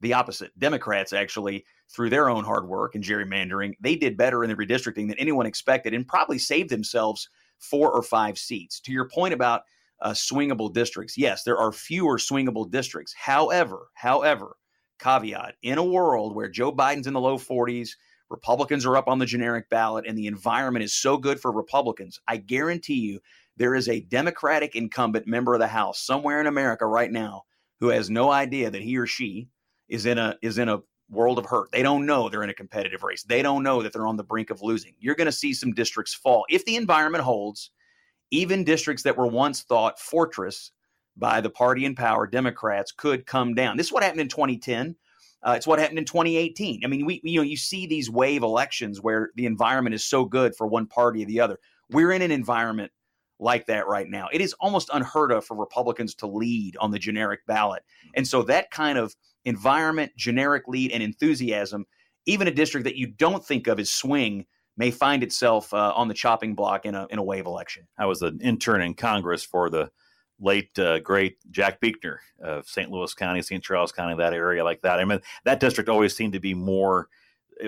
[0.00, 0.58] The opposite.
[0.58, 5.08] Democrats actually, through their own hard work and gerrymandering, they did better in the redistricting
[5.08, 7.28] than anyone expected and probably saved themselves
[7.58, 8.80] four or five seats.
[8.80, 9.62] To your point about
[10.00, 13.14] uh, swingable districts, yes, there are fewer swingable districts.
[13.14, 14.56] However, however,
[14.98, 17.90] caveat in a world where Joe Biden's in the low 40s,
[18.30, 22.20] Republicans are up on the generic ballot, and the environment is so good for Republicans,
[22.28, 23.20] I guarantee you
[23.56, 27.42] there is a Democratic incumbent member of the House somewhere in America right now
[27.80, 29.48] who has no idea that he or she
[29.90, 30.80] is in a is in a
[31.10, 31.70] world of hurt.
[31.72, 33.24] They don't know they're in a competitive race.
[33.24, 34.94] They don't know that they're on the brink of losing.
[34.98, 37.70] You're going to see some districts fall if the environment holds.
[38.32, 40.70] Even districts that were once thought fortress
[41.16, 43.76] by the party in power, Democrats, could come down.
[43.76, 44.94] This is what happened in 2010.
[45.42, 46.82] Uh, it's what happened in 2018.
[46.84, 50.24] I mean, we you know you see these wave elections where the environment is so
[50.24, 51.58] good for one party or the other.
[51.90, 52.92] We're in an environment
[53.40, 54.28] like that right now.
[54.32, 57.82] It is almost unheard of for Republicans to lead on the generic ballot,
[58.14, 59.14] and so that kind of
[59.44, 61.86] environment, generic lead, and enthusiasm,
[62.26, 64.46] even a district that you don't think of as swing,
[64.76, 67.86] may find itself uh, on the chopping block in a in a wave election.
[67.98, 69.90] I was an intern in Congress for the
[70.40, 72.90] late uh, great Jack Buechner of St.
[72.90, 73.62] Louis County, St.
[73.62, 74.98] Charles County, that area like that.
[74.98, 77.08] I mean, that district always seemed to be more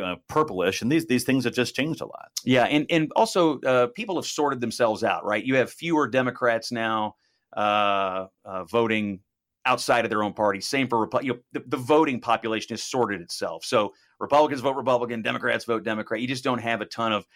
[0.02, 2.30] uh, purplish, and these these things have just changed a lot.
[2.44, 5.44] Yeah, and and also uh, people have sorted themselves out, right?
[5.44, 7.16] You have fewer Democrats now
[7.56, 9.20] uh, uh, voting
[9.64, 10.60] outside of their own party.
[10.60, 13.64] Same for Repu- you know, the, the voting population has sorted itself.
[13.64, 16.20] So Republicans vote Republican, Democrats vote Democrat.
[16.20, 17.26] You just don't have a ton of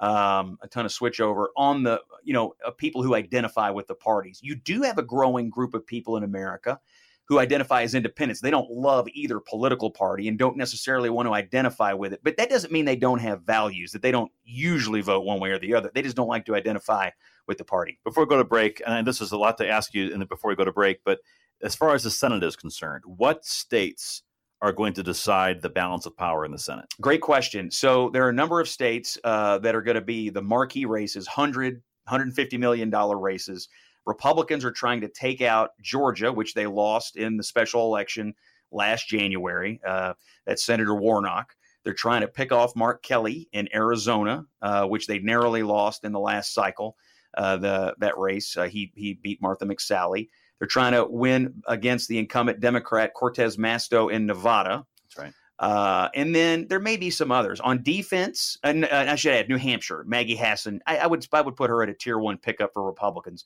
[0.00, 3.94] um, a ton of switchover on the you know uh, people who identify with the
[3.94, 4.40] parties.
[4.42, 6.80] You do have a growing group of people in America
[7.26, 8.40] who identify as independents.
[8.40, 12.20] They don't love either political party and don't necessarily want to identify with it.
[12.22, 15.50] But that doesn't mean they don't have values, that they don't usually vote one way
[15.50, 15.90] or the other.
[15.94, 17.10] They just don't like to identify
[17.46, 17.98] with the party.
[18.04, 20.50] Before we go to break, and this is a lot to ask you, and before
[20.50, 21.20] we go to break, but
[21.62, 24.22] as far as the Senate is concerned, what states
[24.60, 26.86] are going to decide the balance of power in the Senate?
[27.00, 27.70] Great question.
[27.70, 30.84] So there are a number of states uh, that are going to be the marquee
[30.84, 33.68] races, 100, 150 million dollar races.
[34.06, 38.34] Republicans are trying to take out Georgia, which they lost in the special election
[38.70, 39.80] last January.
[39.86, 40.14] Uh,
[40.46, 41.54] that's Senator Warnock.
[41.84, 46.12] They're trying to pick off Mark Kelly in Arizona, uh, which they narrowly lost in
[46.12, 46.96] the last cycle.
[47.36, 50.28] Uh, the that race, uh, he he beat Martha McSally.
[50.62, 54.86] They're trying to win against the incumbent Democrat Cortez Masto in Nevada.
[55.02, 55.32] That's right.
[55.58, 58.56] Uh, and then there may be some others on defense.
[58.62, 60.80] And uh, I should add New Hampshire, Maggie Hassan.
[60.86, 63.44] I, I would I would put her at a tier one pickup for Republicans.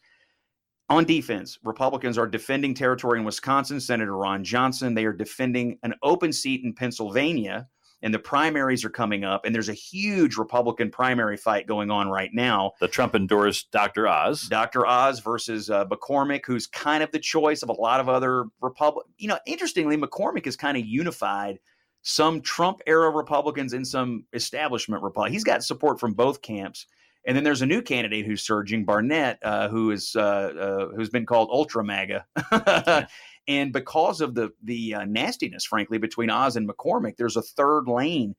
[0.90, 3.80] On defense, Republicans are defending territory in Wisconsin.
[3.80, 4.92] Senator Ron Johnson.
[4.92, 7.66] They are defending an open seat in Pennsylvania,
[8.02, 9.44] and the primaries are coming up.
[9.44, 12.72] And there's a huge Republican primary fight going on right now.
[12.80, 14.06] The Trump endorsed Dr.
[14.06, 14.42] Oz.
[14.42, 14.86] Dr.
[14.86, 19.06] Oz versus uh, McCormick, who's kind of the choice of a lot of other Republic.
[19.18, 21.58] You know, interestingly, McCormick is kind of unified
[22.02, 25.34] some Trump era Republicans and some establishment Republicans.
[25.34, 26.86] He's got support from both camps.
[27.26, 31.10] And then there's a new candidate who's surging, Barnett, uh, who is uh, uh, who's
[31.10, 32.24] been called Ultra MAGA.
[33.48, 37.88] and because of the the uh, nastiness, frankly, between Oz and McCormick, there's a third
[37.88, 38.34] lane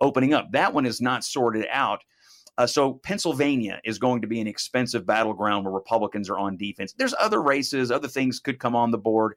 [0.00, 0.50] opening up.
[0.52, 2.02] That one is not sorted out.
[2.58, 6.92] Uh, so Pennsylvania is going to be an expensive battleground where Republicans are on defense.
[6.92, 9.34] There's other races, other things could come on the board.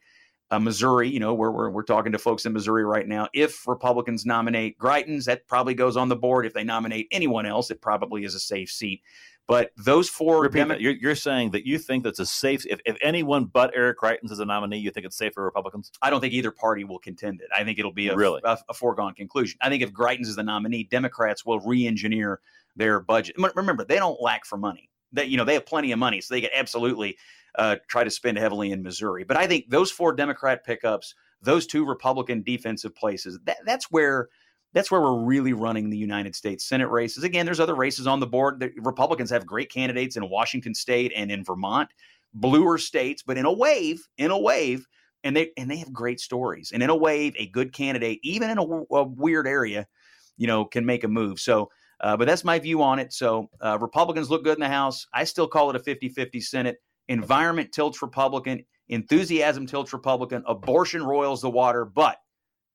[0.51, 3.27] Uh, Missouri, you know, where we're, we're talking to folks in Missouri right now.
[3.33, 6.45] If Republicans nominate Greitens, that probably goes on the board.
[6.45, 9.01] If they nominate anyone else, it probably is a safe seat.
[9.47, 10.81] But those four, Repeat Demo- that.
[10.81, 12.65] You're, you're saying that you think that's a safe.
[12.65, 15.91] If, if anyone but Eric Greitens is a nominee, you think it's safe for Republicans?
[16.01, 17.47] I don't think either party will contend it.
[17.55, 18.41] I think it'll be a, Really?
[18.43, 19.59] a, a foregone conclusion.
[19.61, 22.39] I think if Greitens is the nominee, Democrats will re-engineer
[22.75, 23.35] their budget.
[23.37, 24.89] M- Remember, they don't lack for money.
[25.13, 27.15] They, you know, they have plenty of money, so they could absolutely
[27.57, 29.23] uh, try to spend heavily in Missouri.
[29.25, 31.13] But I think those four Democrat pickups,
[31.43, 34.29] those two Republican defensive places, that, that's where
[34.75, 37.23] that's where we're really running the United States Senate races.
[37.23, 38.59] Again, there's other races on the board.
[38.59, 41.89] The Republicans have great candidates in Washington State and in Vermont,
[42.33, 44.85] bluer states, but in a wave, in a wave,
[45.23, 46.73] and they and they have great stories.
[46.73, 49.87] And in a wave, a good candidate, even in a weird area,
[50.35, 51.39] you know, can make a move.
[51.39, 51.69] So,
[52.01, 53.13] uh, but that's my view on it.
[53.13, 55.07] So, uh, Republicans look good in the House.
[55.13, 56.77] I still call it a 50 50 Senate.
[57.07, 58.65] Environment tilts Republican.
[58.89, 60.43] Enthusiasm tilts Republican.
[60.45, 62.17] Abortion roils the water, but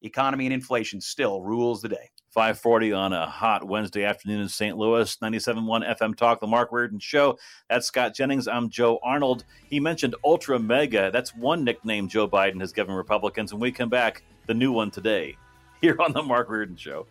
[0.03, 2.11] economy and inflation still rules the day.
[2.31, 4.77] 540 on a hot Wednesday afternoon in St.
[4.77, 5.17] Louis.
[5.17, 7.37] 97.1 FM Talk, The Mark Reardon Show.
[7.69, 8.47] That's Scott Jennings.
[8.47, 9.45] I'm Joe Arnold.
[9.69, 11.11] He mentioned Ultra Mega.
[11.13, 13.53] That's one nickname Joe Biden has given Republicans.
[13.53, 15.37] When we come back, the new one today,
[15.81, 17.07] here on The Mark Reardon Show.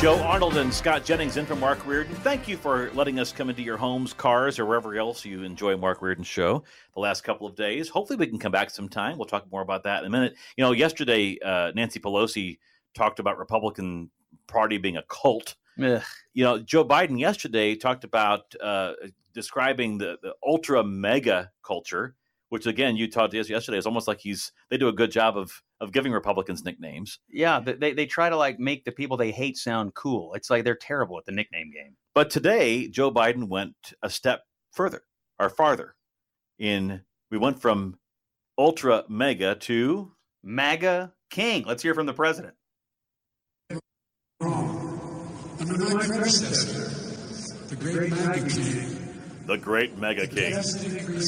[0.00, 2.14] Joe Arnold and Scott Jennings in for Mark Reardon.
[2.16, 5.74] Thank you for letting us come into your homes, cars, or wherever else you enjoy
[5.74, 6.62] Mark Reardon's show
[6.94, 7.88] the last couple of days.
[7.88, 9.16] Hopefully, we can come back sometime.
[9.16, 10.36] We'll talk more about that in a minute.
[10.58, 12.58] You know, yesterday, uh, Nancy Pelosi
[12.94, 14.10] talked about Republican
[14.46, 15.56] Party being a cult.
[15.82, 16.02] Ugh.
[16.34, 18.92] You know, Joe Biden yesterday talked about uh,
[19.32, 22.14] describing the, the ultra mega culture,
[22.48, 23.78] which again, you talked to us yesterday.
[23.78, 27.18] It's almost like he's they do a good job of of giving Republicans nicknames.
[27.28, 30.34] Yeah, they they try to like make the people they hate sound cool.
[30.34, 31.96] It's like they're terrible at the nickname game.
[32.14, 34.42] But today, Joe Biden went a step
[34.72, 35.02] further
[35.38, 35.94] or farther.
[36.58, 37.98] In we went from
[38.56, 40.12] ultra mega to
[40.42, 41.64] MAGA King.
[41.66, 42.54] Let's hear from the president.
[44.40, 46.88] Under my predecessor,
[47.68, 49.05] the great MAGA King,
[49.46, 50.54] the great mega king.
[50.54, 51.20] every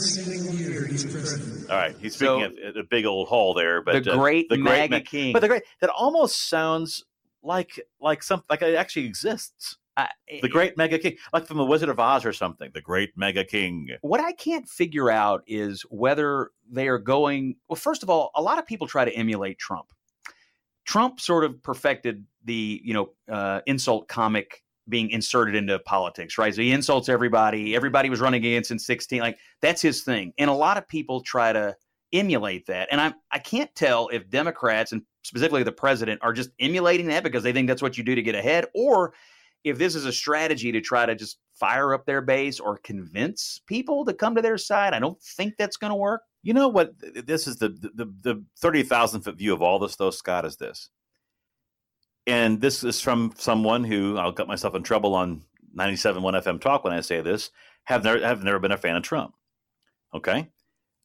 [0.00, 1.70] single year he's president.
[1.70, 4.16] All right, he's speaking So- at, at a big old hall there, but The uh,
[4.16, 5.32] great mega Ma- king.
[5.32, 7.04] But the great that almost sounds
[7.42, 9.76] like like something like it actually exists.
[10.42, 12.70] the great mega king, like from the Wizard of Oz or something.
[12.72, 13.88] The great mega king.
[14.00, 17.56] What I can't figure out is whether they are going.
[17.68, 19.92] Well, first of all, a lot of people try to emulate Trump.
[20.84, 26.54] Trump sort of perfected the you know uh, insult comic being inserted into politics, right?
[26.54, 27.74] So he insults everybody.
[27.74, 29.20] Everybody was running against in 16.
[29.20, 30.32] Like that's his thing.
[30.38, 31.76] And a lot of people try to
[32.12, 32.88] emulate that.
[32.90, 37.22] And I I can't tell if Democrats and specifically the president are just emulating that
[37.22, 39.14] because they think that's what you do to get ahead, or
[39.64, 43.60] if this is a strategy to try to just fire up their base or convince
[43.66, 44.94] people to come to their side.
[44.94, 46.22] I don't think that's going to work.
[46.42, 46.94] You know what?
[46.98, 50.10] This is the the the thirty thousand foot view of all this, though.
[50.10, 50.88] Scott is this,
[52.30, 55.42] and this is from someone who I'll get myself in trouble on
[55.74, 57.50] ninety seven one FM talk when I say this.
[57.84, 59.34] Have never have never been a fan of Trump.
[60.14, 60.48] Okay,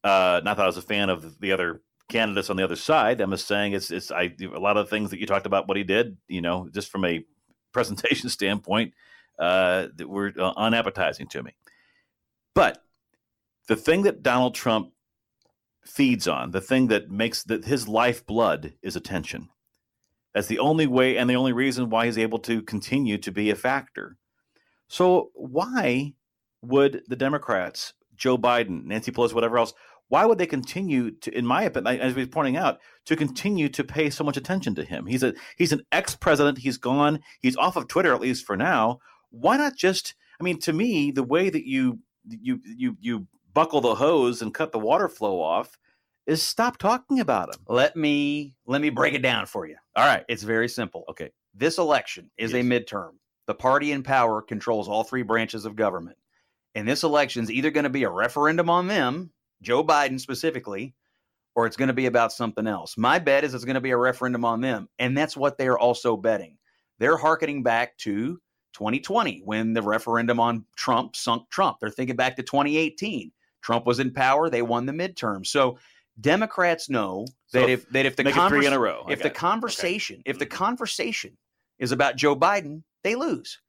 [0.04, 3.22] uh, not that I was a fan of the other candidates on the other side.
[3.22, 5.78] I'm just saying it's it's I a lot of things that you talked about what
[5.78, 6.18] he did.
[6.28, 7.26] You know, just from a
[7.74, 8.94] presentation standpoint,
[9.40, 11.52] uh, that were uh, unappetizing to me.
[12.54, 12.84] But
[13.68, 14.92] the thing that Donald Trump
[15.84, 19.50] feeds on, the thing that makes that his lifeblood is attention.
[20.36, 23.50] That's the only way and the only reason why he's able to continue to be
[23.50, 24.18] a factor.
[24.90, 26.14] So why
[26.62, 29.74] would the Democrats, Joe Biden, Nancy Pelosi, whatever else,
[30.10, 33.70] why would they continue to, in my opinion, as we were pointing out, to continue
[33.70, 35.06] to pay so much attention to him?
[35.06, 36.60] He's a he's an ex-president.
[36.60, 37.22] He's gone.
[37.40, 39.00] He's off of Twitter at least for now.
[39.30, 40.16] Why not just?
[40.40, 44.54] I mean, to me, the way that you you you you buckle the hose and
[44.54, 45.78] cut the water flow off
[46.28, 47.62] is stop talking about him.
[47.68, 49.76] Let me let me break it down for you.
[49.96, 50.26] All right.
[50.28, 51.04] It's very simple.
[51.10, 51.32] Okay.
[51.54, 53.12] This election is a midterm.
[53.48, 56.18] The party in power controls all three branches of government.
[56.74, 59.32] And this election is either going to be a referendum on them,
[59.62, 60.94] Joe Biden specifically,
[61.56, 62.98] or it's going to be about something else.
[62.98, 64.90] My bet is it's going to be a referendum on them.
[65.00, 66.58] And that's what they are also betting.
[67.00, 68.40] They're hearkening back to
[68.74, 71.78] 2020 when the referendum on Trump sunk Trump.
[71.80, 73.32] They're thinking back to 2018.
[73.62, 75.46] Trump was in power, they won the midterm.
[75.46, 75.78] So
[76.20, 79.06] Democrats know So that if that if the make it three in a row.
[79.10, 79.32] If the it.
[79.32, 79.36] Okay.
[79.36, 80.58] conversation if the mm-hmm.
[80.58, 81.38] conversation
[81.80, 83.60] is about Joe Biden, they lose.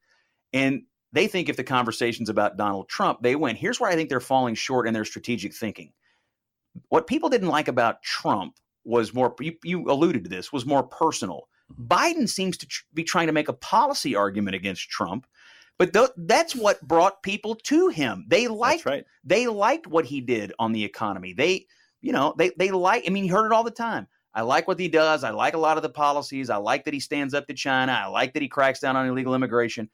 [0.53, 0.83] And
[1.13, 3.57] they think if the conversation's about Donald Trump, they win.
[3.57, 5.93] Here's where I think they're falling short in their strategic thinking.
[6.89, 10.85] What people didn't like about Trump was more you, you alluded to this was more
[10.85, 11.49] personal.
[11.73, 11.87] Mm-hmm.
[11.87, 15.27] Biden seems to tr- be trying to make a policy argument against Trump,
[15.79, 18.25] but th- that's what brought people to him.
[18.29, 18.87] They liked
[19.25, 21.33] they liked what he did on the economy.
[21.33, 21.67] They
[22.07, 23.05] you know they they like.
[23.07, 24.07] I mean, you heard it all the time.
[24.33, 25.25] I like what he does.
[25.25, 26.51] I like a lot of the policies.
[26.51, 27.93] I like that he stands up to China.
[27.93, 29.91] I like that he cracks down on illegal immigration.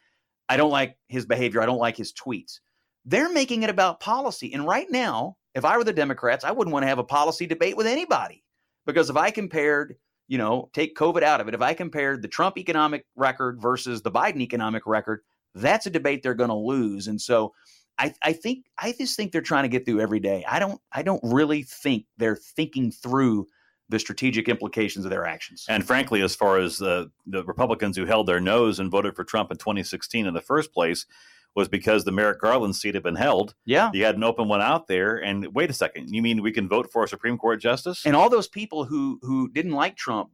[0.49, 1.63] I don't like his behavior.
[1.63, 2.61] I don't like his tweets.
[3.07, 4.53] They're making it about policy.
[4.53, 7.47] And right now, if I were the Democrats, I wouldn't want to have a policy
[7.47, 8.45] debate with anybody.
[8.85, 9.95] Because if I compared,
[10.29, 14.03] you know, take COVID out of it, if I compared the Trump economic record versus
[14.03, 15.21] the Biden economic record,
[15.55, 17.07] that's a debate they're going to lose.
[17.07, 17.55] And so
[17.99, 20.45] I, I think I just think they're trying to get through every day.
[20.49, 23.47] I don't I don't really think they're thinking through
[23.89, 25.67] the strategic implications of their actions.
[25.69, 29.25] And frankly, as far as the the Republicans who held their nose and voted for
[29.25, 31.07] Trump in 2016 in the first place,
[31.55, 33.55] was because the Merrick Garland seat had been held.
[33.65, 33.91] Yeah.
[33.93, 35.17] You had an open one out there.
[35.17, 38.03] And wait a second, you mean we can vote for a Supreme Court justice?
[38.07, 40.31] And all those people who who didn't like Trump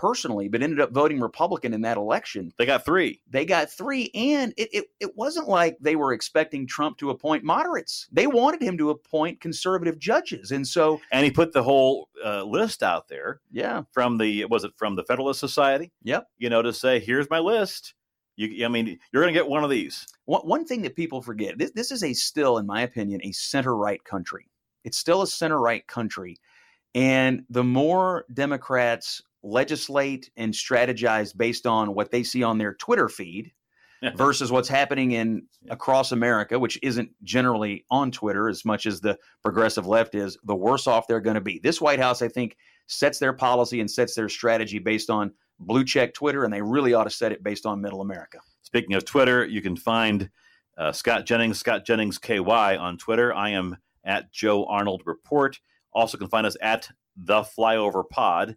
[0.00, 2.50] personally, but ended up voting Republican in that election.
[2.56, 3.20] They got three.
[3.28, 7.44] They got three, and it, it, it wasn't like they were expecting Trump to appoint
[7.44, 8.08] moderates.
[8.10, 12.44] They wanted him to appoint conservative judges, and so and he put the whole uh,
[12.44, 13.40] list out there.
[13.52, 15.92] Yeah, from the was it from the Federalist Society?
[16.02, 16.26] Yep.
[16.38, 17.92] You know, to say here's my list.
[18.36, 20.06] You, I mean, you're going to get one of these.
[20.24, 23.32] One, one thing that people forget this, this is a still, in my opinion, a
[23.32, 24.46] center right country.
[24.82, 26.38] It's still a center right country.
[26.94, 33.08] And the more Democrats legislate and strategize based on what they see on their Twitter
[33.08, 33.52] feed
[34.16, 39.18] versus what's happening in across America, which isn't generally on Twitter as much as the
[39.42, 41.58] progressive left is, the worse off they're going to be.
[41.58, 42.56] This White House, I think,
[42.86, 46.94] sets their policy and sets their strategy based on blue check Twitter, and they really
[46.94, 48.38] ought to set it based on middle America.
[48.62, 50.30] Speaking of Twitter, you can find
[50.78, 53.34] uh, Scott Jennings, Scott Jennings KY on Twitter.
[53.34, 55.58] I am at Joe Arnold Report.
[55.92, 58.56] Also, can find us at the Flyover Pod,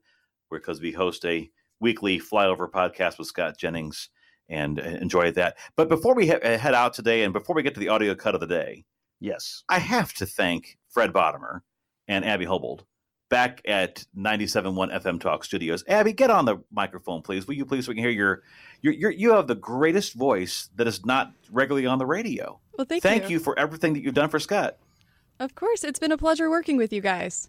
[0.53, 1.49] because we host a
[1.79, 4.09] weekly flyover podcast with Scott Jennings
[4.49, 5.57] and uh, enjoy that.
[5.75, 8.35] But before we he- head out today, and before we get to the audio cut
[8.35, 8.85] of the day,
[9.19, 11.61] yes, I have to thank Fred Bottomer
[12.07, 12.85] and Abby Hobold
[13.29, 15.83] back at 97.1 FM Talk Studios.
[15.87, 17.47] Abby, get on the microphone, please.
[17.47, 18.43] Will you please so we can hear your,
[18.81, 22.59] your, your you have the greatest voice that is not regularly on the radio.
[22.77, 23.29] Well, thank Thank you.
[23.29, 24.77] you for everything that you've done for Scott.
[25.39, 27.47] Of course, it's been a pleasure working with you guys.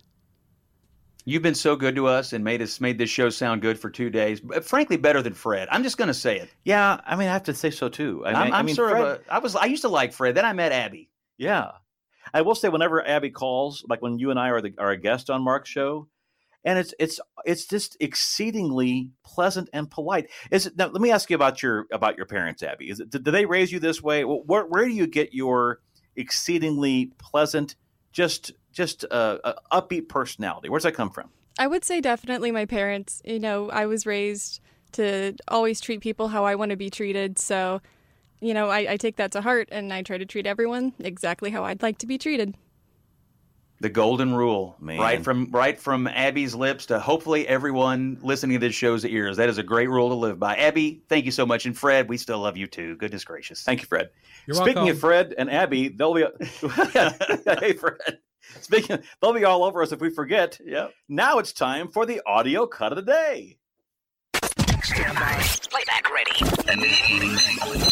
[1.27, 3.89] You've been so good to us and made us made this show sound good for
[3.89, 4.41] two days.
[4.41, 5.69] But frankly, better than Fred.
[5.71, 6.51] I'm just going to say it.
[6.65, 8.23] Yeah, I mean, I have to say so too.
[8.27, 9.35] I mean, I'm, I I'm mean, sort Fred- of a.
[9.35, 9.57] I was.
[9.57, 10.35] I used to like Fred.
[10.35, 11.09] Then I met Abby.
[11.39, 11.71] Yeah,
[12.33, 14.97] I will say whenever Abby calls, like when you and I are the are a
[14.99, 16.09] guest on Mark's show,
[16.63, 20.29] and it's it's it's just exceedingly pleasant and polite.
[20.51, 20.77] Is it?
[20.77, 22.91] Now, let me ask you about your about your parents, Abby.
[22.91, 23.09] Is it?
[23.09, 24.25] Did, did they raise you this way?
[24.25, 25.81] Where where do you get your
[26.17, 27.77] exceedingly pleasant,
[28.13, 30.69] just just uh, uh, upbeat personality?
[30.69, 31.31] Where's that come from?
[31.59, 33.23] I would say definitely my parents.
[33.25, 34.61] You know, I was raised
[34.93, 37.39] to always treat people how I want to be treated.
[37.39, 37.81] So,
[38.41, 41.51] you know, I, I take that to heart and I try to treat everyone exactly
[41.51, 42.55] how I'd like to be treated.
[43.81, 44.99] The golden rule, Man.
[44.99, 49.37] right from right from Abby's lips to hopefully everyone listening to this show's ears.
[49.37, 50.55] That is a great rule to live by.
[50.55, 52.97] Abby, thank you so much, and Fred, we still love you too.
[52.97, 54.11] Goodness gracious, thank you, Fred.
[54.47, 54.93] You're Speaking welcome.
[54.93, 56.25] of Fred and Abby, they'll be
[57.61, 58.21] hey Fred.
[58.61, 60.59] Speaking, they'll be all over us if we forget.
[60.65, 60.89] Yeah.
[61.09, 63.59] Now it's time for the audio cut of the day.
[65.71, 66.31] Playback ready.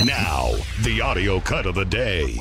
[0.04, 0.52] Now,
[0.82, 2.40] the audio cut of the day.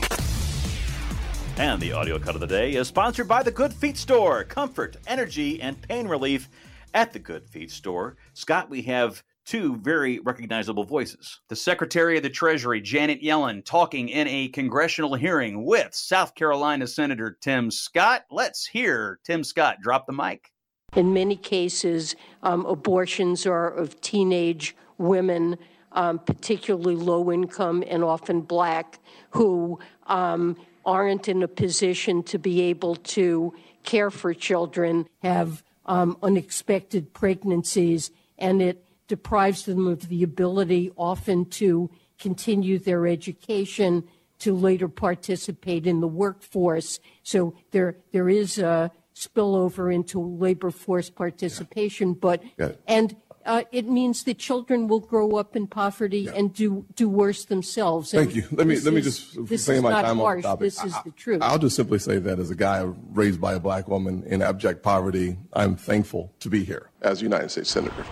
[1.58, 4.44] And the audio cut of the day is sponsored by the Good Feet Store.
[4.44, 6.50] Comfort, energy, and pain relief
[6.94, 8.18] at the Good Feet Store.
[8.34, 11.40] Scott, we have two very recognizable voices.
[11.50, 16.88] The Secretary of the Treasury, Janet Yellen, talking in a congressional hearing with South Carolina
[16.88, 18.26] Senator Tim Scott.
[18.30, 20.52] Let's hear Tim Scott drop the mic.
[20.96, 25.58] In many cases, um, abortions are of teenage women,
[25.94, 29.00] um, particularly low income and often black,
[29.32, 33.54] who um, aren't in a position to be able to
[33.84, 38.84] care for children, have um, unexpected pregnancies, and it
[39.16, 44.04] deprives them of the ability often to continue their education
[44.40, 46.98] to later participate in the workforce.
[47.24, 52.82] So there, there is a spillover into labor force participation, but Got it.
[52.88, 53.16] and
[53.46, 58.12] uh, it means that children will grow up in poverty and do do worse themselves.
[58.12, 58.44] Thank And you.
[58.52, 60.38] Let me let me is- just this say is my not time harsh.
[60.38, 60.62] on the topic.
[60.68, 61.40] This is I- the truth.
[61.42, 62.80] I'll just simply say that as a guy
[63.22, 67.24] raised by a black woman in abject poverty, I'm thankful to be here as a
[67.24, 68.06] United States Senator.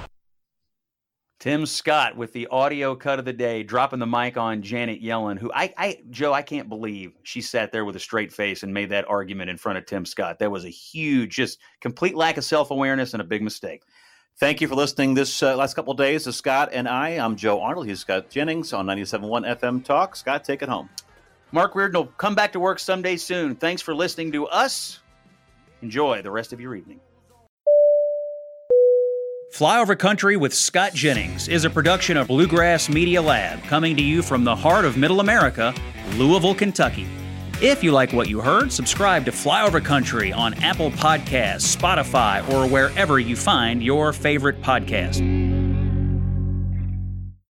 [1.40, 5.40] Tim Scott with the audio cut of the day, dropping the mic on Janet Yellen,
[5.40, 8.74] who I, I, Joe, I can't believe she sat there with a straight face and
[8.74, 10.40] made that argument in front of Tim Scott.
[10.40, 13.84] That was a huge, just complete lack of self awareness and a big mistake.
[14.38, 17.12] Thank you for listening this uh, last couple of days to Scott and I.
[17.12, 17.88] I'm Joe Arnold.
[17.88, 20.18] He's Scott Jennings on 97.1 FM Talk.
[20.18, 20.90] Scott, take it home.
[21.54, 23.56] Mark Reardon will come back to work someday soon.
[23.56, 25.00] Thanks for listening to us.
[25.82, 27.00] Enjoy the rest of your evening.
[29.52, 34.22] Flyover Country with Scott Jennings is a production of Bluegrass Media Lab, coming to you
[34.22, 35.74] from the heart of Middle America,
[36.18, 37.08] Louisville, Kentucky.
[37.62, 42.70] If you like what you heard, subscribe to Flyover Country on Apple Podcasts, Spotify, or
[42.70, 45.20] wherever you find your favorite podcast.